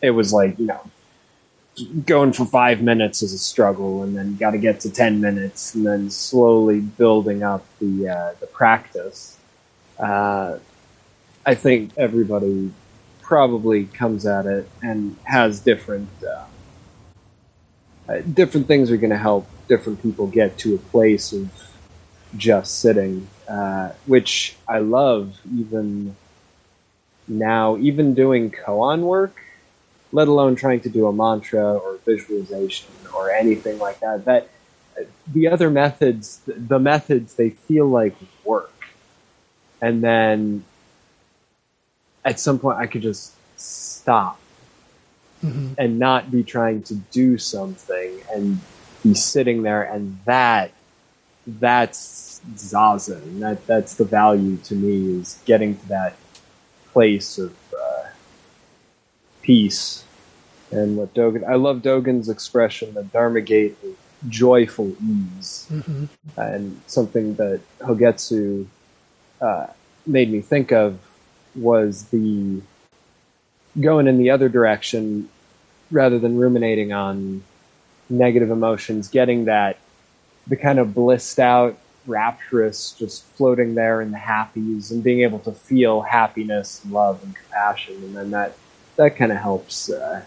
it 0.01 0.11
was 0.11 0.33
like 0.33 0.59
you 0.59 0.67
know 0.67 0.81
going 2.05 2.33
for 2.33 2.45
five 2.45 2.81
minutes 2.81 3.23
is 3.23 3.33
a 3.33 3.37
struggle, 3.37 4.03
and 4.03 4.15
then 4.17 4.35
got 4.35 4.51
to 4.51 4.57
get 4.57 4.81
to 4.81 4.91
ten 4.91 5.21
minutes, 5.21 5.73
and 5.73 5.85
then 5.85 6.09
slowly 6.09 6.81
building 6.81 7.43
up 7.43 7.65
the 7.79 8.09
uh, 8.09 8.33
the 8.41 8.47
practice. 8.47 9.37
Uh, 9.97 10.59
I 11.45 11.55
think 11.55 11.91
everybody 11.97 12.71
probably 13.21 13.85
comes 13.85 14.25
at 14.25 14.45
it 14.45 14.69
and 14.81 15.15
has 15.23 15.61
different 15.61 16.09
uh, 16.23 16.43
uh, 18.09 18.19
different 18.33 18.67
things 18.67 18.91
are 18.91 18.97
going 18.97 19.11
to 19.11 19.17
help 19.17 19.47
different 19.69 20.03
people 20.03 20.27
get 20.27 20.57
to 20.57 20.75
a 20.75 20.77
place 20.77 21.31
of 21.31 21.49
just 22.35 22.79
sitting, 22.79 23.27
uh, 23.47 23.91
which 24.05 24.55
I 24.67 24.79
love 24.79 25.39
even 25.55 26.15
now, 27.27 27.77
even 27.77 28.13
doing 28.13 28.51
koan 28.51 29.01
work, 29.01 29.41
let 30.11 30.27
alone 30.27 30.55
trying 30.55 30.81
to 30.81 30.89
do 30.89 31.07
a 31.07 31.13
mantra 31.13 31.77
or 31.77 31.97
visualization 32.05 32.89
or 33.15 33.31
anything 33.31 33.79
like 33.79 33.99
that. 33.99 34.25
That 34.25 34.49
the 35.31 35.47
other 35.47 35.69
methods, 35.69 36.41
the 36.45 36.79
methods, 36.79 37.35
they 37.35 37.51
feel 37.51 37.87
like 37.87 38.15
work, 38.43 38.73
and 39.81 40.03
then 40.03 40.63
at 42.25 42.39
some 42.39 42.59
point 42.59 42.77
I 42.77 42.87
could 42.87 43.01
just 43.01 43.33
stop 43.57 44.39
mm-hmm. 45.43 45.73
and 45.77 45.99
not 45.99 46.31
be 46.31 46.43
trying 46.43 46.83
to 46.83 46.95
do 46.95 47.37
something 47.37 48.19
and 48.33 48.59
be 49.03 49.13
sitting 49.13 49.63
there 49.63 49.83
and 49.83 50.19
that 50.25 50.71
that's 51.45 52.26
zazen 52.55 53.39
that 53.39 53.65
that's 53.67 53.95
the 53.95 54.05
value 54.05 54.57
to 54.57 54.75
me 54.75 55.19
is 55.19 55.41
getting 55.45 55.77
to 55.77 55.87
that 55.89 56.15
place 56.93 57.37
of 57.37 57.55
uh, 57.73 58.07
peace. 59.41 60.03
And 60.71 60.97
what 60.97 61.13
Dogen 61.13 61.47
I 61.47 61.55
love 61.55 61.81
Dogen's 61.81 62.29
expression 62.29 62.93
the 62.93 63.03
Dharma 63.03 63.41
gate 63.41 63.77
of 63.83 63.95
joyful 64.29 64.95
ease. 65.01 65.67
Mm-hmm. 65.69 66.05
and 66.37 66.81
something 66.87 67.35
that 67.35 67.61
Hogetsu 67.79 68.65
uh, 69.41 69.67
made 70.05 70.31
me 70.31 70.41
think 70.41 70.71
of 70.71 70.99
was 71.55 72.05
the 72.05 72.61
going 73.79 74.07
in 74.07 74.17
the 74.17 74.29
other 74.29 74.49
direction 74.49 75.29
rather 75.91 76.19
than 76.19 76.37
ruminating 76.37 76.91
on 76.91 77.43
negative 78.09 78.49
emotions, 78.49 79.07
getting 79.07 79.45
that 79.45 79.77
the 80.47 80.55
kind 80.55 80.79
of 80.79 80.93
blissed 80.93 81.39
out, 81.39 81.77
rapturous, 82.07 82.91
just 82.91 83.23
floating 83.35 83.75
there 83.75 84.01
in 84.01 84.11
the 84.11 84.17
happies 84.17 84.91
and 84.91 85.03
being 85.03 85.21
able 85.21 85.39
to 85.39 85.51
feel 85.51 86.01
happiness 86.01 86.83
and 86.83 86.93
love 86.93 87.23
and 87.23 87.35
compassion. 87.35 87.95
And 87.95 88.15
then 88.15 88.31
that, 88.31 88.57
that 88.95 89.15
kind 89.15 89.31
of 89.31 89.37
helps 89.37 89.89
uh, 89.89 90.23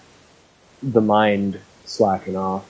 the 0.82 1.00
mind 1.00 1.60
slacken 1.84 2.36
off. 2.36 2.66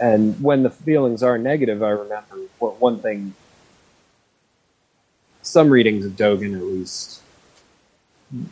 And 0.00 0.40
when 0.42 0.62
the 0.62 0.70
feelings 0.70 1.22
are 1.22 1.38
negative, 1.38 1.82
I 1.82 1.90
remember 1.90 2.36
what 2.58 2.80
one 2.80 3.00
thing, 3.00 3.34
some 5.42 5.70
readings 5.70 6.06
of 6.06 6.12
Dogen 6.12 6.56
at 6.56 6.62
least, 6.62 7.20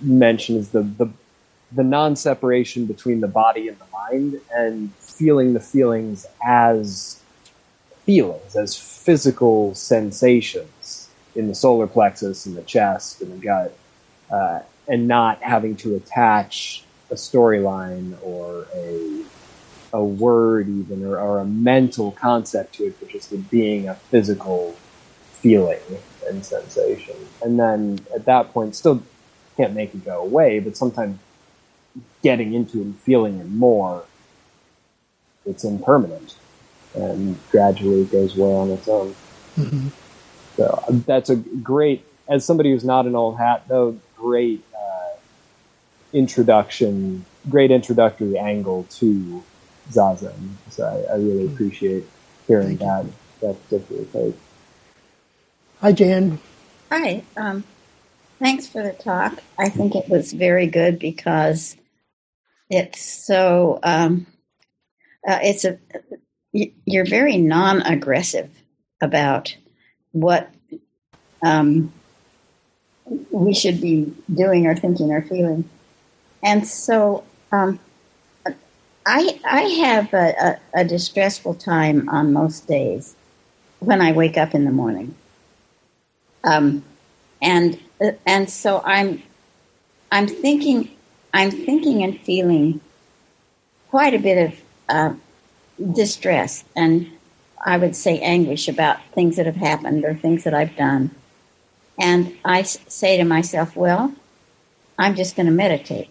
mentions 0.02 0.70
the, 0.70 0.82
the 0.82 1.08
the 1.72 1.84
non-separation 1.84 2.86
between 2.86 3.20
the 3.20 3.28
body 3.28 3.68
and 3.68 3.78
the 3.78 3.84
mind 3.92 4.40
and 4.54 4.92
feeling 4.94 5.52
the 5.52 5.60
feelings 5.60 6.26
as 6.42 7.20
feelings, 8.08 8.56
as 8.56 8.74
physical 8.74 9.74
sensations 9.74 11.10
in 11.36 11.46
the 11.46 11.54
solar 11.54 11.86
plexus, 11.86 12.46
in 12.46 12.54
the 12.54 12.62
chest, 12.62 13.20
in 13.20 13.28
the 13.28 13.36
gut, 13.36 13.76
uh, 14.30 14.60
and 14.88 15.06
not 15.06 15.42
having 15.42 15.76
to 15.76 15.94
attach 15.94 16.84
a 17.10 17.14
storyline 17.14 18.16
or 18.22 18.66
a 18.74 19.24
a 19.92 20.02
word 20.02 20.70
even 20.70 21.04
or, 21.04 21.18
or 21.18 21.40
a 21.40 21.44
mental 21.44 22.12
concept 22.12 22.76
to 22.76 22.84
it, 22.84 22.98
but 22.98 23.10
just 23.10 23.30
it 23.30 23.50
being 23.50 23.88
a 23.88 23.94
physical 23.94 24.74
feeling 25.32 25.80
and 26.26 26.46
sensation. 26.46 27.14
And 27.42 27.60
then 27.60 27.98
at 28.14 28.24
that 28.24 28.54
point, 28.54 28.74
still 28.74 29.02
can't 29.58 29.74
make 29.74 29.94
it 29.94 30.06
go 30.06 30.22
away, 30.22 30.60
but 30.60 30.78
sometimes 30.78 31.18
getting 32.22 32.54
into 32.54 32.78
it 32.78 32.84
and 32.84 32.98
feeling 33.00 33.38
it 33.38 33.48
more, 33.50 34.04
it's 35.44 35.62
impermanent 35.62 36.36
and 36.98 37.38
gradually 37.50 38.04
goes 38.06 38.36
away 38.36 38.52
on 38.52 38.70
its 38.70 38.88
own. 38.88 39.14
hmm 39.54 39.88
So 40.56 40.64
uh, 40.88 40.92
that's 41.06 41.30
a 41.30 41.36
great, 41.36 42.04
as 42.28 42.44
somebody 42.44 42.72
who's 42.72 42.84
not 42.84 43.06
an 43.06 43.14
old 43.14 43.38
hat, 43.38 43.64
though, 43.68 43.98
great 44.16 44.64
uh, 44.74 45.16
introduction, 46.12 47.24
great 47.48 47.70
introductory 47.70 48.36
angle 48.38 48.86
to 48.90 49.42
Zazen. 49.90 50.54
So 50.70 50.84
I, 50.84 51.14
I 51.14 51.16
really 51.16 51.46
appreciate 51.46 52.04
hearing 52.46 52.76
that 52.78 53.06
that 53.40 53.62
particular 53.68 54.04
take. 54.12 54.36
Hi, 55.80 55.92
Jan. 55.92 56.38
Hi. 56.90 57.22
Um, 57.36 57.64
thanks 58.40 58.66
for 58.66 58.82
the 58.82 58.92
talk. 58.92 59.40
I 59.58 59.68
think 59.68 59.94
it 59.94 60.08
was 60.08 60.32
very 60.32 60.66
good 60.66 60.98
because 60.98 61.76
it's 62.68 63.00
so. 63.00 63.78
Um, 63.82 64.26
uh, 65.26 65.38
it's 65.42 65.64
a. 65.64 65.78
You're 66.52 67.04
very 67.04 67.36
non-aggressive 67.36 68.50
about 69.00 69.54
what 70.12 70.50
um, 71.44 71.92
we 73.30 73.54
should 73.54 73.80
be 73.80 74.14
doing 74.32 74.66
or 74.66 74.74
thinking 74.74 75.10
or 75.10 75.22
feeling, 75.22 75.68
and 76.42 76.66
so 76.66 77.24
um, 77.52 77.78
I 79.06 79.40
I 79.44 79.62
have 79.62 80.12
a, 80.12 80.58
a, 80.74 80.80
a 80.80 80.84
distressful 80.84 81.54
time 81.54 82.08
on 82.08 82.32
most 82.32 82.66
days 82.66 83.14
when 83.80 84.00
I 84.00 84.12
wake 84.12 84.36
up 84.36 84.54
in 84.54 84.64
the 84.64 84.70
morning. 84.70 85.14
Um, 86.44 86.84
and 87.40 87.78
and 88.26 88.50
so 88.50 88.82
I'm 88.84 89.22
I'm 90.10 90.26
thinking 90.26 90.90
I'm 91.32 91.50
thinking 91.50 92.02
and 92.02 92.20
feeling 92.20 92.80
quite 93.90 94.14
a 94.14 94.18
bit 94.18 94.46
of 94.46 94.60
uh, 94.88 95.14
distress 95.92 96.64
and 96.74 97.10
I 97.64 97.76
would 97.76 97.96
say 97.96 98.20
anguish 98.20 98.68
about 98.68 98.98
things 99.12 99.36
that 99.36 99.46
have 99.46 99.56
happened 99.56 100.04
or 100.04 100.14
things 100.14 100.44
that 100.44 100.54
I've 100.54 100.76
done, 100.76 101.10
and 101.98 102.36
I 102.44 102.62
say 102.62 103.16
to 103.16 103.24
myself, 103.24 103.74
well, 103.74 104.14
I'm 104.98 105.14
just 105.14 105.36
going 105.36 105.46
to 105.46 105.52
meditate. 105.52 106.10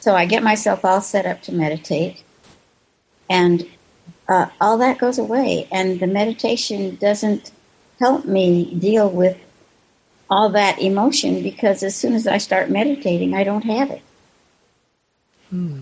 So 0.00 0.14
I 0.14 0.26
get 0.26 0.42
myself 0.42 0.84
all 0.84 1.00
set 1.00 1.26
up 1.26 1.42
to 1.42 1.52
meditate, 1.52 2.22
and 3.28 3.68
uh, 4.28 4.46
all 4.60 4.78
that 4.78 4.98
goes 4.98 5.18
away, 5.18 5.68
and 5.70 6.00
the 6.00 6.06
meditation 6.06 6.96
doesn't 6.96 7.52
help 7.98 8.24
me 8.24 8.74
deal 8.74 9.10
with 9.10 9.38
all 10.28 10.48
that 10.50 10.80
emotion 10.80 11.42
because 11.42 11.82
as 11.82 11.94
soon 11.94 12.14
as 12.14 12.26
I 12.26 12.38
start 12.38 12.70
meditating, 12.70 13.34
I 13.34 13.44
don't 13.44 13.64
have 13.64 13.90
it. 13.90 14.02
Hmm. 15.50 15.80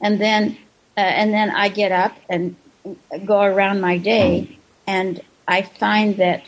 And 0.00 0.20
then, 0.20 0.56
uh, 0.96 1.00
and 1.00 1.32
then 1.32 1.50
I 1.50 1.68
get 1.68 1.92
up 1.92 2.16
and 2.28 2.56
go 3.24 3.40
around 3.40 3.80
my 3.80 3.98
day, 3.98 4.58
and 4.86 5.20
I 5.46 5.62
find 5.62 6.16
that 6.16 6.44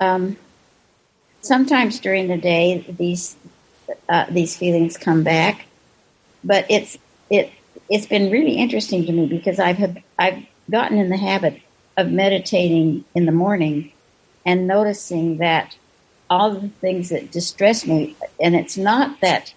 um, 0.00 0.36
sometimes 1.40 2.00
during 2.00 2.28
the 2.28 2.36
day 2.36 2.84
these 2.88 3.36
uh, 4.08 4.26
these 4.30 4.56
feelings 4.56 4.96
come 4.96 5.22
back, 5.22 5.66
but 6.42 6.66
it's 6.68 6.98
it 7.30 7.52
it's 7.88 8.06
been 8.06 8.30
really 8.30 8.54
interesting 8.54 9.04
to 9.06 9.12
me 9.12 9.26
because 9.26 9.58
I've 9.58 9.98
I've 10.18 10.44
gotten 10.70 10.98
in 10.98 11.10
the 11.10 11.16
habit 11.16 11.60
of 11.96 12.10
meditating 12.10 13.04
in 13.14 13.26
the 13.26 13.32
morning 13.32 13.92
and 14.44 14.66
noticing 14.66 15.38
that 15.38 15.76
all 16.28 16.52
the 16.52 16.68
things 16.68 17.10
that 17.10 17.30
distress 17.30 17.86
me, 17.86 18.16
and 18.40 18.56
it's 18.56 18.76
not 18.76 19.20
that 19.20 19.54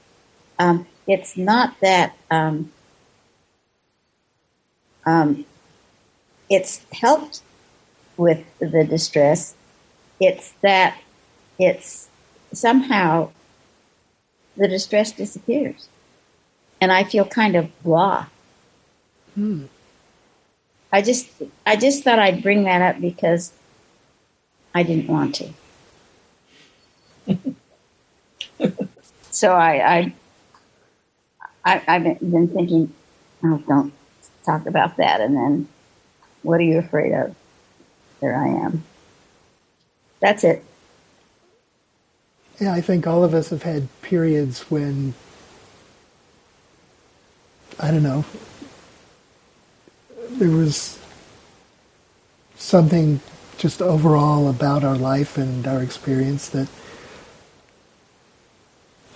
um, 0.59 0.85
it's 1.07 1.37
not 1.37 1.79
that 1.81 2.15
um, 2.29 2.71
um, 5.07 5.45
it's 6.49 6.81
helped 6.91 7.41
with 8.17 8.45
the 8.59 8.83
distress. 8.83 9.55
It's 10.19 10.51
that 10.61 10.99
it's 11.57 12.09
somehow 12.51 13.29
the 14.57 14.67
distress 14.67 15.13
disappears, 15.13 15.87
and 16.81 16.91
I 16.91 17.05
feel 17.05 17.23
kind 17.25 17.55
of 17.55 17.71
blah. 17.83 18.25
Hmm. 19.33 19.65
I 20.91 21.01
just 21.01 21.29
I 21.65 21.77
just 21.77 22.03
thought 22.03 22.19
I'd 22.19 22.43
bring 22.43 22.65
that 22.65 22.81
up 22.81 22.99
because 22.99 23.53
I 24.75 24.83
didn't 24.83 25.07
want 25.07 25.35
to. 25.35 25.53
so 29.31 29.53
I, 29.53 29.97
I, 29.97 30.13
I 31.63 31.81
I've 31.87 32.03
been 32.03 32.17
been 32.31 32.47
thinking, 32.49 32.93
oh, 33.43 33.63
don't 33.67 33.96
talk 34.47 34.65
about 34.65 34.97
that. 34.97 35.21
And 35.21 35.35
then, 35.35 35.67
what 36.41 36.59
are 36.59 36.63
you 36.63 36.79
afraid 36.79 37.13
of? 37.13 37.35
There 38.21 38.35
I 38.35 38.47
am. 38.47 38.83
That's 40.19 40.43
it. 40.43 40.63
Yeah, 42.59 42.73
I 42.73 42.81
think 42.81 43.05
all 43.05 43.23
of 43.23 43.35
us 43.35 43.49
have 43.51 43.61
had 43.63 43.87
periods 44.01 44.61
when, 44.71 45.13
I 47.79 47.91
don't 47.91 48.01
know, 48.01 48.25
there 50.29 50.49
was 50.49 50.99
something 52.55 53.19
just 53.57 53.81
overall 53.81 54.49
about 54.49 54.83
our 54.83 54.97
life 54.97 55.37
and 55.37 55.67
our 55.67 55.83
experience 55.83 56.49
that 56.49 56.67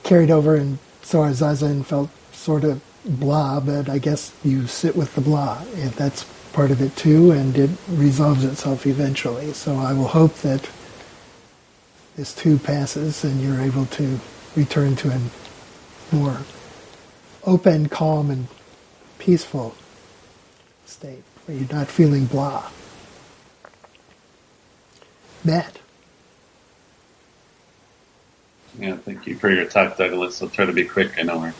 carried 0.03 0.29
over, 0.31 0.55
and 0.55 0.77
so 1.01 1.21
our 1.21 1.31
zazen 1.31 1.85
felt 1.85 2.09
sort 2.31 2.63
of 2.63 2.81
blah, 3.05 3.59
but 3.59 3.89
I 3.89 3.97
guess 3.97 4.33
you 4.43 4.67
sit 4.67 4.95
with 4.95 5.15
the 5.15 5.21
blah, 5.21 5.63
that's 5.95 6.23
part 6.53 6.71
of 6.71 6.81
it 6.81 6.95
too, 6.95 7.31
and 7.31 7.57
it 7.57 7.69
resolves 7.89 8.43
itself 8.43 8.85
eventually. 8.85 9.53
So 9.53 9.75
I 9.75 9.93
will 9.93 10.09
hope 10.09 10.35
that 10.37 10.69
this 12.15 12.33
too 12.33 12.57
passes 12.57 13.23
and 13.23 13.41
you're 13.41 13.61
able 13.61 13.85
to 13.87 14.19
return 14.55 14.95
to 14.97 15.11
a 15.11 16.15
more 16.15 16.39
open, 17.45 17.89
calm, 17.89 18.29
and 18.29 18.47
peaceful 19.19 19.75
state 20.85 21.23
where 21.45 21.57
you're 21.57 21.71
not 21.71 21.87
feeling 21.87 22.25
blah. 22.25 22.69
Matt. 25.43 25.79
Yeah, 28.79 28.95
thank 28.97 29.27
you 29.27 29.35
for 29.35 29.49
your 29.51 29.65
talk, 29.65 29.97
Douglas. 29.97 30.41
I'll 30.41 30.49
try 30.49 30.65
to 30.65 30.73
be 30.73 30.85
quick. 30.85 31.17
I 31.17 31.23
know 31.23 31.39
we're 31.39 31.53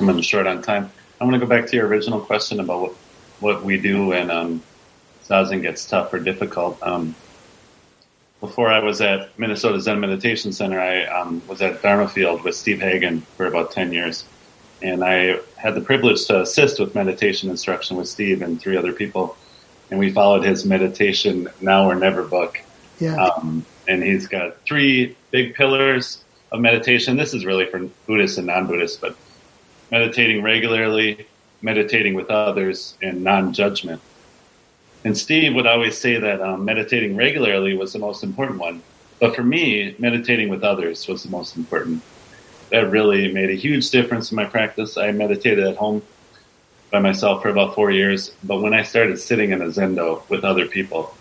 coming 0.00 0.22
short 0.22 0.46
on 0.46 0.62
time. 0.62 0.90
I 1.20 1.24
want 1.24 1.34
to 1.34 1.40
go 1.40 1.46
back 1.46 1.66
to 1.68 1.76
your 1.76 1.86
original 1.86 2.20
question 2.20 2.58
about 2.58 2.80
what, 2.80 2.92
what 3.40 3.64
we 3.64 3.78
do 3.78 4.06
when 4.06 4.30
um, 4.30 4.62
Zazen 5.28 5.60
gets 5.60 5.86
tough 5.86 6.12
or 6.14 6.18
difficult. 6.18 6.82
Um, 6.82 7.14
before 8.40 8.68
I 8.68 8.78
was 8.78 9.02
at 9.02 9.38
Minnesota 9.38 9.78
Zen 9.78 10.00
Meditation 10.00 10.52
Center, 10.52 10.80
I 10.80 11.04
um, 11.04 11.42
was 11.46 11.60
at 11.60 11.82
Dharma 11.82 12.08
Field 12.08 12.42
with 12.42 12.56
Steve 12.56 12.80
Hagen 12.80 13.20
for 13.36 13.44
about 13.44 13.72
10 13.72 13.92
years. 13.92 14.24
And 14.80 15.04
I 15.04 15.40
had 15.56 15.74
the 15.74 15.82
privilege 15.82 16.24
to 16.28 16.40
assist 16.40 16.80
with 16.80 16.94
meditation 16.94 17.50
instruction 17.50 17.98
with 17.98 18.08
Steve 18.08 18.40
and 18.40 18.58
three 18.58 18.78
other 18.78 18.94
people. 18.94 19.36
And 19.90 20.00
we 20.00 20.10
followed 20.10 20.46
his 20.46 20.64
meditation 20.64 21.50
now 21.60 21.90
or 21.90 21.94
never 21.94 22.22
book. 22.22 22.58
Yeah. 22.98 23.16
Um, 23.16 23.66
and 23.86 24.02
he's 24.02 24.26
got 24.26 24.64
three 24.64 25.18
big 25.30 25.54
pillars 25.54 26.24
of 26.50 26.60
meditation. 26.60 27.18
This 27.18 27.34
is 27.34 27.44
really 27.44 27.66
for 27.66 27.80
Buddhists 28.06 28.38
and 28.38 28.46
non-Buddhists, 28.46 28.96
but 28.96 29.14
meditating 29.90 30.42
regularly, 30.42 31.26
meditating 31.62 32.14
with 32.14 32.30
others, 32.30 32.96
and 33.02 33.22
non-judgment. 33.22 34.00
And 35.04 35.16
Steve 35.16 35.54
would 35.54 35.66
always 35.66 35.96
say 35.96 36.18
that 36.18 36.40
um, 36.40 36.64
meditating 36.64 37.16
regularly 37.16 37.74
was 37.74 37.92
the 37.92 37.98
most 37.98 38.22
important 38.22 38.58
one. 38.58 38.82
But 39.18 39.34
for 39.34 39.42
me, 39.42 39.94
meditating 39.98 40.48
with 40.48 40.62
others 40.64 41.06
was 41.08 41.22
the 41.22 41.30
most 41.30 41.56
important. 41.56 42.02
That 42.70 42.90
really 42.90 43.32
made 43.32 43.50
a 43.50 43.54
huge 43.54 43.90
difference 43.90 44.30
in 44.30 44.36
my 44.36 44.44
practice. 44.44 44.96
I 44.96 45.10
meditated 45.10 45.66
at 45.66 45.76
home 45.76 46.02
by 46.90 47.00
myself 47.00 47.42
for 47.42 47.48
about 47.48 47.74
four 47.74 47.90
years, 47.90 48.32
but 48.44 48.60
when 48.60 48.74
I 48.74 48.82
started 48.82 49.18
sitting 49.18 49.50
in 49.50 49.62
a 49.62 49.66
zendo 49.66 50.28
with 50.28 50.44
other 50.44 50.66
people, 50.66 51.14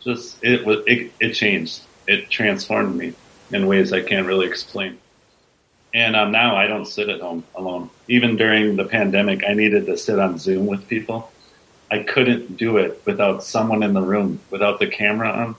just 0.00 0.42
it 0.42 0.64
was 0.64 0.80
it, 0.86 1.12
it 1.20 1.32
changed. 1.32 1.82
It 2.06 2.30
transformed 2.30 2.96
me 2.96 3.14
in 3.52 3.66
ways 3.66 3.92
I 3.92 4.02
can't 4.02 4.26
really 4.26 4.46
explain. 4.46 4.98
And 5.92 6.14
um, 6.14 6.30
now 6.30 6.56
I 6.56 6.66
don't 6.66 6.86
sit 6.86 7.08
at 7.08 7.20
home 7.20 7.44
alone. 7.54 7.90
Even 8.08 8.36
during 8.36 8.76
the 8.76 8.84
pandemic, 8.84 9.42
I 9.44 9.54
needed 9.54 9.86
to 9.86 9.96
sit 9.96 10.18
on 10.18 10.38
Zoom 10.38 10.66
with 10.66 10.86
people. 10.88 11.30
I 11.90 12.00
couldn't 12.00 12.56
do 12.56 12.76
it 12.76 13.02
without 13.04 13.42
someone 13.42 13.82
in 13.82 13.94
the 13.94 14.02
room, 14.02 14.40
without 14.50 14.78
the 14.78 14.86
camera 14.86 15.30
on. 15.30 15.56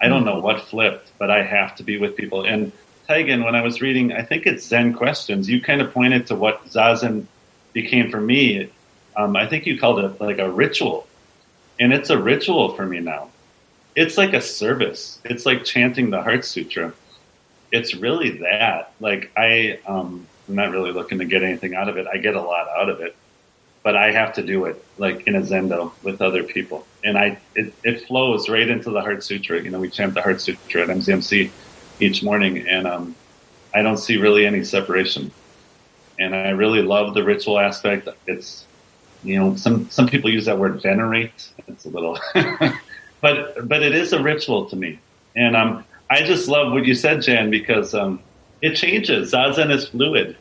I 0.00 0.08
don't 0.08 0.26
know 0.26 0.40
what 0.40 0.60
flipped, 0.62 1.12
but 1.18 1.30
I 1.30 1.42
have 1.42 1.74
to 1.76 1.82
be 1.82 1.96
with 1.96 2.16
people. 2.16 2.44
And 2.44 2.70
Taigen, 3.08 3.44
when 3.44 3.54
I 3.54 3.62
was 3.62 3.80
reading, 3.80 4.12
I 4.12 4.22
think 4.22 4.46
it's 4.46 4.66
Zen 4.66 4.92
Questions, 4.92 5.48
you 5.48 5.62
kind 5.62 5.80
of 5.80 5.92
pointed 5.92 6.26
to 6.26 6.34
what 6.34 6.66
Zazen 6.66 7.26
became 7.72 8.10
for 8.10 8.20
me 8.20 8.70
Um, 9.16 9.34
I 9.34 9.46
think 9.46 9.64
you 9.64 9.78
called 9.78 10.00
it 10.00 10.20
like 10.20 10.38
a 10.38 10.50
ritual, 10.50 11.06
and 11.80 11.92
it's 11.92 12.10
a 12.10 12.18
ritual 12.18 12.74
for 12.74 12.84
me 12.84 13.00
now. 13.00 13.30
It's 13.94 14.18
like 14.18 14.34
a 14.34 14.42
service. 14.42 15.18
It's 15.24 15.46
like 15.46 15.64
chanting 15.64 16.10
the 16.10 16.20
Heart 16.20 16.44
Sutra. 16.44 16.92
It's 17.76 17.94
really 17.94 18.38
that. 18.38 18.92
Like 19.00 19.30
I, 19.36 19.78
um, 19.86 20.26
I'm 20.48 20.54
not 20.54 20.70
really 20.70 20.92
looking 20.92 21.18
to 21.18 21.24
get 21.24 21.42
anything 21.42 21.74
out 21.74 21.88
of 21.88 21.96
it. 21.98 22.06
I 22.06 22.16
get 22.16 22.34
a 22.34 22.40
lot 22.40 22.68
out 22.68 22.88
of 22.88 23.00
it, 23.00 23.14
but 23.82 23.96
I 23.96 24.12
have 24.12 24.32
to 24.34 24.42
do 24.42 24.64
it 24.64 24.82
like 24.96 25.26
in 25.26 25.36
a 25.36 25.40
zendo 25.40 25.92
with 26.02 26.22
other 26.22 26.42
people, 26.42 26.86
and 27.04 27.18
I 27.18 27.38
it, 27.54 27.72
it 27.84 28.06
flows 28.06 28.48
right 28.48 28.68
into 28.68 28.90
the 28.90 29.00
Heart 29.00 29.22
Sutra. 29.22 29.62
You 29.62 29.70
know, 29.70 29.80
we 29.80 29.90
chant 29.90 30.14
the 30.14 30.22
Heart 30.22 30.40
Sutra 30.40 30.82
at 30.82 30.88
MZMC 30.88 31.50
each 32.00 32.22
morning, 32.22 32.66
and 32.66 32.86
um, 32.86 33.14
I 33.74 33.82
don't 33.82 33.98
see 33.98 34.16
really 34.16 34.46
any 34.46 34.64
separation. 34.64 35.30
And 36.18 36.34
I 36.34 36.50
really 36.50 36.82
love 36.82 37.12
the 37.12 37.22
ritual 37.22 37.58
aspect. 37.58 38.08
It's 38.26 38.64
you 39.22 39.38
know 39.38 39.56
some 39.56 39.90
some 39.90 40.08
people 40.08 40.30
use 40.30 40.46
that 40.46 40.58
word 40.58 40.80
venerate. 40.80 41.50
It's 41.68 41.84
a 41.84 41.90
little, 41.90 42.18
but 43.20 43.68
but 43.68 43.82
it 43.82 43.94
is 43.94 44.12
a 44.12 44.22
ritual 44.22 44.66
to 44.70 44.76
me, 44.76 44.98
and 45.34 45.54
um, 45.54 45.84
I 46.08 46.22
just 46.22 46.48
love 46.48 46.72
what 46.72 46.86
you 46.86 46.94
said, 46.94 47.22
Jan, 47.22 47.50
because 47.50 47.94
um, 47.94 48.20
it 48.62 48.74
changes. 48.74 49.32
Zazen 49.32 49.70
is 49.70 49.88
fluid, 49.88 50.36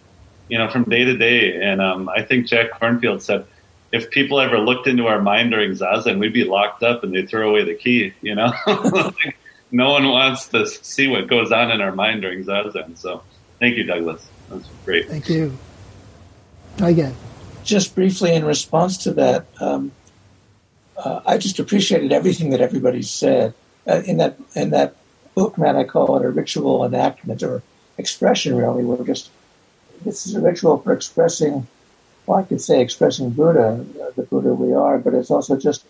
you 0.47 0.57
know, 0.57 0.69
from 0.69 0.83
day 0.83 1.03
to 1.05 1.17
day. 1.17 1.59
And 1.61 1.81
um, 1.81 2.09
I 2.09 2.21
think 2.21 2.47
Jack 2.47 2.79
Kornfield 2.79 3.21
said, 3.21 3.45
if 3.91 4.09
people 4.09 4.39
ever 4.39 4.59
looked 4.59 4.87
into 4.87 5.07
our 5.07 5.21
mind 5.21 5.51
during 5.51 5.71
Zazen, 5.71 6.19
we'd 6.19 6.33
be 6.33 6.43
locked 6.43 6.83
up 6.83 7.03
and 7.03 7.15
they'd 7.15 7.29
throw 7.29 7.49
away 7.49 7.63
the 7.63 7.75
key, 7.75 8.13
you 8.21 8.35
know? 8.35 8.51
no 9.71 9.91
one 9.91 10.07
wants 10.07 10.47
to 10.49 10.67
see 10.67 11.07
what 11.07 11.27
goes 11.27 11.51
on 11.51 11.71
in 11.71 11.81
our 11.81 11.93
mind 11.93 12.21
during 12.21 12.43
Zazen. 12.43 12.97
So 12.97 13.23
thank 13.59 13.77
you, 13.77 13.83
Douglas. 13.83 14.25
That's 14.49 14.67
great. 14.85 15.07
Thank 15.07 15.29
you. 15.29 15.57
Again. 16.81 17.15
Just 17.63 17.95
briefly 17.95 18.35
in 18.35 18.45
response 18.45 18.97
to 18.99 19.13
that, 19.13 19.47
um, 19.59 19.91
uh, 20.97 21.21
I 21.25 21.39
just 21.39 21.57
appreciated 21.57 22.11
everything 22.11 22.51
that 22.51 22.61
everybody 22.61 23.01
said. 23.01 23.53
Uh, 23.87 24.01
in 24.05 24.17
that 24.17 24.35
in 24.55 24.71
that 24.71 24.95
book, 25.35 25.57
man, 25.57 25.75
I 25.75 25.83
call 25.83 26.17
it 26.17 26.25
a 26.25 26.29
ritual 26.29 26.83
enactment 26.83 27.43
or 27.43 27.61
expression. 27.97 28.55
Really, 28.55 28.83
we're 28.83 29.05
just 29.05 29.29
this 30.03 30.25
is 30.25 30.35
a 30.35 30.41
ritual 30.41 30.77
for 30.77 30.93
expressing. 30.93 31.67
Well, 32.25 32.39
I 32.39 32.43
could 32.43 32.61
say 32.61 32.81
expressing 32.81 33.29
Buddha, 33.29 33.85
the 34.15 34.23
Buddha 34.23 34.53
we 34.53 34.73
are, 34.73 34.97
but 34.97 35.13
it's 35.13 35.29
also 35.29 35.57
just 35.57 35.85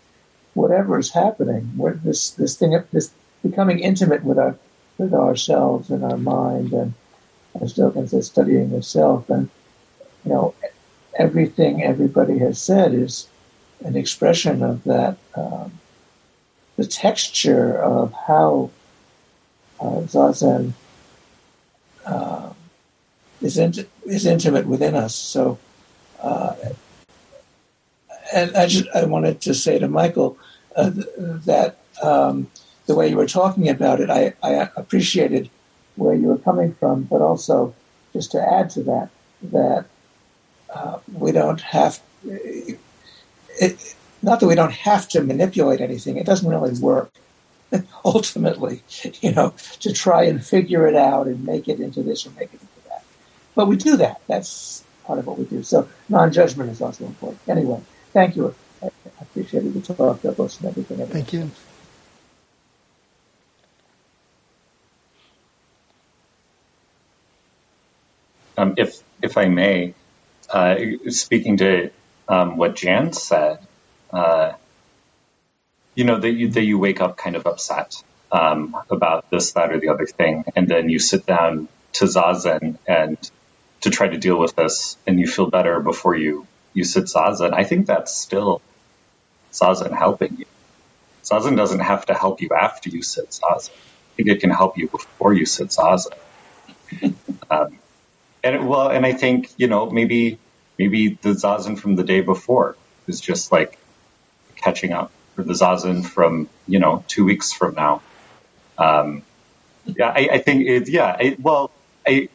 whatever 0.53 0.99
is 0.99 1.11
happening. 1.11 1.71
We're 1.77 1.93
this 1.93 2.31
this 2.31 2.57
thing, 2.57 2.77
this 2.91 3.11
becoming 3.41 3.79
intimate 3.79 4.23
with 4.23 4.37
our 4.37 4.57
with 4.97 5.13
ourselves 5.13 5.89
and 5.89 6.03
our 6.03 6.17
mind, 6.17 6.73
and 6.73 6.93
as 7.61 7.73
Dogen 7.73 8.09
says, 8.09 8.27
studying 8.27 8.71
the 8.71 8.81
self. 8.81 9.29
and 9.29 9.49
you 10.25 10.31
know, 10.31 10.55
everything 11.15 11.83
everybody 11.83 12.39
has 12.39 12.59
said 12.59 12.93
is 12.93 13.27
an 13.83 13.95
expression 13.95 14.63
of 14.63 14.83
that. 14.85 15.17
Um, 15.35 15.79
the 16.77 16.85
texture 16.85 17.77
of 17.77 18.11
how 18.27 18.69
zazen 19.79 20.73
is, 23.41 23.57
int- 23.57 23.89
is 24.05 24.25
intimate 24.25 24.67
within 24.67 24.95
us. 24.95 25.15
So, 25.15 25.57
uh, 26.21 26.55
and 28.33 28.55
I 28.55 28.67
just 28.67 28.87
I 28.93 29.05
wanted 29.05 29.41
to 29.41 29.53
say 29.53 29.79
to 29.79 29.87
Michael 29.87 30.37
uh, 30.75 30.91
that 31.45 31.77
um, 32.01 32.49
the 32.85 32.95
way 32.95 33.07
you 33.09 33.17
were 33.17 33.27
talking 33.27 33.69
about 33.69 33.99
it, 33.99 34.09
I, 34.09 34.33
I 34.41 34.69
appreciated 34.75 35.49
where 35.95 36.15
you 36.15 36.27
were 36.27 36.37
coming 36.37 36.73
from, 36.73 37.03
but 37.03 37.21
also 37.21 37.73
just 38.13 38.31
to 38.31 38.41
add 38.41 38.69
to 38.71 38.83
that 38.83 39.09
that 39.43 39.85
uh, 40.73 40.99
we 41.13 41.31
don't 41.31 41.61
have. 41.61 42.01
It, 42.23 43.95
not 44.21 44.39
that 44.39 44.47
we 44.47 44.55
don't 44.55 44.73
have 44.73 45.07
to 45.09 45.21
manipulate 45.21 45.81
anything; 45.81 46.17
it 46.17 46.25
doesn't 46.25 46.49
really 46.49 46.77
work. 46.79 47.11
ultimately, 48.05 48.83
you 49.21 49.31
know, 49.31 49.53
to 49.79 49.93
try 49.93 50.23
and 50.23 50.45
figure 50.45 50.87
it 50.87 50.95
out 50.95 51.27
and 51.27 51.45
make 51.45 51.67
it 51.67 51.79
into 51.79 52.03
this 52.03 52.25
or 52.25 52.31
make 52.31 52.53
it 52.53 52.61
into 52.61 52.89
that. 52.89 53.03
But 53.55 53.67
we 53.67 53.75
do 53.75 53.97
that. 53.97 54.21
That's 54.27 54.83
part 55.05 55.19
of 55.19 55.27
what 55.27 55.37
we 55.37 55.45
do. 55.45 55.63
So 55.63 55.87
non-judgment 56.09 56.69
is 56.69 56.81
also 56.81 57.05
important. 57.05 57.41
Anyway, 57.47 57.81
thank 58.13 58.35
you. 58.35 58.53
I 58.81 58.89
appreciated 59.21 59.73
the 59.73 59.93
talk, 59.93 60.21
Douglas, 60.21 60.59
and 60.59 60.69
everything. 60.69 61.01
everything. 61.01 61.23
Thank 61.23 61.33
you. 61.33 61.51
Um, 68.57 68.75
if 68.77 69.01
if 69.21 69.37
I 69.37 69.45
may, 69.45 69.93
uh, 70.49 70.75
speaking 71.09 71.57
to 71.57 71.91
um, 72.29 72.57
what 72.57 72.75
Jan 72.75 73.11
said, 73.11 73.59
uh, 74.11 74.53
you 75.95 76.03
know 76.03 76.19
that 76.19 76.31
you 76.31 76.49
that 76.49 76.63
you 76.63 76.77
wake 76.77 77.01
up 77.01 77.17
kind 77.17 77.35
of 77.35 77.47
upset 77.47 77.95
um, 78.31 78.75
about 78.89 79.29
this, 79.31 79.53
that, 79.53 79.71
or 79.71 79.79
the 79.79 79.89
other 79.89 80.05
thing, 80.05 80.43
and 80.55 80.67
then 80.67 80.89
you 80.89 80.99
sit 80.99 81.25
down 81.25 81.69
to 81.93 82.05
zazen 82.05 82.77
and 82.85 83.17
to 83.81 83.89
try 83.89 84.07
to 84.07 84.17
deal 84.17 84.37
with 84.37 84.55
this, 84.55 84.97
and 85.07 85.19
you 85.19 85.27
feel 85.27 85.49
better 85.49 85.79
before 85.79 86.15
you 86.15 86.45
you 86.73 86.83
sit 86.83 87.05
zazen. 87.05 87.53
I 87.53 87.63
think 87.63 87.87
that's 87.87 88.13
still 88.13 88.61
zazen 89.53 89.97
helping 89.97 90.37
you. 90.37 90.45
Zazen 91.23 91.55
doesn't 91.55 91.79
have 91.79 92.05
to 92.07 92.13
help 92.13 92.41
you 92.41 92.49
after 92.49 92.89
you 92.89 93.01
sit 93.01 93.29
zazen. 93.29 93.71
I 93.71 94.15
think 94.17 94.29
it 94.29 94.41
can 94.41 94.51
help 94.51 94.77
you 94.77 94.89
before 94.89 95.33
you 95.33 95.45
sit 95.45 95.69
zazen. 95.69 96.13
um, 97.49 97.79
and 98.43 98.67
well, 98.67 98.89
and 98.89 99.05
I 99.05 99.13
think 99.13 99.51
you 99.57 99.67
know 99.67 99.89
maybe 99.89 100.39
maybe 100.77 101.17
the 101.21 101.29
zazen 101.29 101.79
from 101.79 101.95
the 101.95 102.03
day 102.03 102.19
before 102.19 102.75
is 103.07 103.21
just 103.21 103.51
like 103.51 103.77
catching 104.57 104.91
up 104.91 105.11
for 105.35 105.43
the 105.43 105.53
zazen 105.53 106.05
from 106.05 106.49
you 106.67 106.79
know 106.79 107.05
two 107.07 107.25
weeks 107.25 107.53
from 107.53 107.75
now. 107.75 108.03
Um, 108.77 109.25
yeah, 109.85 110.09
I, 110.09 110.29
I 110.33 110.39
think 110.39 110.67
it, 110.67 110.89
yeah. 110.89 111.15
I, 111.19 111.37
well, 111.39 111.71
I 112.07 112.29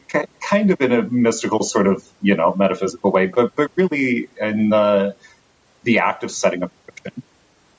kind 0.49 0.71
of 0.71 0.81
in 0.81 0.91
a 0.93 1.03
mystical 1.03 1.63
sort 1.63 1.87
of 1.87 2.03
you 2.21 2.35
know 2.35 2.55
metaphysical 2.55 3.11
way, 3.11 3.27
but 3.27 3.53
but 3.55 3.71
really 3.77 4.29
in 4.39 4.69
the 4.69 5.15
the 5.83 5.99
act 5.99 6.23
of 6.23 6.31
setting 6.31 6.63
up 6.63 6.71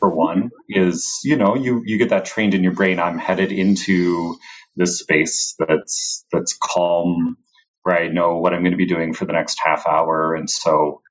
for 0.00 0.10
one 0.10 0.50
is 0.68 1.20
you 1.24 1.36
know 1.36 1.56
you 1.56 1.82
you 1.86 1.98
get 1.98 2.10
that 2.10 2.26
trained 2.26 2.54
in 2.54 2.64
your 2.64 2.74
brain. 2.74 3.00
I'm 3.00 3.18
headed 3.18 3.52
into 3.52 4.36
this 4.76 5.00
space 5.00 5.56
that's 5.58 6.26
that's 6.32 6.58
calm, 6.62 7.38
where 7.84 7.98
I 7.98 8.08
know 8.08 8.38
what 8.38 8.54
I'm 8.54 8.62
going 8.62 8.72
to 8.72 8.78
be 8.78 8.86
doing 8.86 9.14
for 9.14 9.26
the 9.26 9.34
next 9.34 9.60
half 9.64 9.86
hour, 9.86 10.34
and 10.34 10.50
so 10.50 11.02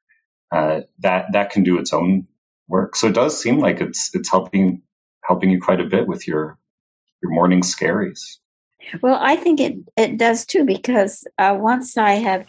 uh, 0.52 0.82
that 1.02 1.34
that 1.34 1.52
can 1.52 1.64
do 1.64 1.80
its 1.80 1.94
own 1.94 2.28
work. 2.72 2.96
So 2.96 3.08
it 3.08 3.14
does 3.14 3.40
seem 3.40 3.60
like 3.60 3.82
it's 3.82 4.16
it's 4.16 4.32
helping 4.32 4.82
helping 5.24 5.52
you 5.52 5.62
quite 5.62 5.82
a 5.82 5.86
bit 5.86 6.08
with 6.08 6.28
your 6.28 6.58
your 7.22 7.32
morning 7.32 7.62
scaries. 7.62 8.38
Well, 9.02 9.20
I 9.22 9.36
think 9.36 9.60
it 9.60 9.78
it 9.96 10.18
does 10.18 10.46
too 10.46 10.64
because 10.64 11.28
uh, 11.38 11.56
once 11.60 11.98
I 11.98 12.14
have 12.14 12.48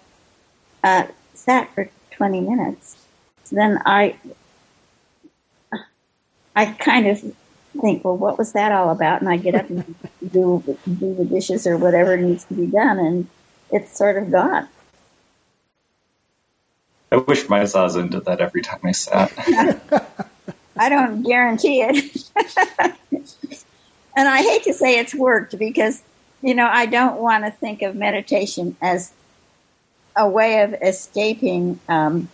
uh, 0.83 1.07
sat 1.35 1.75
for 1.75 1.91
twenty 2.11 2.41
minutes, 2.41 2.97
then 3.51 3.81
I 3.85 4.17
I 6.55 6.67
kind 6.67 7.07
of 7.07 7.21
think, 7.81 8.05
well, 8.05 8.17
what 8.17 8.39
was 8.39 8.53
that 8.53 8.73
all 8.73 8.91
about? 8.91 9.21
And 9.21 9.29
I 9.29 9.37
get 9.37 9.55
up 9.55 9.69
and 9.69 9.95
do 10.33 10.63
do 10.87 11.15
the 11.15 11.25
dishes 11.25 11.67
or 11.67 11.77
whatever 11.77 12.17
needs 12.17 12.45
to 12.45 12.55
be 12.55 12.67
done, 12.67 12.99
and 12.99 13.29
it's 13.71 13.97
sort 13.97 14.17
of 14.17 14.31
gone. 14.31 14.69
I 17.11 17.17
wish 17.17 17.47
my 17.47 17.61
zazen 17.61 18.11
did 18.11 18.25
that 18.25 18.41
every 18.41 18.63
time 18.63 18.81
I 18.85 18.93
sat. 18.93 19.31
I 20.83 20.89
don't 20.89 21.23
guarantee 21.23 21.81
it. 21.81 22.29
and 24.17 24.29
I 24.29 24.43
hate 24.43 24.65
to 24.65 24.75
say 24.75 24.99
it's 24.99 25.15
worked 25.15 25.57
because, 25.57 26.03
you 26.41 26.55
know, 26.55 26.67
I 26.67 26.87
don't 26.87 27.21
want 27.21 27.45
to 27.45 27.53
think 27.53 27.83
of 27.83 27.95
meditation 27.95 28.77
as 28.83 29.13
a 30.17 30.29
way 30.29 30.63
of 30.63 30.75
escaping 30.83 31.79
um, 31.89 32.29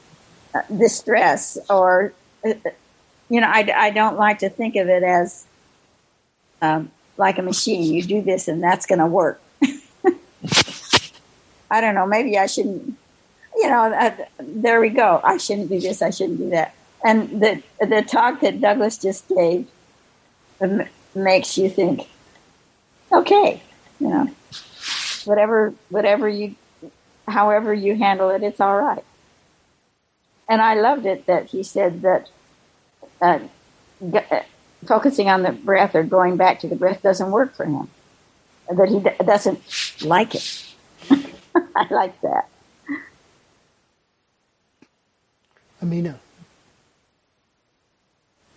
distress 0.74 1.58
or, 1.68 2.14
you 2.42 3.40
know, 3.40 3.46
I, 3.46 3.70
I 3.76 3.90
don't 3.90 4.16
like 4.16 4.38
to 4.38 4.48
think 4.48 4.76
of 4.76 4.88
it 4.88 5.02
as 5.02 5.44
um, 6.62 6.90
like 7.18 7.36
a 7.36 7.42
machine. 7.42 7.82
You 7.92 8.02
do 8.02 8.22
this 8.22 8.48
and 8.48 8.62
that's 8.62 8.86
going 8.86 9.00
to 9.00 9.06
work. 9.06 9.42
I 11.70 11.82
don't 11.82 11.94
know. 11.94 12.06
Maybe 12.06 12.38
I 12.38 12.46
shouldn't 12.46 12.96
you 13.58 13.68
know, 13.68 13.92
uh, 13.92 14.14
there 14.38 14.80
we 14.80 14.88
go. 14.88 15.20
I 15.24 15.36
shouldn't 15.36 15.68
do 15.68 15.80
this. 15.80 16.00
I 16.00 16.10
shouldn't 16.10 16.38
do 16.38 16.50
that. 16.50 16.74
And 17.04 17.40
the 17.40 17.62
the 17.80 18.02
talk 18.02 18.40
that 18.40 18.60
Douglas 18.60 18.98
just 18.98 19.28
gave 19.28 19.68
makes 21.14 21.56
you 21.58 21.70
think, 21.70 22.08
okay, 23.12 23.62
you 24.00 24.08
know, 24.08 24.30
whatever 25.24 25.74
whatever 25.90 26.28
you, 26.28 26.56
however 27.26 27.72
you 27.72 27.96
handle 27.96 28.30
it, 28.30 28.42
it's 28.42 28.60
all 28.60 28.76
right. 28.76 29.04
And 30.48 30.60
I 30.62 30.74
loved 30.74 31.06
it 31.06 31.26
that 31.26 31.48
he 31.48 31.62
said 31.62 32.02
that 32.02 32.30
uh, 33.20 33.40
g- 34.00 34.18
uh, 34.30 34.42
focusing 34.86 35.28
on 35.28 35.42
the 35.42 35.52
breath 35.52 35.94
or 35.94 36.02
going 36.02 36.36
back 36.36 36.60
to 36.60 36.68
the 36.68 36.76
breath 36.76 37.02
doesn't 37.02 37.30
work 37.30 37.54
for 37.54 37.66
him. 37.66 37.88
That 38.70 38.88
he 38.88 39.00
d- 39.00 39.24
doesn't 39.24 39.60
like 40.02 40.34
it. 40.34 40.64
I 41.76 41.86
like 41.90 42.20
that. 42.22 42.48
Amina. 45.82 46.20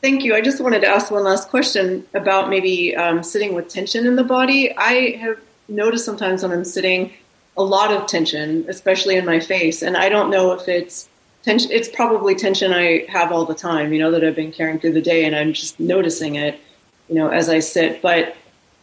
Thank 0.02 0.24
you. 0.24 0.34
I 0.34 0.42
just 0.42 0.60
wanted 0.60 0.82
to 0.82 0.88
ask 0.88 1.12
one 1.12 1.24
last 1.24 1.50
question 1.50 2.08
about 2.16 2.50
maybe 2.50 2.96
um, 2.96 3.22
sitting 3.22 3.54
with 3.54 3.68
tension 3.68 4.08
in 4.08 4.16
the 4.16 4.24
body. 4.24 4.76
I 4.76 5.18
have 5.18 5.40
noticed 5.68 6.06
sometimes 6.06 6.42
when 6.42 6.52
I'm 6.52 6.66
sitting, 6.66 7.14
a 7.56 7.64
lot 7.64 7.92
of 7.92 8.08
tension, 8.08 8.66
especially 8.68 9.16
in 9.16 9.26
my 9.26 9.40
face, 9.40 9.84
and 9.84 9.96
I 9.96 10.10
don't 10.10 10.32
know 10.32 10.54
if 10.54 10.68
it's 10.68 11.08
tension. 11.44 11.70
It's 11.72 11.88
probably 11.88 12.34
tension 12.34 12.74
I 12.74 13.06
have 13.10 13.32
all 13.32 13.46
the 13.46 13.54
time, 13.54 13.94
you 13.94 14.00
know, 14.00 14.10
that 14.12 14.24
I've 14.24 14.36
been 14.36 14.52
carrying 14.52 14.80
through 14.80 14.94
the 14.94 15.02
day, 15.02 15.26
and 15.26 15.36
I'm 15.36 15.54
just 15.54 15.80
noticing 15.80 16.36
it, 16.36 16.60
you 17.10 17.16
know, 17.16 17.30
as 17.30 17.50
I 17.50 17.60
sit. 17.60 18.02
But 18.02 18.36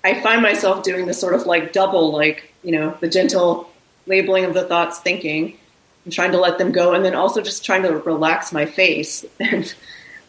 I 0.04 0.20
find 0.20 0.42
myself 0.42 0.84
doing 0.84 1.06
this 1.06 1.18
sort 1.18 1.34
of 1.34 1.46
like 1.46 1.72
double, 1.72 2.12
like 2.12 2.52
you 2.62 2.72
know, 2.72 2.96
the 3.00 3.08
gentle 3.08 3.70
labeling 4.06 4.44
of 4.44 4.54
the 4.54 4.64
thoughts, 4.64 5.00
thinking, 5.00 5.56
and 6.04 6.12
trying 6.12 6.32
to 6.32 6.38
let 6.38 6.58
them 6.58 6.70
go, 6.70 6.92
and 6.92 7.04
then 7.04 7.14
also 7.14 7.40
just 7.40 7.64
trying 7.64 7.82
to 7.82 7.96
relax 7.98 8.52
my 8.52 8.66
face 8.66 9.24
and 9.40 9.74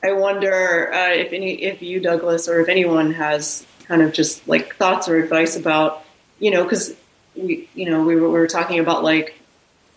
I 0.02 0.14
wonder 0.14 0.94
uh, 0.94 1.14
if 1.14 1.34
any, 1.34 1.62
if 1.64 1.82
you, 1.82 2.00
Douglas, 2.00 2.48
or 2.48 2.62
if 2.62 2.70
anyone 2.70 3.14
has 3.14 3.66
kind 3.86 4.02
of 4.02 4.14
just 4.14 4.48
like 4.48 4.76
thoughts 4.76 5.10
or 5.10 5.18
advice 5.18 5.58
about, 5.58 6.04
you 6.40 6.52
know, 6.52 6.64
because 6.64 6.96
we, 7.36 7.68
you 7.74 7.90
know, 7.90 8.04
we 8.04 8.16
were, 8.16 8.28
we 8.30 8.40
were 8.40 8.48
talking 8.48 8.80
about 8.80 9.04
like 9.04 9.40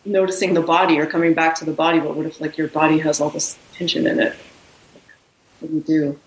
noticing 0.05 0.55
the 0.55 0.61
body 0.61 0.99
or 0.99 1.07
coming 1.07 1.35
back 1.35 1.57
to 1.57 1.65
the 1.65 1.73
body, 1.73 2.01
but 2.01 2.17
what 2.17 2.27
if 2.27 2.41
like 2.41 2.59
your 2.59 2.69
body 2.69 2.99
has 2.99 3.21
all 3.21 3.31
this 3.31 3.57
tension 3.75 4.07
in 4.07 4.19
it? 4.19 4.35
What 5.61 5.71
do 5.71 5.77
you 5.77 5.83
do? 5.83 6.19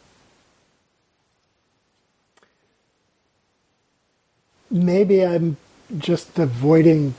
Maybe 4.71 5.26
I'm 5.26 5.57
just 5.97 6.39
avoiding 6.39 7.13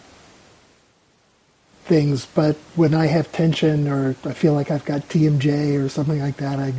things, 1.87 2.27
but 2.27 2.57
when 2.75 2.95
I 2.95 3.07
have 3.07 3.31
tension 3.33 3.89
or 3.89 4.17
I 4.25 4.33
feel 4.33 4.53
like 4.53 4.71
I've 4.71 4.85
got 4.85 5.03
TMJ 5.03 5.83
or 5.83 5.89
something 5.89 6.21
like 6.21 6.37
that, 6.37 6.59
I 6.59 6.75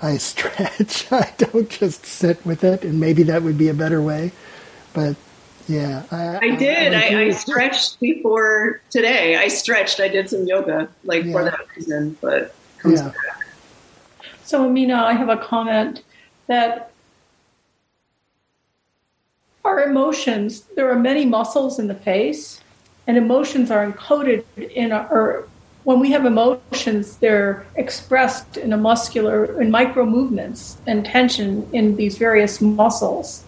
I 0.00 0.16
stretch. 0.18 1.10
I 1.12 1.32
don't 1.38 1.68
just 1.68 2.06
sit 2.06 2.44
with 2.46 2.64
it, 2.64 2.84
and 2.84 3.00
maybe 3.00 3.24
that 3.24 3.42
would 3.42 3.58
be 3.58 3.68
a 3.68 3.74
better 3.74 4.00
way. 4.00 4.32
But 4.92 5.16
yeah, 5.66 6.04
I, 6.10 6.38
I 6.38 6.56
did. 6.56 6.94
I, 6.94 7.08
I, 7.08 7.20
I, 7.24 7.30
stretched 7.30 8.00
before 8.00 8.80
today. 8.90 9.36
I 9.36 9.48
stretched. 9.48 10.00
I 10.00 10.08
did 10.08 10.30
some 10.30 10.46
yoga, 10.46 10.88
like 11.04 11.24
yeah. 11.24 11.32
for 11.32 11.44
that 11.44 11.60
reason. 11.76 12.16
But 12.20 12.54
yeah. 12.84 13.08
Back. 13.08 13.46
So, 14.44 14.64
Amina, 14.64 14.94
I 14.94 15.12
have 15.12 15.28
a 15.28 15.36
comment 15.36 16.02
that 16.46 16.92
our 19.64 19.82
emotions. 19.82 20.62
There 20.74 20.90
are 20.90 20.98
many 20.98 21.26
muscles 21.26 21.78
in 21.78 21.88
the 21.88 21.94
face 21.94 22.62
and 23.08 23.16
emotions 23.16 23.70
are 23.70 23.90
encoded 23.90 24.44
in 24.56 24.92
our 24.92 25.48
when 25.84 26.00
we 26.00 26.10
have 26.10 26.26
emotions 26.26 27.16
they're 27.16 27.66
expressed 27.76 28.58
in 28.58 28.74
a 28.74 28.76
muscular 28.76 29.60
in 29.60 29.70
micro 29.70 30.04
movements 30.04 30.76
and 30.86 31.04
tension 31.04 31.68
in 31.72 31.96
these 31.96 32.18
various 32.18 32.60
muscles. 32.60 33.42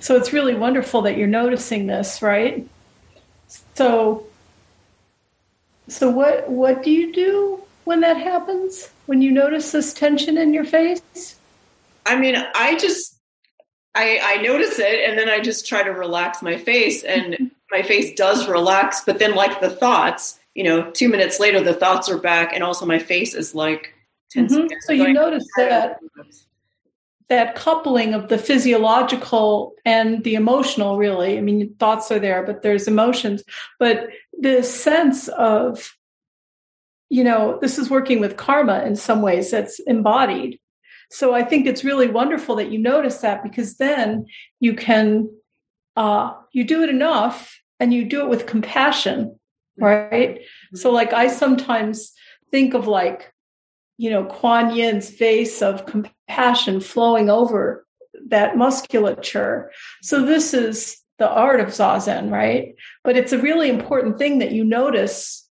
So 0.00 0.16
it's 0.16 0.32
really 0.32 0.54
wonderful 0.54 1.02
that 1.02 1.18
you're 1.18 1.28
noticing 1.28 1.86
this 1.86 2.22
right? 2.22 2.66
So 3.74 4.26
so 5.88 6.10
what 6.10 6.50
what 6.50 6.82
do 6.82 6.90
you 6.90 7.12
do 7.12 7.60
when 7.84 8.00
that 8.00 8.16
happens? 8.16 8.90
When 9.04 9.20
you 9.20 9.30
notice 9.30 9.70
this 9.70 9.92
tension 9.92 10.38
in 10.38 10.54
your 10.54 10.64
face? 10.64 11.36
I 12.06 12.16
mean 12.16 12.36
i 12.54 12.74
just 12.76 13.16
I, 13.94 14.20
I 14.22 14.42
notice 14.42 14.78
it 14.78 15.08
and 15.08 15.18
then 15.18 15.28
I 15.28 15.40
just 15.40 15.66
try 15.66 15.82
to 15.82 15.90
relax 15.90 16.40
my 16.40 16.56
face 16.56 17.02
and 17.02 17.50
my 17.70 17.82
face 17.82 18.14
does 18.14 18.48
relax, 18.48 19.02
but 19.04 19.18
then 19.18 19.34
like 19.34 19.60
the 19.60 19.70
thoughts, 19.70 20.38
you 20.54 20.64
know, 20.64 20.90
two 20.90 21.08
minutes 21.08 21.38
later 21.40 21.62
the 21.62 21.74
thoughts 21.74 22.08
are 22.08 22.18
back 22.18 22.52
and 22.52 22.62
also 22.62 22.86
my 22.86 22.98
face 22.98 23.34
is 23.34 23.54
like 23.54 23.94
tense. 24.30 24.54
Mm-hmm. 24.54 24.66
So 24.80 24.92
you 24.92 25.12
notice 25.12 25.46
that 25.56 25.98
that 27.28 27.54
coupling 27.54 28.14
of 28.14 28.28
the 28.28 28.38
physiological 28.38 29.74
and 29.84 30.24
the 30.24 30.34
emotional 30.34 30.96
really. 30.96 31.36
I 31.36 31.40
mean 31.42 31.74
thoughts 31.78 32.10
are 32.10 32.18
there, 32.18 32.42
but 32.42 32.62
there's 32.62 32.88
emotions. 32.88 33.44
But 33.78 34.08
the 34.38 34.62
sense 34.62 35.28
of 35.28 35.94
you 37.10 37.24
know, 37.24 37.58
this 37.60 37.78
is 37.78 37.88
working 37.88 38.20
with 38.20 38.36
karma 38.36 38.82
in 38.82 38.94
some 38.94 39.22
ways 39.22 39.50
that's 39.50 39.80
embodied. 39.80 40.58
So 41.10 41.34
I 41.34 41.42
think 41.42 41.66
it's 41.66 41.84
really 41.84 42.08
wonderful 42.08 42.56
that 42.56 42.70
you 42.70 42.78
notice 42.78 43.18
that 43.18 43.42
because 43.42 43.76
then 43.76 44.26
you 44.60 44.74
can 44.74 45.30
uh, 45.98 46.32
you 46.52 46.62
do 46.62 46.84
it 46.84 46.88
enough 46.88 47.60
and 47.80 47.92
you 47.92 48.04
do 48.04 48.20
it 48.20 48.28
with 48.28 48.46
compassion, 48.46 49.36
right? 49.76 50.36
Mm-hmm. 50.36 50.76
So, 50.76 50.92
like, 50.92 51.12
I 51.12 51.26
sometimes 51.26 52.12
think 52.52 52.72
of 52.72 52.86
like, 52.86 53.32
you 53.96 54.08
know, 54.08 54.24
Kuan 54.24 54.76
Yin's 54.76 55.10
face 55.10 55.60
of 55.60 55.86
compassion 55.86 56.80
flowing 56.80 57.28
over 57.28 57.84
that 58.28 58.56
musculature. 58.56 59.72
So, 60.00 60.24
this 60.24 60.54
is 60.54 60.96
the 61.18 61.28
art 61.28 61.58
of 61.58 61.68
Zazen, 61.68 62.30
right? 62.30 62.76
But 63.02 63.16
it's 63.16 63.32
a 63.32 63.42
really 63.42 63.68
important 63.68 64.18
thing 64.18 64.38
that 64.38 64.52
you 64.52 64.62
notice, 64.62 65.48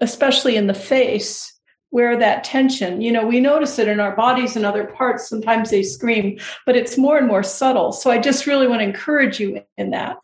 especially 0.00 0.56
in 0.56 0.66
the 0.66 0.74
face, 0.74 1.55
where 1.90 2.16
that 2.16 2.44
tension, 2.44 3.00
you 3.00 3.12
know, 3.12 3.26
we 3.26 3.40
notice 3.40 3.78
it 3.78 3.88
in 3.88 4.00
our 4.00 4.14
bodies 4.14 4.56
and 4.56 4.66
other 4.66 4.84
parts. 4.84 5.28
Sometimes 5.28 5.70
they 5.70 5.82
scream, 5.82 6.38
but 6.64 6.76
it's 6.76 6.98
more 6.98 7.16
and 7.16 7.26
more 7.26 7.42
subtle. 7.42 7.92
So 7.92 8.10
I 8.10 8.18
just 8.18 8.46
really 8.46 8.66
want 8.66 8.80
to 8.80 8.84
encourage 8.84 9.40
you 9.40 9.62
in 9.76 9.90
that. 9.90 10.18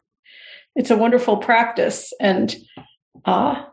It's 0.75 0.91
a 0.91 0.97
wonderful 0.97 1.37
practice, 1.37 2.13
and 2.19 2.55
uh, 3.25 3.65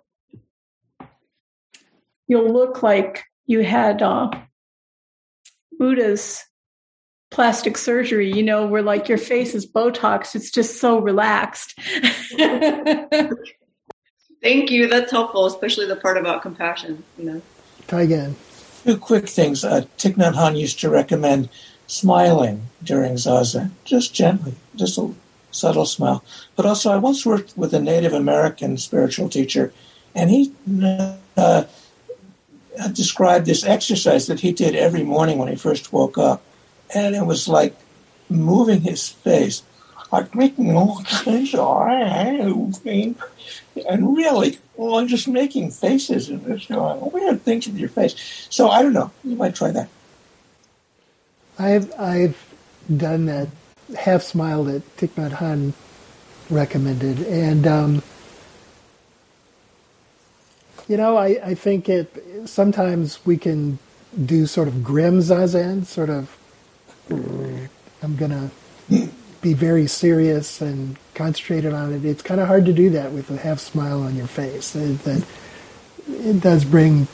you'll 2.27 2.51
look 2.51 2.83
like 2.83 3.23
you 3.47 3.61
had 3.61 4.01
uh, 4.01 4.29
Buddha's 5.79 6.43
plastic 7.31 7.77
surgery, 7.77 8.31
you 8.31 8.43
know, 8.43 8.67
where 8.67 8.81
like 8.81 9.07
your 9.07 9.17
face 9.17 9.55
is 9.55 9.65
Botox. 9.65 10.35
It's 10.35 10.51
just 10.51 10.79
so 10.79 10.99
relaxed. 10.99 11.77
Thank 14.41 14.71
you. 14.71 14.87
That's 14.87 15.11
helpful, 15.11 15.45
especially 15.45 15.85
the 15.85 15.95
part 15.95 16.17
about 16.17 16.41
compassion, 16.41 17.03
you 17.17 17.25
know. 17.25 17.41
Try 17.89 18.03
again. 18.03 18.35
Two 18.85 18.97
quick 18.97 19.27
things. 19.27 19.65
Uh, 19.65 19.81
Thich 19.97 20.15
Nhat 20.15 20.35
Hanh 20.35 20.59
used 20.59 20.79
to 20.81 20.89
recommend 20.91 21.49
smiling 21.87 22.67
during 22.83 23.15
zazen, 23.15 23.71
just 23.83 24.13
gently, 24.13 24.53
just 24.75 24.99
a 24.99 25.11
subtle 25.49 25.87
smile. 25.87 26.23
But 26.55 26.67
also, 26.67 26.91
I 26.91 26.97
once 26.97 27.25
worked 27.25 27.57
with 27.57 27.73
a 27.73 27.79
Native 27.79 28.13
American 28.13 28.77
spiritual 28.77 29.27
teacher, 29.27 29.73
and 30.13 30.29
he 30.29 30.53
uh, 31.35 31.63
described 32.93 33.47
this 33.47 33.65
exercise 33.65 34.27
that 34.27 34.41
he 34.41 34.51
did 34.51 34.75
every 34.75 35.03
morning 35.03 35.39
when 35.39 35.47
he 35.47 35.55
first 35.55 35.91
woke 35.91 36.19
up, 36.19 36.43
and 36.93 37.15
it 37.15 37.25
was 37.25 37.47
like 37.47 37.75
moving 38.29 38.81
his 38.81 39.09
face, 39.09 39.63
like 40.12 40.34
making 40.36 40.76
all 40.76 41.03
kinds 41.03 41.53
of 41.53 41.88
and 43.88 44.18
really, 44.18 44.57
well, 44.76 45.05
just 45.05 45.28
making 45.28 45.72
faces 45.72 46.30
and 46.30 46.45
just 46.45 46.68
doing 46.68 47.12
weird 47.12 47.41
things 47.43 47.68
with 47.68 47.78
your 47.78 47.89
face. 47.89 48.47
So 48.49 48.70
I 48.70 48.82
don't 48.82 48.93
know. 48.93 49.12
You 49.24 49.36
might 49.36 49.55
try 49.55 49.72
that. 49.72 49.89
I've 51.57 51.91
I've 51.99 52.38
done 52.95 53.26
that 53.26 53.49
half 53.97 54.22
smile 54.24 54.64
that 54.66 54.97
Thich 54.97 55.10
Nhat 55.10 55.32
Hanh 55.34 55.74
recommended, 56.49 57.20
and 57.28 57.68
um, 57.68 58.03
you 60.88 60.97
know, 60.97 61.18
I, 61.18 61.39
I 61.43 61.53
think 61.55 61.89
it 61.89 62.12
sometimes 62.45 63.20
we 63.26 63.38
can 63.38 63.78
do 64.26 64.47
sort 64.47 64.68
of 64.68 64.84
grim 64.84 65.20
zazen, 65.20 65.86
sort 65.86 66.10
of. 66.10 66.36
I'm 68.01 68.16
gonna 68.16 68.51
be 69.41 69.53
very 69.53 69.87
serious 69.87 70.61
and 70.61 70.97
concentrated 71.13 71.73
on 71.73 71.93
it. 71.93 72.05
It's 72.05 72.21
kind 72.21 72.39
of 72.39 72.47
hard 72.47 72.65
to 72.65 72.73
do 72.73 72.89
that 72.91 73.11
with 73.11 73.29
a 73.31 73.37
half 73.37 73.59
smile 73.59 74.01
on 74.03 74.15
your 74.15 74.27
face. 74.27 74.75
It, 74.75 74.99
that 75.03 75.25
it 76.07 76.41
does 76.41 76.65
bring 76.65 77.07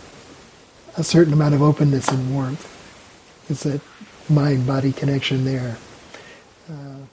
a 0.97 1.03
certain 1.03 1.33
amount 1.33 1.53
of 1.53 1.61
openness 1.61 2.07
and 2.07 2.33
warmth. 2.33 2.71
It's 3.49 3.65
a 3.65 3.81
mind-body 4.29 4.93
connection 4.93 5.45
there. 5.45 5.77
Uh, 6.69 7.05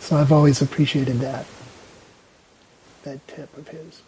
so 0.00 0.16
I've 0.16 0.32
always 0.32 0.60
appreciated 0.60 1.20
that 1.20 1.46
that 3.04 3.26
tip 3.28 3.56
of 3.56 3.68
his. 3.68 4.02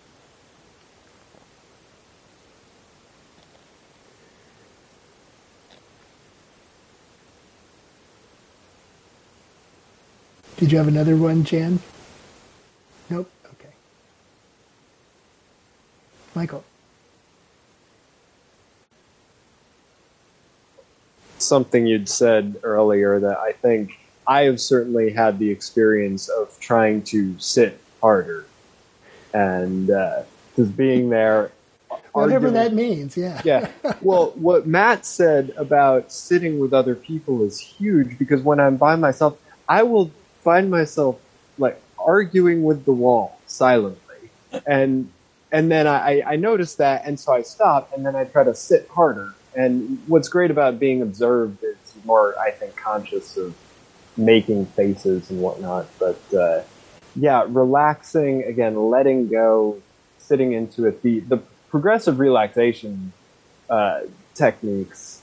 Did 10.56 10.72
you 10.72 10.78
have 10.78 10.88
another 10.88 11.16
one, 11.16 11.44
Jan? 11.44 11.80
Nope. 13.10 13.30
Okay. 13.54 13.68
Michael. 16.34 16.64
Something 21.38 21.86
you'd 21.86 22.08
said 22.08 22.56
earlier 22.62 23.20
that 23.20 23.38
I 23.38 23.52
think 23.52 23.98
I 24.26 24.42
have 24.44 24.60
certainly 24.60 25.10
had 25.10 25.38
the 25.38 25.50
experience 25.50 26.28
of 26.28 26.58
trying 26.58 27.02
to 27.04 27.38
sit 27.38 27.78
harder 28.00 28.46
and 29.34 29.90
uh, 29.90 30.22
just 30.56 30.76
being 30.76 31.10
there 31.10 31.52
Whatever 32.12 32.46
arguing- 32.46 32.54
that 32.54 32.72
means, 32.72 33.14
yeah. 33.16 33.42
yeah. 33.44 33.70
Well, 34.00 34.30
what 34.36 34.66
Matt 34.66 35.04
said 35.04 35.52
about 35.58 36.10
sitting 36.10 36.58
with 36.58 36.72
other 36.72 36.94
people 36.94 37.44
is 37.44 37.60
huge 37.60 38.18
because 38.18 38.40
when 38.40 38.58
I'm 38.58 38.76
by 38.78 38.96
myself, 38.96 39.38
I 39.68 39.82
will 39.82 40.10
find 40.46 40.70
myself 40.70 41.18
like 41.58 41.76
arguing 41.98 42.62
with 42.62 42.84
the 42.84 42.92
wall 42.92 43.36
silently, 43.46 44.30
and 44.64 45.10
and 45.50 45.70
then 45.72 45.86
I 45.88 46.22
I 46.22 46.36
notice 46.36 46.76
that, 46.76 47.02
and 47.04 47.18
so 47.18 47.32
I 47.32 47.42
stop, 47.42 47.92
and 47.92 48.06
then 48.06 48.14
I 48.14 48.24
try 48.24 48.44
to 48.44 48.54
sit 48.54 48.88
harder. 48.88 49.34
And 49.56 49.98
what's 50.06 50.28
great 50.28 50.52
about 50.52 50.78
being 50.78 51.02
observed 51.02 51.64
is 51.64 51.76
more, 52.04 52.38
I 52.38 52.50
think, 52.52 52.76
conscious 52.76 53.36
of 53.36 53.56
making 54.16 54.66
faces 54.66 55.30
and 55.30 55.40
whatnot. 55.40 55.86
But 55.98 56.20
uh, 56.32 56.62
yeah, 57.16 57.44
relaxing 57.48 58.44
again, 58.44 58.74
letting 58.90 59.28
go, 59.28 59.82
sitting 60.18 60.52
into 60.52 60.86
it. 60.86 61.02
The 61.02 61.20
the 61.20 61.38
progressive 61.70 62.20
relaxation 62.20 63.12
uh, 63.68 64.02
techniques. 64.34 65.22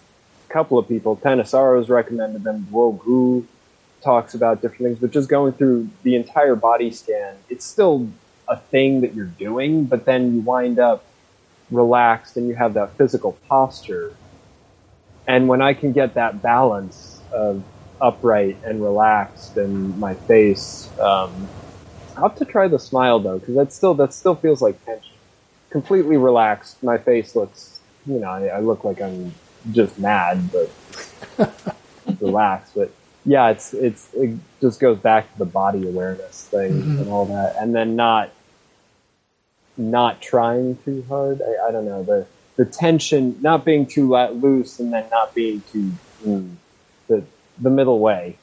A 0.50 0.54
couple 0.54 0.78
of 0.78 0.88
people, 0.88 1.16
Thanissaro's 1.16 1.90
recommended 1.90 2.44
them. 2.44 2.68
Gu 2.70 3.48
talks 4.04 4.34
about 4.34 4.62
different 4.62 4.84
things, 4.84 5.00
but 5.00 5.12
just 5.12 5.30
going 5.30 5.54
through 5.54 5.90
the 6.04 6.16
entire 6.16 6.56
body 6.56 6.92
scan, 6.92 7.36
it's 7.50 7.66
still 7.66 8.08
a 8.48 8.58
thing 8.58 9.02
that 9.02 9.14
you're 9.14 9.26
doing, 9.26 9.86
but 9.86 10.06
then 10.06 10.36
you 10.36 10.42
wind 10.42 10.80
up 10.80 11.06
relaxed 11.72 12.38
and 12.38 12.48
you 12.48 12.56
have 12.56 12.74
that 12.74 12.96
physical 12.98 13.38
posture. 13.48 14.14
And 15.28 15.48
when 15.48 15.62
I 15.62 15.74
can 15.74 15.94
get 15.94 16.16
that 16.16 16.42
balance 16.42 17.22
of 17.32 17.64
upright 18.02 18.58
and 18.66 18.84
relaxed 18.84 19.58
and 19.58 19.98
my 19.98 20.14
face, 20.14 20.90
um, 21.00 21.48
I'll 22.16 22.30
have 22.30 22.38
to 22.38 22.46
try 22.46 22.68
the 22.68 22.80
smile 22.80 23.20
though, 23.20 23.40
because 23.40 23.56
that 23.56 23.74
still 23.74 23.94
that 23.96 24.14
still 24.14 24.36
feels 24.36 24.62
like 24.62 24.84
tension. 24.86 25.16
Completely 25.70 26.18
relaxed, 26.18 26.84
my 26.84 26.98
face 26.98 27.36
looks, 27.36 27.80
you 28.06 28.20
know, 28.20 28.28
I, 28.28 28.46
I 28.48 28.60
look 28.60 28.84
like 28.84 29.02
I'm 29.02 29.34
just 29.72 29.98
mad, 29.98 30.52
but 30.52 30.70
relaxed. 32.20 32.76
But 32.76 32.92
yeah, 33.26 33.50
it's 33.50 33.74
it's 33.74 34.10
it 34.14 34.38
just 34.62 34.80
goes 34.80 34.98
back 34.98 35.32
to 35.34 35.40
the 35.40 35.46
body 35.46 35.88
awareness 35.88 36.48
thing 36.52 36.72
Mhm. 36.82 37.00
and 37.02 37.10
all 37.10 37.26
that, 37.26 37.56
and 37.60 37.76
then 37.76 37.96
not 37.96 38.32
not 39.78 40.22
trying 40.22 40.78
too 40.86 41.04
hard. 41.10 41.42
I, 41.42 41.68
I 41.68 41.72
don't 41.72 41.86
know 41.86 42.04
the 42.04 42.26
the 42.56 42.66
tension, 42.66 43.38
not 43.42 43.66
being 43.66 43.86
too 43.88 44.16
loose, 44.16 44.80
and 44.80 44.94
then 44.94 45.06
not 45.10 45.34
being 45.34 45.62
too 45.72 45.92
mm, 46.26 46.56
the 47.08 47.24
the 47.60 47.70
middle 47.70 48.00
way. 48.00 48.38